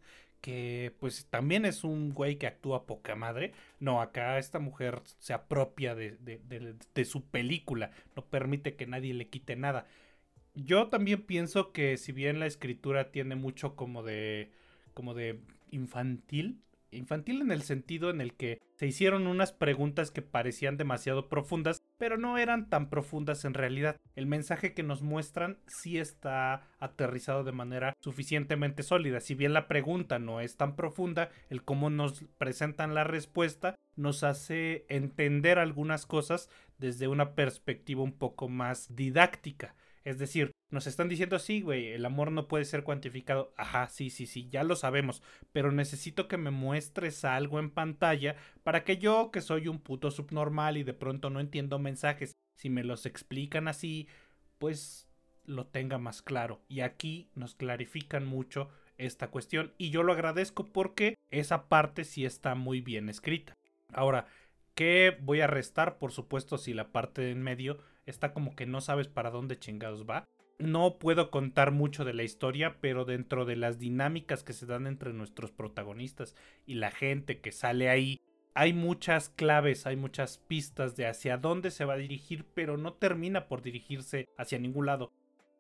que 0.42 0.96
pues 1.00 1.28
también 1.30 1.66
es 1.66 1.84
un 1.84 2.10
güey 2.12 2.38
que 2.38 2.48
actúa 2.48 2.88
poca 2.88 3.16
madre. 3.16 3.54
No, 3.80 4.02
acá 4.02 4.40
esta 4.40 4.58
mujer 4.58 5.04
se 5.20 5.34
apropia 5.34 5.94
de, 5.94 6.18
de, 6.18 7.06
su 7.06 7.24
película, 7.26 7.92
no 8.16 8.26
permite 8.26 8.76
que 8.76 8.88
nadie 8.88 9.14
le 9.14 9.28
quite 9.30 9.56
nada. 9.56 9.86
Yo 10.56 10.88
también 10.88 11.22
pienso 11.22 11.72
que 11.72 11.98
si 11.98 12.12
bien 12.14 12.40
la 12.40 12.48
escritura 12.48 13.12
tiene 13.12 13.36
mucho 13.36 13.76
como 13.76 14.02
de, 14.02 14.50
como 14.96 15.14
de 15.14 15.40
infantil, 15.70 16.64
infantil 16.92 17.42
en 17.42 17.52
el 17.52 17.64
sentido 17.64 18.10
en 18.10 18.22
el 18.22 18.34
que 18.34 18.60
se 18.76 18.88
hicieron 18.88 19.28
unas 19.28 19.52
preguntas 19.52 20.12
que 20.12 20.22
parecían 20.22 20.78
demasiado 20.78 21.30
profundas, 21.30 21.84
pero 21.98 22.18
no 22.18 22.38
eran 22.38 22.70
tan 22.70 22.90
profundas 22.90 23.46
en 23.46 23.54
realidad. 23.54 23.98
El 24.16 24.26
mensaje 24.26 24.74
que 24.74 24.84
nos 24.84 25.02
muestran 25.02 25.60
sí 25.68 25.98
está 25.98 26.68
aterrizado 26.80 27.44
de 27.44 27.52
manera 27.52 27.94
suficientemente 28.02 28.84
sólida. 28.84 29.20
Si 29.20 29.36
bien 29.36 29.54
la 29.54 29.68
pregunta 29.68 30.20
no 30.20 30.42
es 30.42 30.58
tan 30.58 30.76
profunda, 30.76 31.30
el 31.50 31.64
cómo 31.64 31.90
nos 31.90 32.26
presentan 32.38 32.94
la 32.94 33.04
respuesta 33.04 33.76
nos 33.96 34.24
hace 34.24 34.86
entender 34.90 35.60
algunas 35.60 36.06
cosas 36.06 36.50
desde 36.78 37.08
una 37.08 37.36
perspectiva 37.36 38.02
un 38.02 38.14
poco 38.14 38.50
más 38.50 38.96
didáctica. 38.96 39.76
Es 40.04 40.18
decir, 40.18 40.51
nos 40.72 40.88
están 40.88 41.10
diciendo, 41.10 41.38
sí, 41.38 41.62
güey, 41.62 41.88
el 41.88 42.06
amor 42.06 42.32
no 42.32 42.48
puede 42.48 42.66
ser 42.66 42.84
cuantificado. 42.84 43.54
Ajá, 43.58 43.90
sí, 43.90 44.10
sí, 44.10 44.26
sí, 44.26 44.48
ya 44.50 44.64
lo 44.64 44.76
sabemos. 44.76 45.22
Pero 45.52 45.72
necesito 45.72 46.28
que 46.28 46.38
me 46.38 46.50
muestres 46.50 47.26
algo 47.26 47.60
en 47.60 47.70
pantalla 47.70 48.38
para 48.64 48.84
que 48.86 48.98
yo, 48.98 49.32
que 49.32 49.42
soy 49.42 49.68
un 49.68 49.80
puto 49.80 50.12
subnormal 50.12 50.78
y 50.78 50.84
de 50.84 50.94
pronto 50.94 51.30
no 51.30 51.42
entiendo 51.42 51.78
mensajes, 51.78 52.36
si 52.56 52.70
me 52.70 52.86
los 52.86 53.06
explican 53.06 53.68
así, 53.68 54.08
pues 54.58 55.08
lo 55.46 55.68
tenga 55.68 55.98
más 55.98 56.22
claro. 56.22 56.62
Y 56.70 56.82
aquí 56.82 57.30
nos 57.36 57.56
clarifican 57.56 58.26
mucho 58.26 58.70
esta 58.98 59.30
cuestión. 59.30 59.74
Y 59.78 59.90
yo 59.90 60.04
lo 60.04 60.14
agradezco 60.14 60.68
porque 60.68 61.16
esa 61.32 61.68
parte 61.68 62.06
sí 62.06 62.24
está 62.24 62.56
muy 62.56 62.80
bien 62.80 63.10
escrita. 63.10 63.58
Ahora, 63.92 64.28
¿qué 64.74 65.18
voy 65.22 65.42
a 65.42 65.48
restar? 65.48 65.98
Por 65.98 66.14
supuesto, 66.14 66.58
si 66.58 66.74
la 66.74 66.94
parte 66.94 67.22
de 67.22 67.32
en 67.32 67.42
medio 67.42 67.80
está 68.06 68.34
como 68.34 68.56
que 68.56 68.66
no 68.66 68.80
sabes 68.80 69.10
para 69.10 69.32
dónde 69.32 69.60
chingados 69.60 70.06
va. 70.06 70.26
No 70.62 71.00
puedo 71.00 71.32
contar 71.32 71.72
mucho 71.72 72.06
de 72.06 72.14
la 72.14 72.22
historia, 72.22 72.78
pero 72.82 73.04
dentro 73.04 73.46
de 73.46 73.56
las 73.56 73.80
dinámicas 73.80 74.44
que 74.44 74.54
se 74.54 74.68
dan 74.68 74.86
entre 74.86 75.12
nuestros 75.12 75.52
protagonistas 75.52 76.36
y 76.68 76.76
la 76.76 76.92
gente 76.92 77.42
que 77.42 77.52
sale 77.52 77.90
ahí, 77.90 78.22
hay 78.54 78.72
muchas 78.72 79.30
claves, 79.30 79.88
hay 79.88 79.96
muchas 79.96 80.38
pistas 80.38 80.96
de 80.96 81.08
hacia 81.08 81.38
dónde 81.38 81.72
se 81.72 81.84
va 81.84 81.94
a 81.94 81.98
dirigir, 81.98 82.46
pero 82.54 82.78
no 82.78 82.94
termina 82.94 83.48
por 83.48 83.64
dirigirse 83.64 84.28
hacia 84.38 84.60
ningún 84.60 84.86
lado. 84.86 85.12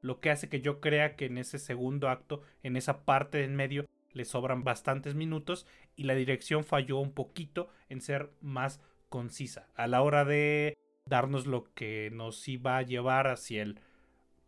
Lo 0.01 0.19
que 0.19 0.29
hace 0.29 0.49
que 0.49 0.61
yo 0.61 0.79
crea 0.81 1.15
que 1.15 1.25
en 1.25 1.39
ese 1.39 1.57
segundo 1.57 2.07
acto, 2.07 2.43
en 2.61 2.77
esa 2.77 3.03
parte 3.03 3.43
en 3.43 3.55
medio, 3.55 3.87
le 4.11 4.25
sobran 4.25 4.63
bastantes 4.63 5.15
minutos 5.15 5.65
y 5.95 6.03
la 6.03 6.13
dirección 6.13 6.63
falló 6.63 6.99
un 6.99 7.13
poquito 7.13 7.69
en 7.89 8.01
ser 8.01 8.29
más 8.39 8.81
concisa 9.09 9.67
a 9.73 9.87
la 9.87 10.03
hora 10.03 10.25
de 10.25 10.77
darnos 11.07 11.47
lo 11.47 11.73
que 11.73 12.11
nos 12.13 12.47
iba 12.47 12.77
a 12.77 12.83
llevar 12.83 13.27
hacia 13.27 13.63
el 13.63 13.79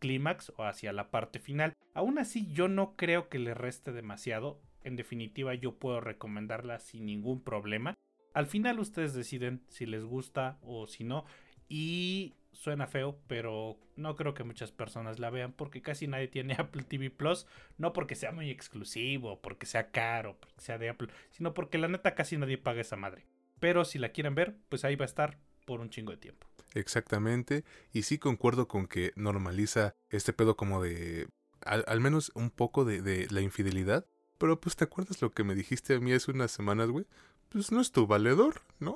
clímax 0.03 0.51
o 0.57 0.65
hacia 0.65 0.91
la 0.91 1.11
parte 1.11 1.39
final. 1.39 1.77
Aún 1.93 2.19
así, 2.19 2.51
yo 2.51 2.67
no 2.67 2.97
creo 2.97 3.29
que 3.29 3.39
le 3.39 3.53
reste 3.53 3.93
demasiado. 3.93 4.59
En 4.83 4.97
definitiva, 4.97 5.53
yo 5.53 5.79
puedo 5.79 6.01
recomendarla 6.01 6.79
sin 6.79 7.05
ningún 7.05 7.41
problema. 7.41 7.95
Al 8.33 8.47
final 8.47 8.79
ustedes 8.79 9.13
deciden 9.13 9.63
si 9.69 9.85
les 9.85 10.03
gusta 10.03 10.59
o 10.61 10.87
si 10.87 11.05
no. 11.05 11.23
Y 11.69 12.33
suena 12.51 12.85
feo, 12.85 13.17
pero 13.27 13.79
no 13.95 14.17
creo 14.17 14.33
que 14.33 14.43
muchas 14.43 14.73
personas 14.73 15.19
la 15.19 15.29
vean 15.29 15.53
porque 15.53 15.81
casi 15.81 16.05
nadie 16.05 16.27
tiene 16.27 16.55
Apple 16.59 16.83
TV 16.83 17.09
Plus. 17.09 17.47
No 17.77 17.93
porque 17.93 18.15
sea 18.15 18.33
muy 18.33 18.49
exclusivo, 18.49 19.39
porque 19.41 19.65
sea 19.65 19.89
caro, 19.91 20.37
porque 20.37 20.59
sea 20.59 20.77
de 20.77 20.89
Apple, 20.89 21.07
sino 21.29 21.53
porque 21.53 21.77
la 21.77 21.87
neta 21.87 22.13
casi 22.13 22.37
nadie 22.37 22.57
paga 22.57 22.81
esa 22.81 22.97
madre. 22.97 23.25
Pero 23.61 23.85
si 23.85 23.99
la 23.99 24.09
quieren 24.09 24.35
ver, 24.35 24.57
pues 24.67 24.83
ahí 24.83 24.97
va 24.97 25.05
a 25.05 25.13
estar 25.13 25.39
por 25.65 25.79
un 25.79 25.89
chingo 25.89 26.11
de 26.11 26.17
tiempo. 26.17 26.52
Exactamente. 26.73 27.63
Y 27.91 28.03
sí 28.03 28.17
concuerdo 28.17 28.67
con 28.67 28.87
que 28.87 29.13
normaliza 29.15 29.95
este 30.09 30.33
pedo 30.33 30.55
como 30.55 30.81
de... 30.81 31.27
Al, 31.61 32.01
menos 32.01 32.31
un 32.35 32.49
poco 32.49 32.83
de, 32.83 33.01
de 33.01 33.27
la 33.29 33.41
infidelidad. 33.41 34.05
Pero 34.37 34.59
pues 34.59 34.75
te 34.75 34.83
acuerdas 34.83 35.21
lo 35.21 35.31
que 35.31 35.45
me 35.45 35.55
dijiste 35.55 35.95
a 35.95 35.99
mí 35.99 36.11
hace 36.11 36.31
unas 36.31 36.51
semanas, 36.51 36.89
güey 36.89 37.05
pues 37.53 37.71
no 37.71 37.79
es 37.81 37.91
tu 37.91 38.07
valedor, 38.07 38.61
¿no? 38.79 38.95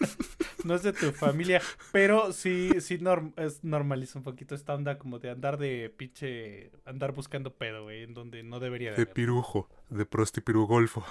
no 0.64 0.74
es 0.74 0.82
de 0.82 0.94
tu 0.94 1.12
familia, 1.12 1.60
pero 1.92 2.32
sí, 2.32 2.70
sí 2.80 2.98
es 3.36 3.62
normaliza 3.62 4.18
un 4.18 4.24
poquito 4.24 4.54
esta 4.54 4.74
onda 4.74 4.98
como 4.98 5.18
de 5.18 5.30
andar 5.30 5.58
de 5.58 5.92
pinche, 5.94 6.72
andar 6.86 7.12
buscando 7.12 7.52
pedo, 7.52 7.84
güey, 7.84 8.04
en 8.04 8.14
donde 8.14 8.42
no 8.42 8.60
debería 8.60 8.92
de. 8.92 8.96
De 8.96 9.06
pirujo, 9.06 9.68
de 9.90 10.06
prostipirugolfo. 10.06 11.04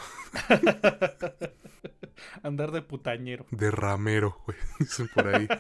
andar 2.43 2.71
de 2.71 2.81
putañero. 2.81 3.45
De 3.51 3.69
ramero, 3.69 4.41
güey, 4.45 4.57
dicen 4.79 5.07
por 5.13 5.27
ahí. 5.27 5.47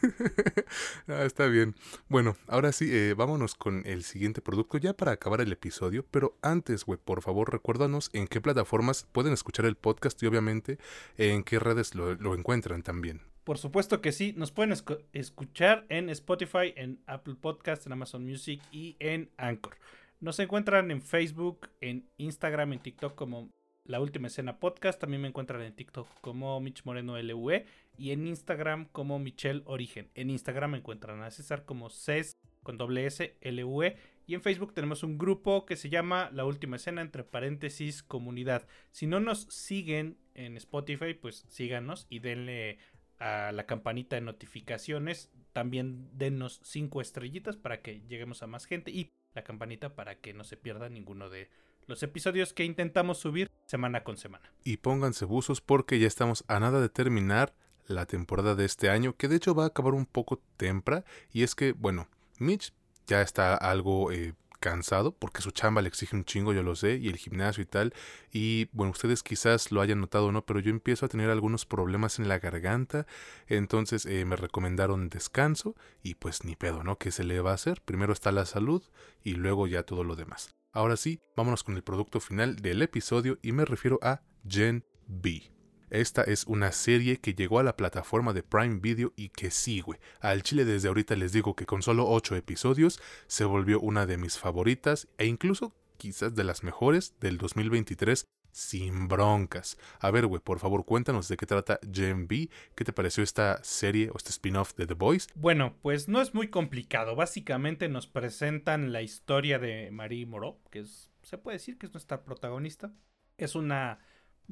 ah, 1.08 1.24
está 1.24 1.46
bien. 1.46 1.74
Bueno, 2.08 2.36
ahora 2.46 2.72
sí, 2.72 2.88
eh, 2.90 3.14
vámonos 3.14 3.54
con 3.54 3.82
el 3.86 4.02
siguiente 4.04 4.40
producto 4.40 4.78
ya 4.78 4.94
para 4.94 5.12
acabar 5.12 5.40
el 5.40 5.52
episodio. 5.52 6.04
Pero 6.10 6.36
antes, 6.42 6.84
güey, 6.84 6.98
por 7.02 7.22
favor, 7.22 7.52
recuérdanos 7.52 8.10
en 8.12 8.26
qué 8.26 8.40
plataformas 8.40 9.06
pueden 9.12 9.32
escuchar 9.32 9.66
el 9.66 9.76
podcast 9.76 10.22
y 10.22 10.26
obviamente 10.26 10.78
en 11.16 11.44
qué 11.44 11.58
redes 11.58 11.94
lo, 11.94 12.34
encuentran 12.34 12.82
también. 12.82 13.22
Por 13.44 13.58
supuesto 13.58 14.00
que 14.00 14.12
sí, 14.12 14.34
nos 14.36 14.52
pueden 14.52 14.74
escuchar 15.12 15.86
en 15.88 16.08
Spotify, 16.10 16.72
en 16.76 17.00
Apple 17.06 17.36
Podcast, 17.40 17.86
en 17.86 17.92
Amazon 17.92 18.24
Music 18.24 18.60
y 18.70 18.96
en 19.00 19.30
Anchor. 19.36 19.76
Nos 20.20 20.38
encuentran 20.38 20.90
en 20.90 21.02
Facebook, 21.02 21.68
en 21.80 22.06
Instagram, 22.18 22.74
en 22.74 22.80
TikTok 22.80 23.14
como 23.14 23.50
la 23.84 24.00
Última 24.00 24.28
Escena 24.28 24.58
Podcast. 24.58 25.00
También 25.00 25.22
me 25.22 25.28
encuentran 25.28 25.62
en 25.62 25.74
TikTok 25.74 26.08
como 26.20 26.60
Mitch 26.60 26.84
Moreno 26.84 27.20
LUE 27.20 27.66
y 28.00 28.12
en 28.12 28.26
Instagram 28.26 28.86
como 28.86 29.18
Michelle 29.18 29.62
Origen. 29.66 30.10
En 30.14 30.30
Instagram 30.30 30.74
encuentran 30.74 31.22
a 31.22 31.30
César 31.30 31.66
como 31.66 31.90
CES 31.90 32.32
con 32.62 32.78
doble 32.78 33.04
S 33.04 33.36
LUE 33.42 33.96
y 34.26 34.34
en 34.34 34.40
Facebook 34.40 34.72
tenemos 34.72 35.02
un 35.02 35.18
grupo 35.18 35.66
que 35.66 35.76
se 35.76 35.90
llama 35.90 36.30
La 36.32 36.46
Última 36.46 36.76
Escena 36.76 37.02
entre 37.02 37.24
paréntesis 37.24 38.02
comunidad. 38.02 38.66
Si 38.90 39.06
no 39.06 39.20
nos 39.20 39.42
siguen 39.50 40.16
en 40.32 40.56
Spotify, 40.56 41.12
pues 41.12 41.44
síganos 41.48 42.06
y 42.08 42.20
denle 42.20 42.78
a 43.18 43.52
la 43.52 43.66
campanita 43.66 44.16
de 44.16 44.22
notificaciones. 44.22 45.30
También 45.52 46.08
denos 46.16 46.60
cinco 46.64 47.02
estrellitas 47.02 47.58
para 47.58 47.82
que 47.82 48.00
lleguemos 48.08 48.42
a 48.42 48.46
más 48.46 48.64
gente 48.64 48.90
y 48.90 49.10
la 49.34 49.44
campanita 49.44 49.94
para 49.94 50.14
que 50.20 50.32
no 50.32 50.44
se 50.44 50.56
pierda 50.56 50.88
ninguno 50.88 51.28
de 51.28 51.50
los 51.86 52.02
episodios 52.02 52.54
que 52.54 52.64
intentamos 52.64 53.18
subir 53.18 53.50
semana 53.66 54.04
con 54.04 54.16
semana. 54.16 54.50
Y 54.64 54.78
pónganse 54.78 55.26
buzos 55.26 55.60
porque 55.60 55.98
ya 55.98 56.06
estamos 56.06 56.44
a 56.48 56.60
nada 56.60 56.80
de 56.80 56.88
terminar 56.88 57.52
la 57.90 58.06
temporada 58.06 58.54
de 58.54 58.64
este 58.64 58.88
año, 58.88 59.16
que 59.16 59.28
de 59.28 59.36
hecho 59.36 59.54
va 59.54 59.64
a 59.64 59.68
acabar 59.68 59.94
un 59.94 60.06
poco 60.06 60.40
temprano. 60.56 61.04
Y 61.32 61.42
es 61.42 61.54
que, 61.54 61.72
bueno, 61.72 62.08
Mitch 62.38 62.72
ya 63.06 63.22
está 63.22 63.54
algo 63.54 64.12
eh, 64.12 64.34
cansado 64.60 65.12
porque 65.12 65.42
su 65.42 65.50
chamba 65.50 65.82
le 65.82 65.88
exige 65.88 66.14
un 66.14 66.24
chingo, 66.24 66.52
yo 66.52 66.62
lo 66.62 66.76
sé, 66.76 66.96
y 66.96 67.08
el 67.08 67.16
gimnasio 67.16 67.62
y 67.62 67.66
tal. 67.66 67.92
Y 68.30 68.68
bueno, 68.72 68.92
ustedes 68.92 69.22
quizás 69.22 69.72
lo 69.72 69.80
hayan 69.80 70.00
notado 70.00 70.26
o 70.26 70.32
no, 70.32 70.46
pero 70.46 70.60
yo 70.60 70.70
empiezo 70.70 71.06
a 71.06 71.08
tener 71.08 71.30
algunos 71.30 71.66
problemas 71.66 72.18
en 72.18 72.28
la 72.28 72.38
garganta. 72.38 73.06
Entonces 73.48 74.06
eh, 74.06 74.24
me 74.24 74.36
recomendaron 74.36 75.08
descanso 75.08 75.74
y 76.02 76.14
pues 76.14 76.44
ni 76.44 76.54
pedo, 76.54 76.84
¿no? 76.84 76.98
¿Qué 76.98 77.10
se 77.10 77.24
le 77.24 77.40
va 77.40 77.50
a 77.50 77.54
hacer? 77.54 77.80
Primero 77.82 78.12
está 78.12 78.30
la 78.30 78.46
salud 78.46 78.82
y 79.24 79.32
luego 79.32 79.66
ya 79.66 79.82
todo 79.82 80.04
lo 80.04 80.14
demás. 80.14 80.54
Ahora 80.72 80.96
sí, 80.96 81.20
vámonos 81.36 81.64
con 81.64 81.74
el 81.74 81.82
producto 81.82 82.20
final 82.20 82.56
del 82.56 82.82
episodio 82.82 83.38
y 83.42 83.50
me 83.50 83.64
refiero 83.64 83.98
a 84.02 84.22
Gen 84.46 84.84
B. 85.08 85.59
Esta 85.90 86.22
es 86.22 86.46
una 86.46 86.70
serie 86.70 87.16
que 87.16 87.34
llegó 87.34 87.58
a 87.58 87.64
la 87.64 87.76
plataforma 87.76 88.32
de 88.32 88.44
Prime 88.44 88.78
Video 88.80 89.12
y 89.16 89.30
que 89.30 89.50
sigue. 89.50 89.98
Al 90.20 90.44
chile 90.44 90.64
desde 90.64 90.86
ahorita 90.86 91.16
les 91.16 91.32
digo 91.32 91.56
que 91.56 91.66
con 91.66 91.82
solo 91.82 92.08
8 92.08 92.36
episodios 92.36 93.00
se 93.26 93.44
volvió 93.44 93.80
una 93.80 94.06
de 94.06 94.16
mis 94.16 94.38
favoritas 94.38 95.08
e 95.18 95.26
incluso 95.26 95.74
quizás 95.96 96.36
de 96.36 96.44
las 96.44 96.62
mejores 96.62 97.14
del 97.18 97.38
2023 97.38 98.24
sin 98.52 99.08
broncas. 99.08 99.78
A 99.98 100.12
ver, 100.12 100.26
güey, 100.26 100.40
por 100.40 100.60
favor, 100.60 100.84
cuéntanos 100.84 101.26
de 101.26 101.36
qué 101.36 101.46
trata 101.46 101.80
Gen 101.92 102.28
B. 102.28 102.48
¿Qué 102.76 102.84
te 102.84 102.92
pareció 102.92 103.24
esta 103.24 103.62
serie 103.64 104.10
o 104.10 104.16
este 104.16 104.30
spin-off 104.30 104.74
de 104.74 104.86
The 104.86 104.94
Boys? 104.94 105.26
Bueno, 105.34 105.74
pues 105.82 106.08
no 106.08 106.20
es 106.20 106.34
muy 106.34 106.48
complicado. 106.48 107.16
Básicamente 107.16 107.88
nos 107.88 108.06
presentan 108.06 108.92
la 108.92 109.02
historia 109.02 109.58
de 109.58 109.90
Marie 109.90 110.26
Moreau, 110.26 110.60
que 110.70 110.84
se 110.84 111.38
puede 111.38 111.56
decir 111.56 111.78
que 111.78 111.86
es 111.86 111.92
nuestra 111.92 112.24
protagonista. 112.24 112.92
Es 113.38 113.54
una, 113.54 113.98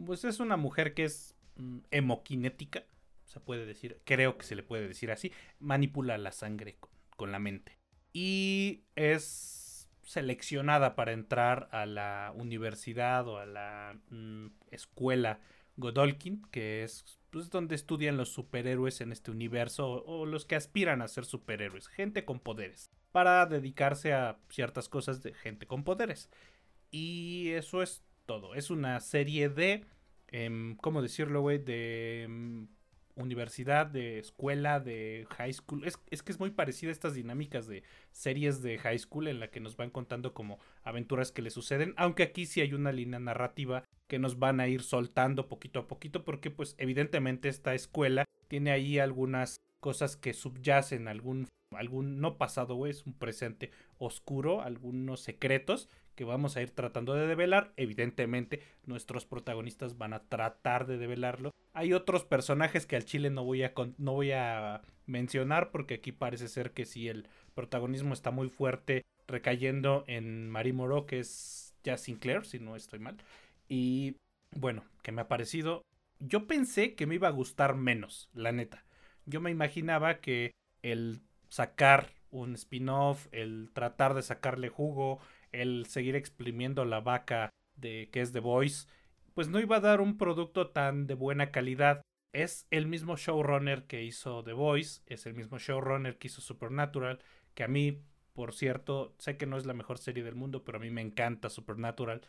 pues 0.05 0.25
es 0.25 0.41
una 0.41 0.57
mujer 0.57 0.95
que 0.95 1.05
es 1.05 1.35
mm, 1.57 1.79
hemoquinética, 1.91 2.85
se 3.25 3.41
puede 3.41 3.67
decir, 3.67 4.01
creo 4.05 4.39
que 4.39 4.47
se 4.47 4.55
le 4.55 4.63
puede 4.63 4.89
decir 4.89 5.11
así. 5.11 5.33
Manipula 5.61 6.17
la 6.17 6.33
sangre 6.33 6.79
con 7.17 7.31
la 7.31 7.39
mente. 7.39 7.79
Y 8.13 8.85
es 8.97 9.89
seleccionada 10.03 10.97
para 10.97 11.13
entrar 11.13 11.69
a 11.71 11.85
la 11.85 12.33
universidad 12.35 13.29
o 13.29 13.39
a 13.39 13.45
la 13.45 13.99
mm, 14.09 14.47
escuela 14.71 15.41
Godolkin, 15.77 16.43
que 16.51 16.83
es 16.83 17.19
pues, 17.31 17.51
donde 17.51 17.75
estudian 17.75 18.17
los 18.17 18.31
superhéroes 18.31 19.03
en 19.03 19.13
este 19.13 19.31
universo 19.31 20.05
o, 20.05 20.25
los 20.25 20.47
que 20.47 20.57
aspiran 20.57 21.03
a 21.03 21.09
ser 21.09 21.27
superhéroes, 21.27 21.89
gente 21.89 22.25
con 22.25 22.41
poderes, 22.41 22.91
para 23.13 23.45
dedicarse 23.45 24.15
a 24.15 24.39
ciertas 24.49 24.89
cosas 24.89 25.23
de 25.23 25.35
gente 25.35 25.67
con 25.67 25.85
poderes. 25.85 26.31
Y 26.91 27.51
eso 27.51 27.83
es 27.83 28.03
todo. 28.29 28.55
Es 28.55 28.71
una 28.71 29.01
serie 29.01 29.49
de, 29.49 29.85
em, 30.29 30.77
¿cómo 30.77 31.03
decirlo, 31.03 31.41
güey? 31.41 31.59
De 31.59 32.25
em, 32.25 32.69
universidad, 33.17 33.87
de 33.87 34.19
escuela, 34.19 34.79
de 34.79 35.27
high 35.39 35.53
school. 35.53 35.83
Es, 35.85 35.97
que 35.97 36.33
es 36.33 36.39
muy 36.39 36.51
parecida 36.51 36.91
a 36.91 36.93
estas 36.93 37.15
dinámicas 37.15 37.67
de 37.67 37.83
series 38.13 38.63
de 38.63 38.79
high 38.79 38.99
school 38.99 39.29
en 39.29 39.41
la 39.41 39.51
que 39.51 39.61
nos 39.61 39.77
van 39.77 39.91
contando 39.91 40.35
como 40.35 40.59
aventuras 40.85 41.33
que 41.33 41.43
le 41.43 41.51
suceden, 41.51 41.95
aunque 41.97 42.23
aquí 42.23 42.47
sí 42.47 42.61
hay 42.61 42.75
una 42.75 42.93
línea 42.93 43.19
narrativa 43.19 43.83
que 44.07 44.19
nos 44.19 44.39
van 44.39 44.61
a 44.61 44.69
ir 44.69 44.83
soltando 44.83 45.49
poquito 45.49 45.81
a 45.81 45.89
poquito 45.89 46.25
porque 46.25 46.51
pues 46.51 46.75
evidentemente 46.79 47.49
esta 47.49 47.75
escuela 47.75 48.25
tiene 48.47 48.71
ahí 48.71 48.99
algunas 48.99 49.57
cosas 49.81 50.17
que 50.17 50.35
subyacen, 50.35 51.09
algún, 51.09 51.49
algún 51.75 52.21
no 52.21 52.37
pasado, 52.37 52.75
güey, 52.75 52.93
es 52.93 53.07
un 53.07 53.15
presente 53.15 53.71
oscuro, 53.99 54.61
algunos 54.63 55.21
secretos 55.21 55.89
que 56.19 56.25
vamos 56.25 56.57
a 56.57 56.63
ir 56.63 56.73
tratando 56.73 57.15
de 57.15 57.29
develar. 57.29 57.73
Evidentemente, 57.77 58.61
nuestros 58.85 59.25
protagonistas 59.25 59.99
van 59.99 60.13
a 60.13 60.25
tratar 60.25 60.85
de 60.89 60.99
develarlo. 60.99 61.53
Hay 61.75 61.93
otros 61.93 62.25
personajes 62.25 62.87
que 62.87 62.97
al 62.97 63.05
chile 63.05 63.31
no 63.31 63.45
voy 63.45 63.63
a, 63.63 63.73
no 63.99 64.15
voy 64.15 64.33
a 64.33 64.83
mencionar 65.07 65.71
porque 65.71 65.95
aquí 65.95 66.11
parece 66.11 66.49
ser 66.49 66.73
que 66.73 66.87
si 66.87 67.07
el 67.07 67.29
protagonismo 67.55 68.15
está 68.15 68.33
muy 68.33 68.49
fuerte 68.49 69.05
recayendo 69.29 70.03
en 70.09 70.51
Marie 70.51 70.73
Moreau, 70.73 71.07
que 71.07 71.21
es 71.21 71.77
ya 71.85 71.97
Sinclair, 71.97 72.45
si 72.45 72.59
no 72.59 72.75
estoy 72.75 72.99
mal. 72.99 73.17
Y 73.69 74.17
bueno, 74.57 74.83
que 75.05 75.13
me 75.13 75.21
ha 75.21 75.29
parecido. 75.29 75.83
Yo 76.19 76.49
pensé 76.49 76.97
que 76.97 77.07
me 77.07 77.15
iba 77.15 77.29
a 77.29 77.31
gustar 77.31 77.77
menos, 77.77 78.29
la 78.33 78.51
neta. 78.51 78.85
Yo 79.25 79.41
me 79.41 79.53
imaginaba 79.53 80.19
que 80.19 80.51
el 80.83 81.21
sacar 81.49 82.11
un 82.33 82.55
spin-off, 82.55 83.29
el 83.31 83.71
tratar 83.73 84.15
de 84.15 84.23
sacarle 84.23 84.69
jugo, 84.69 85.21
el 85.53 85.87
seguir 85.87 86.17
exprimiendo 86.17 86.85
la 86.85 87.01
vaca 87.01 87.51
de 87.77 88.09
que 88.13 88.21
es 88.21 88.33
The 88.33 88.41
Voice, 88.41 88.87
pues 89.35 89.49
no 89.49 89.61
iba 89.61 89.77
a 89.77 89.81
dar 89.81 90.01
un 90.01 90.19
producto 90.19 90.71
tan 90.71 91.07
de 91.07 91.15
buena 91.15 91.51
calidad. 91.51 92.03
Es 92.33 92.67
el 92.71 92.87
mismo 92.87 93.17
showrunner 93.17 93.87
que 93.87 94.05
hizo 94.05 94.43
The 94.45 94.53
Voice, 94.53 95.03
es 95.07 95.27
el 95.27 95.35
mismo 95.35 95.59
showrunner 95.59 96.19
que 96.19 96.27
hizo 96.29 96.41
Supernatural, 96.41 97.21
que 97.55 97.65
a 97.65 97.69
mí, 97.69 98.03
por 98.33 98.53
cierto, 98.55 99.15
sé 99.19 99.37
que 99.37 99.47
no 99.47 99.57
es 99.57 99.67
la 99.67 99.75
mejor 99.75 99.99
serie 99.99 100.25
del 100.25 100.35
mundo, 100.35 100.65
pero 100.65 100.79
a 100.79 100.81
mí 100.81 100.91
me 100.91 101.01
encanta 101.03 101.51
Supernatural. 101.51 102.23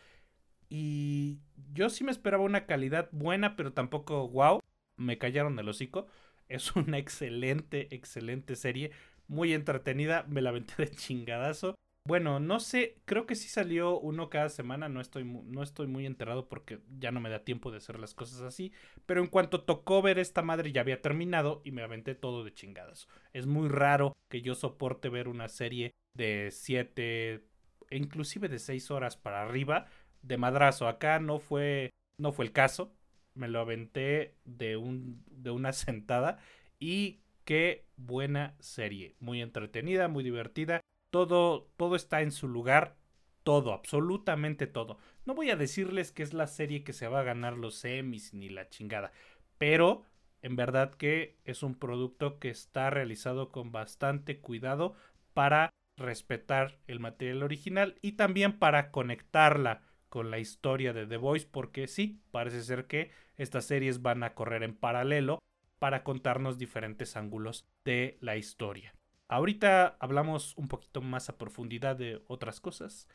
Y 0.70 1.40
yo 1.74 1.90
sí 1.90 2.04
me 2.04 2.12
esperaba 2.12 2.44
una 2.44 2.66
calidad 2.66 3.10
buena, 3.12 3.56
pero 3.56 3.74
tampoco 3.74 4.28
wow. 4.30 4.60
Me 4.98 5.18
callaron 5.18 5.58
el 5.60 5.68
hocico. 5.70 6.08
Es 6.48 6.76
una 6.76 6.98
excelente, 7.00 7.94
excelente 7.96 8.56
serie. 8.56 8.92
Muy 9.28 9.54
entretenida. 9.54 10.26
Me 10.30 10.42
la 10.42 10.50
aventé 10.50 10.76
de 10.78 10.92
chingadazo. 10.92 11.76
Bueno, 12.10 12.40
no 12.40 12.60
sé, 12.60 12.98
creo 13.06 13.28
que 13.28 13.36
sí 13.36 13.48
salió 13.50 14.00
uno 14.00 14.32
cada 14.32 14.50
semana, 14.50 14.90
no 14.90 15.00
estoy, 15.00 15.24
no 15.26 15.62
estoy 15.62 15.86
muy 15.86 16.08
enterado 16.08 16.50
porque 16.50 16.80
ya 16.98 17.12
no 17.12 17.20
me 17.20 17.30
da 17.30 17.44
tiempo 17.44 17.70
de 17.70 17.78
hacer 17.78 18.00
las 18.00 18.16
cosas 18.16 18.42
así, 18.42 18.72
pero 19.06 19.22
en 19.22 19.28
cuanto 19.28 19.62
tocó 19.64 20.02
ver 20.02 20.18
esta 20.18 20.42
madre 20.42 20.72
ya 20.72 20.82
había 20.82 21.04
terminado 21.04 21.62
y 21.64 21.70
me 21.72 21.84
aventé 21.84 22.16
todo 22.16 22.44
de 22.44 22.52
chingadas. 22.52 23.08
Es 23.32 23.46
muy 23.46 23.70
raro 23.70 24.18
que 24.28 24.42
yo 24.42 24.56
soporte 24.56 25.08
ver 25.10 25.28
una 25.28 25.50
serie 25.50 25.94
de 26.16 26.50
7, 26.52 27.46
inclusive 27.92 28.50
de 28.50 28.58
6 28.58 28.90
horas 28.90 29.16
para 29.16 29.44
arriba 29.44 29.86
de 30.24 30.38
madrazo. 30.38 30.88
Acá 30.88 31.20
no 31.20 31.38
fue, 31.38 31.92
no 32.18 32.32
fue 32.32 32.46
el 32.46 32.52
caso, 32.52 32.92
me 33.36 33.48
lo 33.48 33.60
aventé 33.60 34.34
de, 34.46 34.78
un, 34.78 35.24
de 35.28 35.52
una 35.52 35.74
sentada 35.74 36.40
y 36.80 37.20
qué 37.46 37.86
buena 37.98 38.56
serie, 38.60 39.16
muy 39.20 39.44
entretenida, 39.44 40.08
muy 40.08 40.24
divertida 40.24 40.82
todo, 41.10 41.70
todo 41.78 41.96
está 41.96 42.22
en 42.22 42.32
su 42.32 42.48
lugar, 42.48 42.96
todo, 43.44 43.74
absolutamente 43.74 44.68
todo. 44.68 44.98
No 45.26 45.36
voy 45.36 45.50
a 45.50 45.56
decirles 45.56 46.12
que 46.12 46.24
es 46.24 46.34
la 46.34 46.48
serie 46.48 46.84
que 46.84 46.94
se 46.94 47.08
va 47.08 47.22
a 47.22 47.24
ganar 47.24 47.58
los 47.58 47.76
semis 47.76 48.34
ni 48.34 48.50
la 48.50 48.70
chingada, 48.70 49.12
pero 49.58 50.04
en 50.42 50.56
verdad 50.56 50.94
que 50.96 51.38
es 51.46 51.64
un 51.64 51.76
producto 51.76 52.40
que 52.40 52.50
está 52.50 52.90
realizado 52.90 53.50
con 53.50 53.72
bastante 53.72 54.40
cuidado 54.40 54.94
para 55.34 55.70
respetar 55.98 56.80
el 56.88 57.00
material 57.00 57.44
original 57.44 57.96
y 58.02 58.14
también 58.14 58.58
para 58.58 58.92
conectarla 58.92 59.82
con 60.08 60.32
la 60.32 60.40
historia 60.40 60.94
de 60.94 61.06
The 61.06 61.18
Voice 61.18 61.48
porque 61.50 61.88
sí, 61.88 62.22
parece 62.32 62.64
ser 62.64 62.88
que 62.88 63.12
estas 63.38 63.66
series 63.66 64.02
van 64.02 64.24
a 64.24 64.34
correr 64.34 64.64
en 64.64 64.76
paralelo 64.76 65.40
para 65.78 66.04
contarnos 66.04 66.58
diferentes 66.58 67.16
ángulos 67.16 67.68
de 67.86 68.18
la 68.22 68.38
historia. 68.38 68.94
Ahorita 69.30 69.96
hablamos 70.00 70.58
un 70.58 70.68
poquito 70.68 71.02
más 71.02 71.30
a 71.30 71.38
profundidad 71.38 71.96
de 71.96 72.24
otras 72.28 72.60
cosas. 72.60 73.08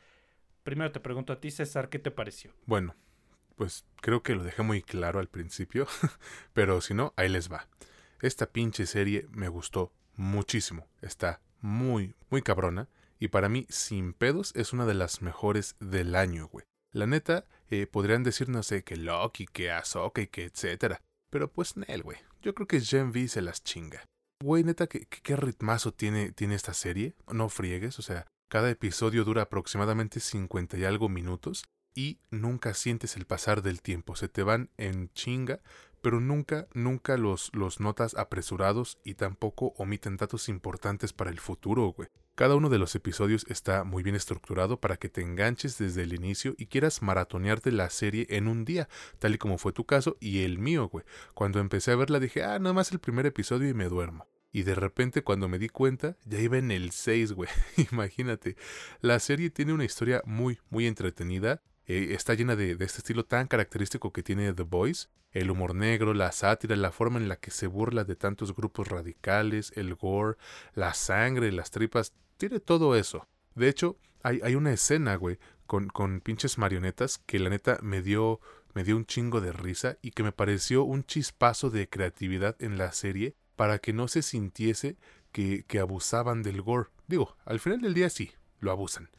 Primero 0.63 0.93
te 0.93 1.01
pregunto 1.01 1.33
a 1.33 1.41
ti, 1.41 1.51
César, 1.51 1.89
¿qué 1.89 1.99
te 1.99 2.09
pareció? 2.09 2.53
Bueno, 2.65 2.95
pues 3.55 3.85
creo 3.97 4.23
que 4.23 4.33
lo 4.33 4.43
dejé 4.43 4.63
muy 4.63 4.81
claro 4.81 5.19
al 5.19 5.27
principio, 5.27 5.87
pero 6.53 6.79
si 6.79 6.93
no, 6.93 7.13
ahí 7.17 7.27
les 7.27 7.51
va. 7.51 7.67
Esta 8.21 8.47
pinche 8.47 8.85
serie 8.85 9.27
me 9.29 9.49
gustó 9.49 9.91
muchísimo. 10.15 10.87
Está 11.01 11.41
muy, 11.59 12.15
muy 12.29 12.41
cabrona. 12.41 12.87
Y 13.19 13.27
para 13.27 13.49
mí, 13.49 13.65
sin 13.69 14.13
pedos, 14.13 14.53
es 14.55 14.71
una 14.71 14.85
de 14.85 14.93
las 14.93 15.21
mejores 15.21 15.75
del 15.81 16.15
año, 16.15 16.47
güey. 16.47 16.65
La 16.93 17.07
neta, 17.07 17.45
eh, 17.69 17.87
podrían 17.87 18.23
decir, 18.23 18.47
no 18.47 18.63
sé, 18.63 18.83
que 18.83 18.95
Loki, 18.95 19.47
que 19.47 19.69
Ahsoka 19.69 20.21
y 20.21 20.27
que 20.27 20.45
etcétera. 20.45 21.01
Pero 21.29 21.51
pues, 21.51 21.75
Nel, 21.75 22.03
güey. 22.03 22.19
Yo 22.41 22.55
creo 22.55 22.67
que 22.67 22.79
Gen 22.79 23.09
V 23.09 23.27
se 23.27 23.41
las 23.41 23.63
chinga. 23.63 24.05
Güey, 24.45 24.63
neta, 24.63 24.85
¿qué, 24.85 25.07
qué 25.07 25.35
ritmazo 25.35 25.91
tiene, 25.91 26.31
tiene 26.31 26.53
esta 26.53 26.75
serie? 26.75 27.15
No 27.33 27.49
friegues, 27.49 27.97
o 27.97 28.03
sea, 28.03 28.27
cada 28.47 28.69
episodio 28.69 29.23
dura 29.23 29.41
aproximadamente 29.41 30.19
50 30.19 30.77
y 30.77 30.83
algo 30.83 31.09
minutos 31.09 31.63
y 31.95 32.19
nunca 32.29 32.75
sientes 32.75 33.15
el 33.15 33.25
pasar 33.25 33.63
del 33.63 33.81
tiempo. 33.81 34.15
Se 34.15 34.29
te 34.29 34.43
van 34.43 34.69
en 34.77 35.11
chinga, 35.13 35.61
pero 36.03 36.19
nunca, 36.19 36.67
nunca 36.75 37.17
los, 37.17 37.49
los 37.55 37.79
notas 37.79 38.13
apresurados 38.13 38.99
y 39.03 39.15
tampoco 39.15 39.73
omiten 39.77 40.15
datos 40.15 40.47
importantes 40.47 41.11
para 41.11 41.31
el 41.31 41.39
futuro, 41.39 41.87
güey. 41.87 42.09
Cada 42.35 42.53
uno 42.55 42.69
de 42.69 42.77
los 42.77 42.93
episodios 42.93 43.47
está 43.49 43.83
muy 43.83 44.03
bien 44.03 44.15
estructurado 44.15 44.79
para 44.79 44.97
que 44.97 45.09
te 45.09 45.21
enganches 45.21 45.79
desde 45.79 46.03
el 46.03 46.13
inicio 46.13 46.53
y 46.59 46.67
quieras 46.67 47.01
maratonearte 47.01 47.71
la 47.71 47.89
serie 47.89 48.27
en 48.29 48.47
un 48.47 48.63
día, 48.63 48.89
tal 49.17 49.33
y 49.33 49.39
como 49.39 49.57
fue 49.57 49.73
tu 49.73 49.87
caso 49.87 50.17
y 50.19 50.43
el 50.43 50.59
mío, 50.59 50.87
güey. 50.87 51.03
Cuando 51.33 51.59
empecé 51.59 51.93
a 51.93 51.95
verla 51.95 52.19
dije, 52.19 52.43
ah, 52.43 52.59
nada 52.59 52.73
más 52.73 52.91
el 52.91 52.99
primer 52.99 53.25
episodio 53.25 53.67
y 53.67 53.73
me 53.73 53.85
duermo. 53.85 54.27
Y 54.55 54.63
de 54.63 54.73
repente 54.73 55.21
cuando 55.21 55.49
me 55.49 55.59
di 55.59 55.67
cuenta, 55.67 56.15
ya 56.23 56.39
iba 56.39 56.57
en 56.57 56.71
el 56.71 56.91
6, 56.91 57.33
güey. 57.33 57.49
Imagínate. 57.91 58.55
La 59.01 59.19
serie 59.19 59.49
tiene 59.49 59.73
una 59.73 59.83
historia 59.83 60.21
muy, 60.23 60.59
muy 60.69 60.87
entretenida. 60.87 61.61
Eh, 61.87 62.13
está 62.13 62.35
llena 62.35 62.55
de, 62.55 62.77
de, 62.77 62.85
este 62.85 62.99
estilo 62.99 63.25
tan 63.25 63.47
característico 63.47 64.13
que 64.13 64.23
tiene 64.23 64.53
The 64.53 64.63
Voice. 64.63 65.09
El 65.33 65.51
humor 65.51 65.75
negro, 65.75 66.13
la 66.13 66.31
sátira, 66.31 66.77
la 66.77 66.93
forma 66.93 67.19
en 67.19 67.27
la 67.27 67.35
que 67.35 67.51
se 67.51 67.67
burla 67.67 68.05
de 68.05 68.15
tantos 68.15 68.55
grupos 68.55 68.87
radicales, 68.87 69.73
el 69.75 69.93
gore, 69.95 70.37
la 70.73 70.93
sangre, 70.93 71.51
las 71.51 71.69
tripas 71.69 72.13
tiene 72.37 72.61
todo 72.61 72.95
eso. 72.95 73.27
De 73.55 73.67
hecho, 73.67 73.97
hay, 74.23 74.39
hay 74.41 74.55
una 74.55 74.71
escena, 74.71 75.17
güey, 75.17 75.37
con, 75.65 75.89
con 75.89 76.21
pinches 76.21 76.57
marionetas 76.57 77.17
que 77.17 77.39
la 77.39 77.49
neta 77.49 77.77
me 77.81 78.01
dio, 78.01 78.39
me 78.73 78.85
dio 78.85 78.95
un 78.95 79.05
chingo 79.05 79.41
de 79.41 79.51
risa 79.51 79.97
y 80.01 80.11
que 80.11 80.23
me 80.23 80.31
pareció 80.31 80.85
un 80.85 81.03
chispazo 81.03 81.69
de 81.71 81.89
creatividad 81.89 82.55
en 82.61 82.77
la 82.77 82.93
serie 82.93 83.35
para 83.55 83.79
que 83.79 83.93
no 83.93 84.07
se 84.07 84.21
sintiese 84.21 84.97
que, 85.31 85.63
que 85.65 85.79
abusaban 85.79 86.43
del 86.43 86.61
gore. 86.61 86.89
Digo, 87.07 87.35
al 87.45 87.59
final 87.59 87.81
del 87.81 87.93
día 87.93 88.09
sí, 88.09 88.31
lo 88.59 88.71
abusan. 88.71 89.09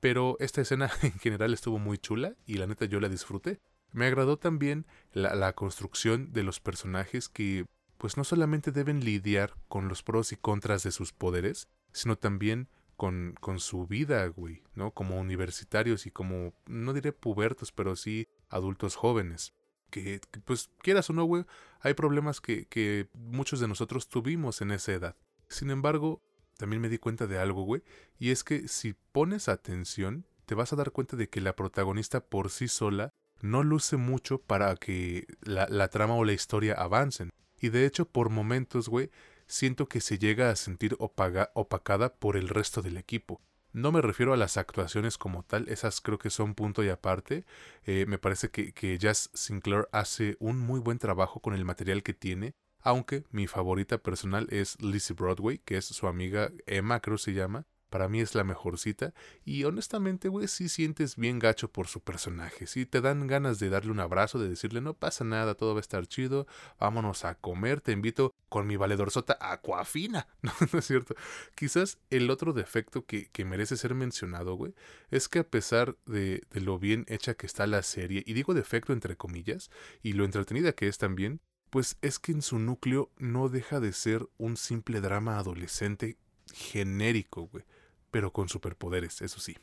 Pero 0.00 0.36
esta 0.40 0.60
escena 0.60 0.90
en 1.02 1.18
general 1.18 1.52
estuvo 1.52 1.78
muy 1.78 1.98
chula 1.98 2.34
y 2.46 2.54
la 2.54 2.66
neta 2.66 2.84
yo 2.84 3.00
la 3.00 3.08
disfruté. 3.08 3.60
Me 3.92 4.06
agradó 4.06 4.36
también 4.36 4.86
la, 5.12 5.34
la 5.34 5.54
construcción 5.54 6.32
de 6.32 6.42
los 6.42 6.60
personajes 6.60 7.28
que 7.28 7.66
pues 7.96 8.16
no 8.16 8.24
solamente 8.24 8.70
deben 8.70 9.04
lidiar 9.04 9.54
con 9.68 9.88
los 9.88 10.02
pros 10.02 10.32
y 10.32 10.36
contras 10.36 10.84
de 10.84 10.92
sus 10.92 11.12
poderes, 11.12 11.68
sino 11.92 12.16
también 12.16 12.68
con, 12.96 13.34
con 13.40 13.60
su 13.60 13.86
vida, 13.86 14.26
güey, 14.26 14.62
¿no? 14.74 14.92
Como 14.92 15.18
universitarios 15.20 16.06
y 16.06 16.10
como, 16.10 16.52
no 16.66 16.92
diré 16.92 17.12
pubertos, 17.12 17.72
pero 17.72 17.96
sí 17.96 18.26
adultos 18.48 18.96
jóvenes. 18.96 19.52
Que, 19.90 20.20
pues 20.44 20.70
quieras 20.78 21.10
o 21.10 21.12
no, 21.12 21.24
güey, 21.24 21.44
hay 21.80 21.94
problemas 21.94 22.40
que, 22.40 22.66
que 22.66 23.08
muchos 23.14 23.60
de 23.60 23.68
nosotros 23.68 24.08
tuvimos 24.08 24.60
en 24.60 24.70
esa 24.70 24.92
edad. 24.92 25.16
Sin 25.48 25.70
embargo, 25.70 26.22
también 26.56 26.82
me 26.82 26.88
di 26.88 26.98
cuenta 26.98 27.26
de 27.26 27.38
algo, 27.38 27.62
güey, 27.62 27.82
y 28.18 28.30
es 28.30 28.44
que 28.44 28.68
si 28.68 28.94
pones 29.12 29.48
atención, 29.48 30.26
te 30.46 30.54
vas 30.54 30.72
a 30.72 30.76
dar 30.76 30.92
cuenta 30.92 31.16
de 31.16 31.28
que 31.28 31.40
la 31.40 31.54
protagonista 31.54 32.20
por 32.20 32.50
sí 32.50 32.68
sola 32.68 33.10
no 33.40 33.62
luce 33.62 33.96
mucho 33.96 34.38
para 34.38 34.74
que 34.76 35.26
la, 35.42 35.66
la 35.68 35.88
trama 35.88 36.14
o 36.14 36.24
la 36.24 36.32
historia 36.32 36.74
avancen. 36.74 37.30
Y 37.60 37.68
de 37.70 37.86
hecho, 37.86 38.06
por 38.06 38.30
momentos, 38.30 38.88
güey, 38.88 39.10
siento 39.46 39.88
que 39.88 40.00
se 40.00 40.18
llega 40.18 40.50
a 40.50 40.56
sentir 40.56 40.96
opacada 40.98 42.14
por 42.14 42.36
el 42.36 42.48
resto 42.48 42.82
del 42.82 42.96
equipo. 42.96 43.40
No 43.72 43.92
me 43.92 44.00
refiero 44.00 44.32
a 44.32 44.36
las 44.36 44.56
actuaciones 44.56 45.18
como 45.18 45.42
tal, 45.42 45.68
esas 45.68 46.00
creo 46.00 46.18
que 46.18 46.30
son 46.30 46.54
punto 46.54 46.82
y 46.82 46.88
aparte. 46.88 47.44
Eh, 47.84 48.06
me 48.06 48.18
parece 48.18 48.50
que, 48.50 48.72
que 48.72 48.98
Jazz 48.98 49.30
Sinclair 49.34 49.88
hace 49.92 50.36
un 50.40 50.58
muy 50.58 50.80
buen 50.80 50.98
trabajo 50.98 51.40
con 51.40 51.54
el 51.54 51.64
material 51.64 52.02
que 52.02 52.14
tiene, 52.14 52.54
aunque 52.80 53.24
mi 53.30 53.46
favorita 53.46 53.98
personal 53.98 54.46
es 54.50 54.80
Lizzie 54.80 55.14
Broadway, 55.14 55.58
que 55.58 55.76
es 55.76 55.84
su 55.84 56.06
amiga 56.06 56.50
Emma, 56.66 57.00
creo 57.00 57.18
se 57.18 57.34
llama, 57.34 57.66
para 57.88 58.08
mí 58.08 58.20
es 58.20 58.34
la 58.34 58.44
mejor 58.44 58.78
cita. 58.78 59.14
Y 59.44 59.64
honestamente, 59.64 60.28
güey, 60.28 60.48
sí 60.48 60.68
sientes 60.68 61.16
bien 61.16 61.38
gacho 61.38 61.70
por 61.70 61.88
su 61.88 62.00
personaje. 62.00 62.66
Sí 62.66 62.86
te 62.86 63.00
dan 63.00 63.26
ganas 63.26 63.58
de 63.58 63.70
darle 63.70 63.90
un 63.90 64.00
abrazo, 64.00 64.38
de 64.38 64.48
decirle, 64.48 64.80
no 64.80 64.94
pasa 64.94 65.24
nada, 65.24 65.54
todo 65.54 65.74
va 65.74 65.80
a 65.80 65.80
estar 65.80 66.06
chido, 66.06 66.46
vámonos 66.78 67.24
a 67.24 67.34
comer, 67.34 67.80
te 67.80 67.92
invito 67.92 68.34
con 68.48 68.66
mi 68.66 68.76
valedor 68.76 69.10
sota 69.10 69.36
Aquafina. 69.40 70.26
No, 70.48 70.52
no 70.72 70.78
es 70.78 70.86
cierto. 70.86 71.14
Quizás 71.54 71.98
el 72.10 72.30
otro 72.30 72.52
defecto 72.52 73.04
que, 73.04 73.28
que 73.30 73.44
merece 73.44 73.76
ser 73.76 73.94
mencionado, 73.94 74.54
güey, 74.54 74.74
es 75.10 75.28
que 75.28 75.40
a 75.40 75.44
pesar 75.44 75.96
de, 76.06 76.42
de 76.50 76.60
lo 76.60 76.78
bien 76.78 77.04
hecha 77.08 77.34
que 77.34 77.46
está 77.46 77.66
la 77.66 77.82
serie, 77.82 78.22
y 78.26 78.32
digo 78.32 78.54
defecto 78.54 78.92
entre 78.92 79.16
comillas, 79.16 79.70
y 80.02 80.12
lo 80.12 80.24
entretenida 80.24 80.72
que 80.72 80.88
es 80.88 80.96
también, 80.96 81.40
pues 81.70 81.98
es 82.00 82.18
que 82.18 82.32
en 82.32 82.40
su 82.40 82.58
núcleo 82.58 83.10
no 83.18 83.48
deja 83.48 83.80
de 83.80 83.92
ser 83.92 84.26
un 84.38 84.56
simple 84.56 85.00
drama 85.00 85.38
adolescente 85.38 86.16
genérico, 86.54 87.42
güey 87.48 87.64
pero 88.10 88.32
con 88.32 88.48
superpoderes, 88.48 89.22
eso 89.22 89.40
sí. 89.40 89.56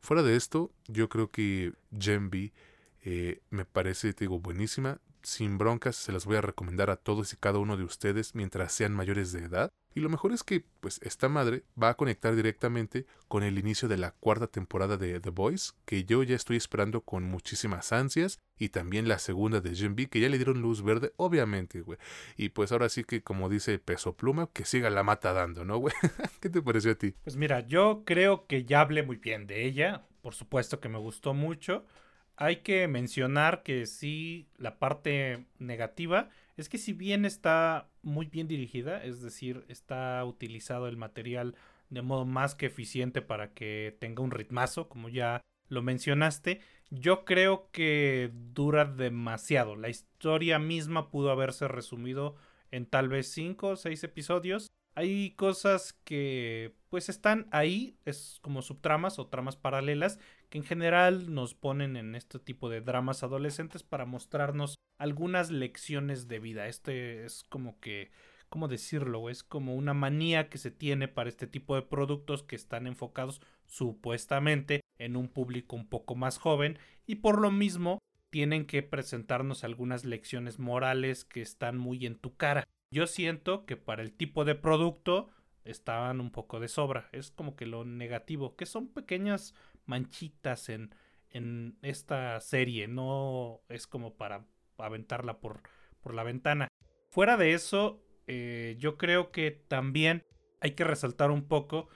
Fuera 0.00 0.22
de 0.22 0.36
esto, 0.36 0.70
yo 0.86 1.08
creo 1.08 1.30
que 1.30 1.72
Gen 1.98 2.30
eh, 3.02 3.40
me 3.50 3.64
parece, 3.64 4.12
te 4.12 4.24
digo, 4.24 4.38
buenísima. 4.38 5.00
Sin 5.22 5.56
broncas, 5.56 5.96
se 5.96 6.12
las 6.12 6.26
voy 6.26 6.36
a 6.36 6.42
recomendar 6.42 6.90
a 6.90 6.96
todos 6.96 7.32
y 7.32 7.36
cada 7.36 7.58
uno 7.58 7.76
de 7.76 7.84
ustedes 7.84 8.34
mientras 8.34 8.72
sean 8.72 8.92
mayores 8.92 9.32
de 9.32 9.44
edad. 9.44 9.70
Y 9.94 10.00
lo 10.00 10.08
mejor 10.08 10.32
es 10.32 10.42
que, 10.42 10.64
pues, 10.80 11.00
esta 11.02 11.28
madre 11.28 11.62
va 11.80 11.90
a 11.90 11.94
conectar 11.94 12.34
directamente 12.34 13.06
con 13.28 13.44
el 13.44 13.58
inicio 13.58 13.88
de 13.88 13.96
la 13.96 14.10
cuarta 14.10 14.48
temporada 14.48 14.96
de 14.96 15.20
The 15.20 15.30
Boys, 15.30 15.76
que 15.84 16.04
yo 16.04 16.22
ya 16.24 16.34
estoy 16.34 16.56
esperando 16.56 17.02
con 17.02 17.22
muchísimas 17.22 17.92
ansias, 17.92 18.40
y 18.58 18.70
también 18.70 19.06
la 19.06 19.20
segunda 19.20 19.60
de 19.60 19.74
Gen 19.74 19.94
B, 19.94 20.08
que 20.08 20.18
ya 20.18 20.28
le 20.28 20.36
dieron 20.36 20.60
luz 20.60 20.82
verde, 20.82 21.12
obviamente, 21.16 21.80
güey. 21.80 21.98
Y 22.36 22.48
pues 22.48 22.72
ahora 22.72 22.88
sí 22.88 23.04
que, 23.04 23.22
como 23.22 23.48
dice 23.48 23.78
Peso 23.78 24.16
Pluma, 24.16 24.50
que 24.52 24.64
siga 24.64 24.90
la 24.90 25.04
mata 25.04 25.32
dando, 25.32 25.64
¿no, 25.64 25.78
güey? 25.78 25.94
¿Qué 26.40 26.50
te 26.50 26.60
pareció 26.60 26.92
a 26.92 26.96
ti? 26.96 27.14
Pues 27.22 27.36
mira, 27.36 27.60
yo 27.60 28.02
creo 28.04 28.46
que 28.46 28.64
ya 28.64 28.80
hablé 28.80 29.04
muy 29.04 29.16
bien 29.16 29.46
de 29.46 29.64
ella, 29.64 30.02
por 30.22 30.34
supuesto 30.34 30.80
que 30.80 30.88
me 30.88 30.98
gustó 30.98 31.34
mucho. 31.34 31.84
hay 32.36 32.56
que 32.62 32.88
mencionar 32.88 33.62
que 33.62 33.86
sí, 33.86 34.48
la 34.56 34.78
parte 34.78 35.46
negativa 35.58 36.30
es 36.56 36.68
que 36.68 36.78
si 36.78 36.92
bien 36.92 37.24
está 37.24 37.90
muy 38.02 38.26
bien 38.26 38.48
dirigida, 38.48 39.02
es 39.02 39.20
decir, 39.20 39.64
está 39.68 40.24
utilizado 40.24 40.88
el 40.88 40.96
material 40.96 41.56
de 41.90 42.02
modo 42.02 42.24
más 42.24 42.54
que 42.54 42.66
eficiente 42.66 43.22
para 43.22 43.52
que 43.54 43.96
tenga 44.00 44.22
un 44.22 44.30
ritmazo, 44.30 44.88
como 44.88 45.08
ya 45.08 45.40
lo 45.68 45.82
mencionaste, 45.82 46.60
yo 46.90 47.24
creo 47.24 47.70
que 47.72 48.30
dura 48.52 48.84
demasiado. 48.84 49.76
La 49.76 49.88
historia 49.88 50.58
misma 50.58 51.10
pudo 51.10 51.30
haberse 51.30 51.68
resumido 51.68 52.36
en 52.70 52.86
tal 52.86 53.08
vez 53.08 53.28
5 53.32 53.68
o 53.68 53.76
6 53.76 54.04
episodios. 54.04 54.68
Hay 54.94 55.32
cosas 55.32 55.92
que 56.04 56.74
pues 56.88 57.08
están 57.08 57.48
ahí, 57.50 57.96
es 58.04 58.38
como 58.42 58.62
subtramas 58.62 59.18
o 59.18 59.26
tramas 59.26 59.56
paralelas 59.56 60.20
que 60.50 60.58
en 60.58 60.64
general 60.64 61.34
nos 61.34 61.54
ponen 61.54 61.96
en 61.96 62.14
este 62.14 62.38
tipo 62.38 62.68
de 62.68 62.80
dramas 62.80 63.24
adolescentes 63.24 63.82
para 63.82 64.06
mostrarnos 64.06 64.76
algunas 64.98 65.50
lecciones 65.50 66.28
de 66.28 66.38
vida. 66.38 66.68
Este 66.68 67.24
es 67.24 67.42
como 67.48 67.80
que 67.80 68.12
¿cómo 68.54 68.68
decirlo? 68.68 69.30
Es 69.30 69.42
como 69.42 69.74
una 69.74 69.94
manía 69.94 70.48
que 70.48 70.58
se 70.58 70.70
tiene 70.70 71.08
para 71.08 71.28
este 71.28 71.48
tipo 71.48 71.74
de 71.74 71.82
productos 71.82 72.44
que 72.44 72.54
están 72.54 72.86
enfocados 72.86 73.40
supuestamente 73.66 74.80
en 74.98 75.16
un 75.16 75.26
público 75.28 75.74
un 75.74 75.88
poco 75.88 76.14
más 76.14 76.38
joven 76.38 76.78
y 77.04 77.16
por 77.16 77.40
lo 77.40 77.50
mismo 77.50 77.98
tienen 78.30 78.64
que 78.66 78.84
presentarnos 78.84 79.64
algunas 79.64 80.04
lecciones 80.04 80.60
morales 80.60 81.24
que 81.24 81.42
están 81.42 81.78
muy 81.78 82.06
en 82.06 82.16
tu 82.16 82.36
cara. 82.36 82.62
Yo 82.94 83.08
siento 83.08 83.66
que 83.66 83.76
para 83.76 84.02
el 84.02 84.12
tipo 84.12 84.44
de 84.44 84.54
producto 84.54 85.28
estaban 85.64 86.20
un 86.20 86.30
poco 86.30 86.60
de 86.60 86.68
sobra. 86.68 87.08
Es 87.10 87.32
como 87.32 87.56
que 87.56 87.66
lo 87.66 87.84
negativo, 87.84 88.54
que 88.54 88.66
son 88.66 88.86
pequeñas 88.86 89.52
manchitas 89.84 90.68
en, 90.68 90.94
en 91.30 91.76
esta 91.82 92.38
serie. 92.40 92.86
No 92.86 93.62
es 93.68 93.88
como 93.88 94.14
para 94.14 94.46
aventarla 94.78 95.40
por, 95.40 95.62
por 96.00 96.14
la 96.14 96.22
ventana. 96.22 96.68
Fuera 97.10 97.36
de 97.36 97.54
eso, 97.54 98.00
eh, 98.28 98.76
yo 98.78 98.96
creo 98.96 99.32
que 99.32 99.50
también 99.50 100.22
hay 100.60 100.76
que 100.76 100.84
resaltar 100.84 101.32
un 101.32 101.48
poco 101.48 101.88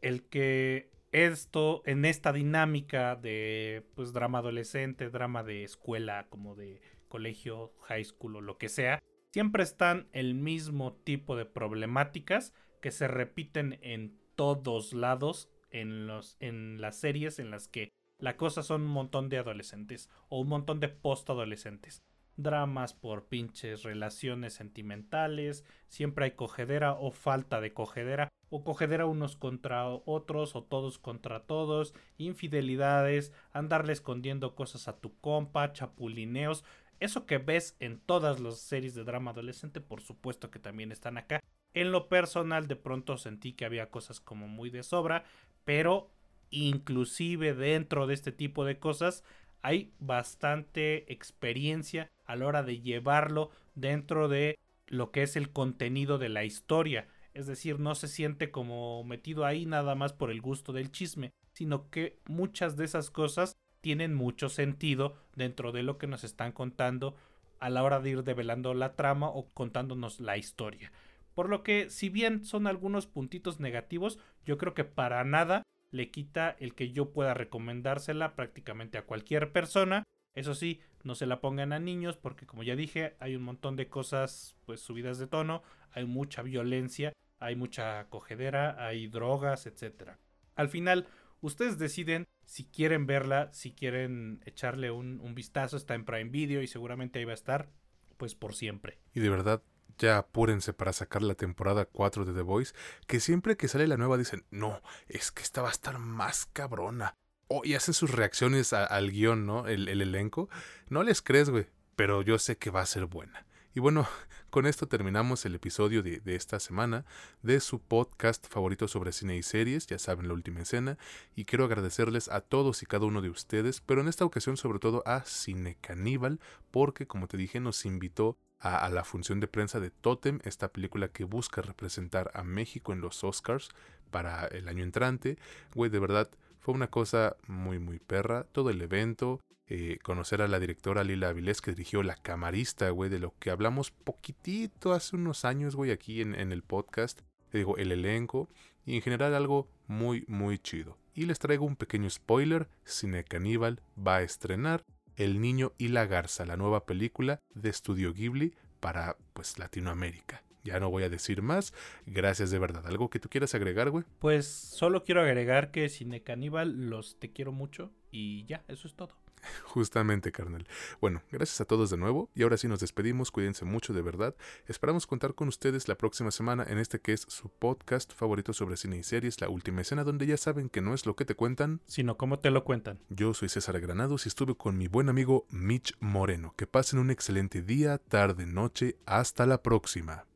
el 0.00 0.26
que 0.26 0.90
esto, 1.12 1.82
en 1.84 2.06
esta 2.06 2.32
dinámica 2.32 3.14
de 3.14 3.86
pues 3.94 4.14
drama 4.14 4.38
adolescente, 4.38 5.10
drama 5.10 5.42
de 5.42 5.64
escuela, 5.64 6.28
como 6.30 6.54
de 6.54 6.80
colegio, 7.08 7.74
high 7.82 8.04
school 8.06 8.36
o 8.36 8.40
lo 8.40 8.56
que 8.56 8.70
sea, 8.70 9.02
siempre 9.36 9.62
están 9.62 10.08
el 10.12 10.32
mismo 10.32 10.94
tipo 10.94 11.36
de 11.36 11.44
problemáticas 11.44 12.54
que 12.80 12.90
se 12.90 13.06
repiten 13.06 13.78
en 13.82 14.18
todos 14.34 14.94
lados 14.94 15.50
en, 15.68 16.06
los, 16.06 16.38
en 16.40 16.80
las 16.80 16.96
series 16.96 17.38
en 17.38 17.50
las 17.50 17.68
que 17.68 17.92
la 18.18 18.38
cosa 18.38 18.62
son 18.62 18.80
un 18.80 18.92
montón 18.92 19.28
de 19.28 19.36
adolescentes 19.36 20.08
o 20.30 20.40
un 20.40 20.48
montón 20.48 20.80
de 20.80 20.88
post-adolescentes. 20.88 22.02
Dramas 22.38 22.94
por 22.94 23.26
pinches 23.26 23.82
relaciones 23.82 24.54
sentimentales, 24.54 25.66
siempre 25.86 26.24
hay 26.24 26.30
cogedera 26.30 26.94
o 26.94 27.10
falta 27.10 27.60
de 27.60 27.74
cogedera, 27.74 28.30
o 28.48 28.64
cogedera 28.64 29.04
unos 29.04 29.36
contra 29.36 29.86
otros 29.86 30.56
o 30.56 30.62
todos 30.62 30.98
contra 30.98 31.40
todos, 31.40 31.92
infidelidades, 32.16 33.32
andarle 33.52 33.92
escondiendo 33.92 34.54
cosas 34.54 34.88
a 34.88 34.98
tu 34.98 35.18
compa, 35.18 35.72
chapulineos, 35.72 36.64
eso 37.00 37.26
que 37.26 37.38
ves 37.38 37.76
en 37.80 37.98
todas 37.98 38.40
las 38.40 38.58
series 38.60 38.94
de 38.94 39.04
drama 39.04 39.32
adolescente, 39.32 39.80
por 39.80 40.00
supuesto 40.00 40.50
que 40.50 40.58
también 40.58 40.92
están 40.92 41.18
acá. 41.18 41.40
En 41.74 41.92
lo 41.92 42.08
personal 42.08 42.68
de 42.68 42.76
pronto 42.76 43.16
sentí 43.18 43.52
que 43.52 43.64
había 43.64 43.90
cosas 43.90 44.20
como 44.20 44.48
muy 44.48 44.70
de 44.70 44.82
sobra, 44.82 45.24
pero 45.64 46.10
inclusive 46.50 47.54
dentro 47.54 48.06
de 48.06 48.14
este 48.14 48.32
tipo 48.32 48.64
de 48.64 48.78
cosas 48.78 49.24
hay 49.62 49.92
bastante 49.98 51.12
experiencia 51.12 52.10
a 52.24 52.36
la 52.36 52.46
hora 52.46 52.62
de 52.62 52.80
llevarlo 52.80 53.50
dentro 53.74 54.28
de 54.28 54.58
lo 54.86 55.10
que 55.10 55.22
es 55.22 55.36
el 55.36 55.50
contenido 55.50 56.18
de 56.18 56.28
la 56.28 56.44
historia. 56.44 57.08
Es 57.34 57.46
decir, 57.46 57.78
no 57.80 57.94
se 57.94 58.08
siente 58.08 58.50
como 58.50 59.04
metido 59.04 59.44
ahí 59.44 59.66
nada 59.66 59.94
más 59.94 60.12
por 60.12 60.30
el 60.30 60.40
gusto 60.40 60.72
del 60.72 60.90
chisme, 60.90 61.32
sino 61.52 61.90
que 61.90 62.20
muchas 62.26 62.76
de 62.76 62.84
esas 62.84 63.10
cosas 63.10 63.56
tienen 63.80 64.14
mucho 64.14 64.48
sentido 64.48 65.16
dentro 65.34 65.72
de 65.72 65.82
lo 65.82 65.98
que 65.98 66.06
nos 66.06 66.24
están 66.24 66.52
contando 66.52 67.16
a 67.58 67.70
la 67.70 67.82
hora 67.82 68.00
de 68.00 68.10
ir 68.10 68.24
develando 68.24 68.74
la 68.74 68.94
trama 68.94 69.28
o 69.28 69.48
contándonos 69.50 70.20
la 70.20 70.36
historia. 70.36 70.92
Por 71.34 71.48
lo 71.48 71.62
que, 71.62 71.90
si 71.90 72.08
bien 72.08 72.44
son 72.44 72.66
algunos 72.66 73.06
puntitos 73.06 73.60
negativos, 73.60 74.18
yo 74.44 74.58
creo 74.58 74.74
que 74.74 74.84
para 74.84 75.22
nada 75.24 75.62
le 75.90 76.10
quita 76.10 76.56
el 76.58 76.74
que 76.74 76.92
yo 76.92 77.12
pueda 77.12 77.34
recomendársela 77.34 78.34
prácticamente 78.34 78.98
a 78.98 79.04
cualquier 79.04 79.52
persona. 79.52 80.02
Eso 80.34 80.54
sí, 80.54 80.80
no 81.02 81.14
se 81.14 81.26
la 81.26 81.40
pongan 81.40 81.72
a 81.72 81.78
niños 81.78 82.16
porque 82.16 82.46
como 82.46 82.62
ya 82.62 82.76
dije, 82.76 83.16
hay 83.20 83.36
un 83.36 83.42
montón 83.42 83.76
de 83.76 83.88
cosas 83.88 84.56
pues 84.66 84.80
subidas 84.80 85.18
de 85.18 85.26
tono, 85.26 85.62
hay 85.92 86.04
mucha 86.04 86.42
violencia, 86.42 87.12
hay 87.38 87.56
mucha 87.56 88.08
cogedera, 88.08 88.86
hay 88.86 89.06
drogas, 89.06 89.66
etcétera. 89.66 90.18
Al 90.54 90.68
final, 90.68 91.06
ustedes 91.40 91.78
deciden 91.78 92.26
si 92.44 92.64
quieren 92.64 93.06
verla, 93.06 93.52
si 93.52 93.72
quieren 93.72 94.42
echarle 94.46 94.90
un, 94.90 95.34
vistazo, 95.34 95.76
está 95.76 95.94
en 95.94 96.04
Prime 96.04 96.30
Video 96.30 96.62
y 96.62 96.66
seguramente 96.66 97.18
ahí 97.18 97.24
va 97.24 97.32
a 97.32 97.34
estar 97.34 97.68
pues 98.16 98.34
por 98.34 98.54
siempre. 98.54 98.98
Y 99.12 99.20
de 99.20 99.28
verdad, 99.28 99.62
ya 99.98 100.18
apúrense 100.18 100.72
para 100.72 100.92
sacar 100.92 101.22
la 101.22 101.34
temporada 101.34 101.84
4 101.86 102.24
de 102.24 102.32
The 102.32 102.42
Voice, 102.42 102.74
que 103.06 103.20
siempre 103.20 103.56
que 103.56 103.68
sale 103.68 103.86
la 103.86 103.96
nueva 103.96 104.16
dicen, 104.16 104.44
no, 104.50 104.80
es 105.08 105.32
que 105.32 105.42
esta 105.42 105.62
va 105.62 105.68
a 105.68 105.72
estar 105.72 105.98
más 105.98 106.46
cabrona. 106.46 107.14
Oh, 107.48 107.62
y 107.64 107.74
hacen 107.74 107.94
sus 107.94 108.10
reacciones 108.10 108.72
al 108.72 109.10
guion, 109.10 109.46
¿no? 109.46 109.68
El, 109.68 109.88
elenco. 109.88 110.48
No 110.88 111.02
les 111.04 111.22
crees, 111.22 111.48
güey, 111.48 111.66
pero 111.94 112.22
yo 112.22 112.38
sé 112.38 112.58
que 112.58 112.70
va 112.70 112.80
a 112.80 112.86
ser 112.86 113.06
buena. 113.06 113.45
Y 113.76 113.80
bueno, 113.80 114.08
con 114.50 114.64
esto 114.64 114.88
terminamos 114.88 115.44
el 115.44 115.54
episodio 115.54 116.02
de, 116.02 116.22
esta 116.24 116.58
semana 116.60 117.04
de 117.42 117.60
su 117.60 117.78
podcast 117.78 118.48
favorito 118.48 118.88
sobre 118.88 119.12
cine 119.12 119.36
y 119.36 119.42
series, 119.42 119.86
ya 119.86 119.98
saben, 119.98 120.28
la 120.28 120.32
última 120.32 120.62
escena, 120.62 120.96
y 121.34 121.44
quiero 121.44 121.66
agradecerles 121.66 122.30
a 122.30 122.40
todos 122.40 122.82
y 122.82 122.86
cada 122.86 123.04
uno 123.04 123.20
de 123.20 123.28
ustedes, 123.28 123.82
pero 123.82 124.00
en 124.00 124.08
esta 124.08 124.24
ocasión 124.24 124.56
sobre 124.56 124.78
todo 124.78 125.02
a 125.04 125.26
Cine 125.26 125.76
Caníbal, 125.82 126.40
porque 126.70 127.06
como 127.06 127.28
te 127.28 127.36
dije 127.36 127.60
nos 127.60 127.84
invitó 127.84 128.38
a, 128.60 128.88
la 128.88 129.04
función 129.04 129.40
de 129.40 129.46
prensa 129.46 129.78
de 129.78 129.90
Totem, 129.90 130.40
esta 130.44 130.68
película 130.68 131.08
que 131.08 131.24
busca 131.24 131.60
representar 131.60 132.30
a 132.32 132.44
México 132.44 132.94
en 132.94 133.02
los 133.02 133.24
Oscars 133.24 133.68
para 134.10 134.46
el 134.46 134.68
año 134.68 134.84
entrante. 134.84 135.36
Güey, 135.74 135.90
de 135.90 135.98
verdad, 135.98 136.30
fue 136.60 136.72
una 136.72 136.88
cosa 136.88 137.36
muy, 137.46 137.78
muy 137.78 137.98
perra. 137.98 138.44
Todo 138.44 138.70
el 138.70 138.80
evento, 138.80 139.40
eh, 139.68 139.98
conocer 140.02 140.42
a 140.42 140.48
la 140.48 140.60
directora 140.60 141.02
Lila 141.02 141.30
Avilés 141.30 141.60
que 141.60 141.72
dirigió 141.72 142.02
La 142.04 142.14
Camarista, 142.14 142.88
güey, 142.90 143.10
de 143.10 143.18
lo 143.18 143.34
que 143.38 143.50
hablamos 143.50 143.90
poquitito 143.90 144.92
hace 144.92 145.16
unos 145.16 145.44
años, 145.44 145.74
güey, 145.74 145.90
aquí 145.90 146.20
en, 146.20 146.34
el 146.34 146.62
podcast. 146.62 147.22
Te 147.50 147.58
digo, 147.58 147.76
el 147.76 147.90
elenco 147.90 148.48
y 148.84 148.94
en 148.96 149.02
general 149.02 149.34
algo 149.34 149.68
muy, 149.88 150.24
muy 150.28 150.58
chido. 150.58 150.98
Y 151.14 151.26
les 151.26 151.40
traigo 151.40 151.64
un 151.64 151.76
pequeño 151.76 152.08
spoiler, 152.10 152.68
Cine 152.84 153.24
Caníbal 153.24 153.80
va 153.98 154.16
a 154.16 154.22
estrenar 154.22 154.84
el 155.16 155.40
niño 155.40 155.72
y 155.78 155.88
la 155.88 156.06
garza, 156.06 156.46
la 156.46 156.56
nueva 156.56 156.86
película 156.86 157.40
de 157.54 157.70
Estudio 157.70 158.12
Ghibli 158.12 158.54
para 158.78 159.16
pues 159.32 159.58
Latinoamérica. 159.58 160.44
Ya 160.62 160.78
no 160.78 160.90
voy 160.90 161.04
a 161.04 161.08
decir 161.08 161.42
más. 161.42 161.72
Gracias 162.06 162.50
de 162.50 162.58
verdad. 162.58 162.86
¿Algo 162.86 163.08
que 163.08 163.20
tú 163.20 163.28
quieras 163.28 163.54
agregar, 163.54 163.90
güey? 163.90 164.04
Pues 164.18 164.46
solo 164.46 165.04
quiero 165.04 165.22
agregar 165.22 165.70
que 165.70 165.88
Cine 165.88 166.22
Caníbal 166.22 166.90
los 166.90 167.18
te 167.18 167.32
quiero 167.32 167.52
mucho 167.52 167.92
y 168.10 168.44
ya, 168.46 168.64
eso 168.68 168.86
es 168.88 168.94
todo. 168.94 169.16
Justamente, 169.64 170.32
carnal. 170.32 170.66
Bueno, 171.00 171.22
gracias 171.30 171.60
a 171.60 171.64
todos 171.64 171.90
de 171.90 171.96
nuevo 171.96 172.30
y 172.34 172.42
ahora 172.42 172.56
sí 172.56 172.68
nos 172.68 172.80
despedimos, 172.80 173.30
cuídense 173.30 173.64
mucho 173.64 173.92
de 173.92 174.02
verdad. 174.02 174.34
Esperamos 174.66 175.06
contar 175.06 175.34
con 175.34 175.48
ustedes 175.48 175.88
la 175.88 175.96
próxima 175.96 176.30
semana 176.30 176.64
en 176.68 176.78
este 176.78 177.00
que 177.00 177.12
es 177.12 177.26
su 177.28 177.48
podcast 177.48 178.12
favorito 178.12 178.52
sobre 178.52 178.76
cine 178.76 178.98
y 178.98 179.02
series, 179.02 179.40
La 179.40 179.48
Última 179.48 179.80
Escena, 179.80 180.04
donde 180.04 180.26
ya 180.26 180.36
saben 180.36 180.68
que 180.68 180.80
no 180.80 180.94
es 180.94 181.06
lo 181.06 181.16
que 181.16 181.24
te 181.24 181.34
cuentan, 181.34 181.80
sino 181.86 182.16
cómo 182.16 182.38
te 182.38 182.50
lo 182.50 182.64
cuentan. 182.64 183.00
Yo 183.08 183.34
soy 183.34 183.48
César 183.48 183.80
Granados 183.80 184.26
y 184.26 184.28
estuve 184.28 184.54
con 184.54 184.78
mi 184.78 184.88
buen 184.88 185.08
amigo 185.08 185.46
Mitch 185.50 185.94
Moreno. 186.00 186.54
Que 186.56 186.66
pasen 186.66 186.98
un 186.98 187.10
excelente 187.10 187.62
día, 187.62 187.98
tarde, 187.98 188.46
noche. 188.46 188.96
Hasta 189.06 189.46
la 189.46 189.62
próxima. 189.62 190.26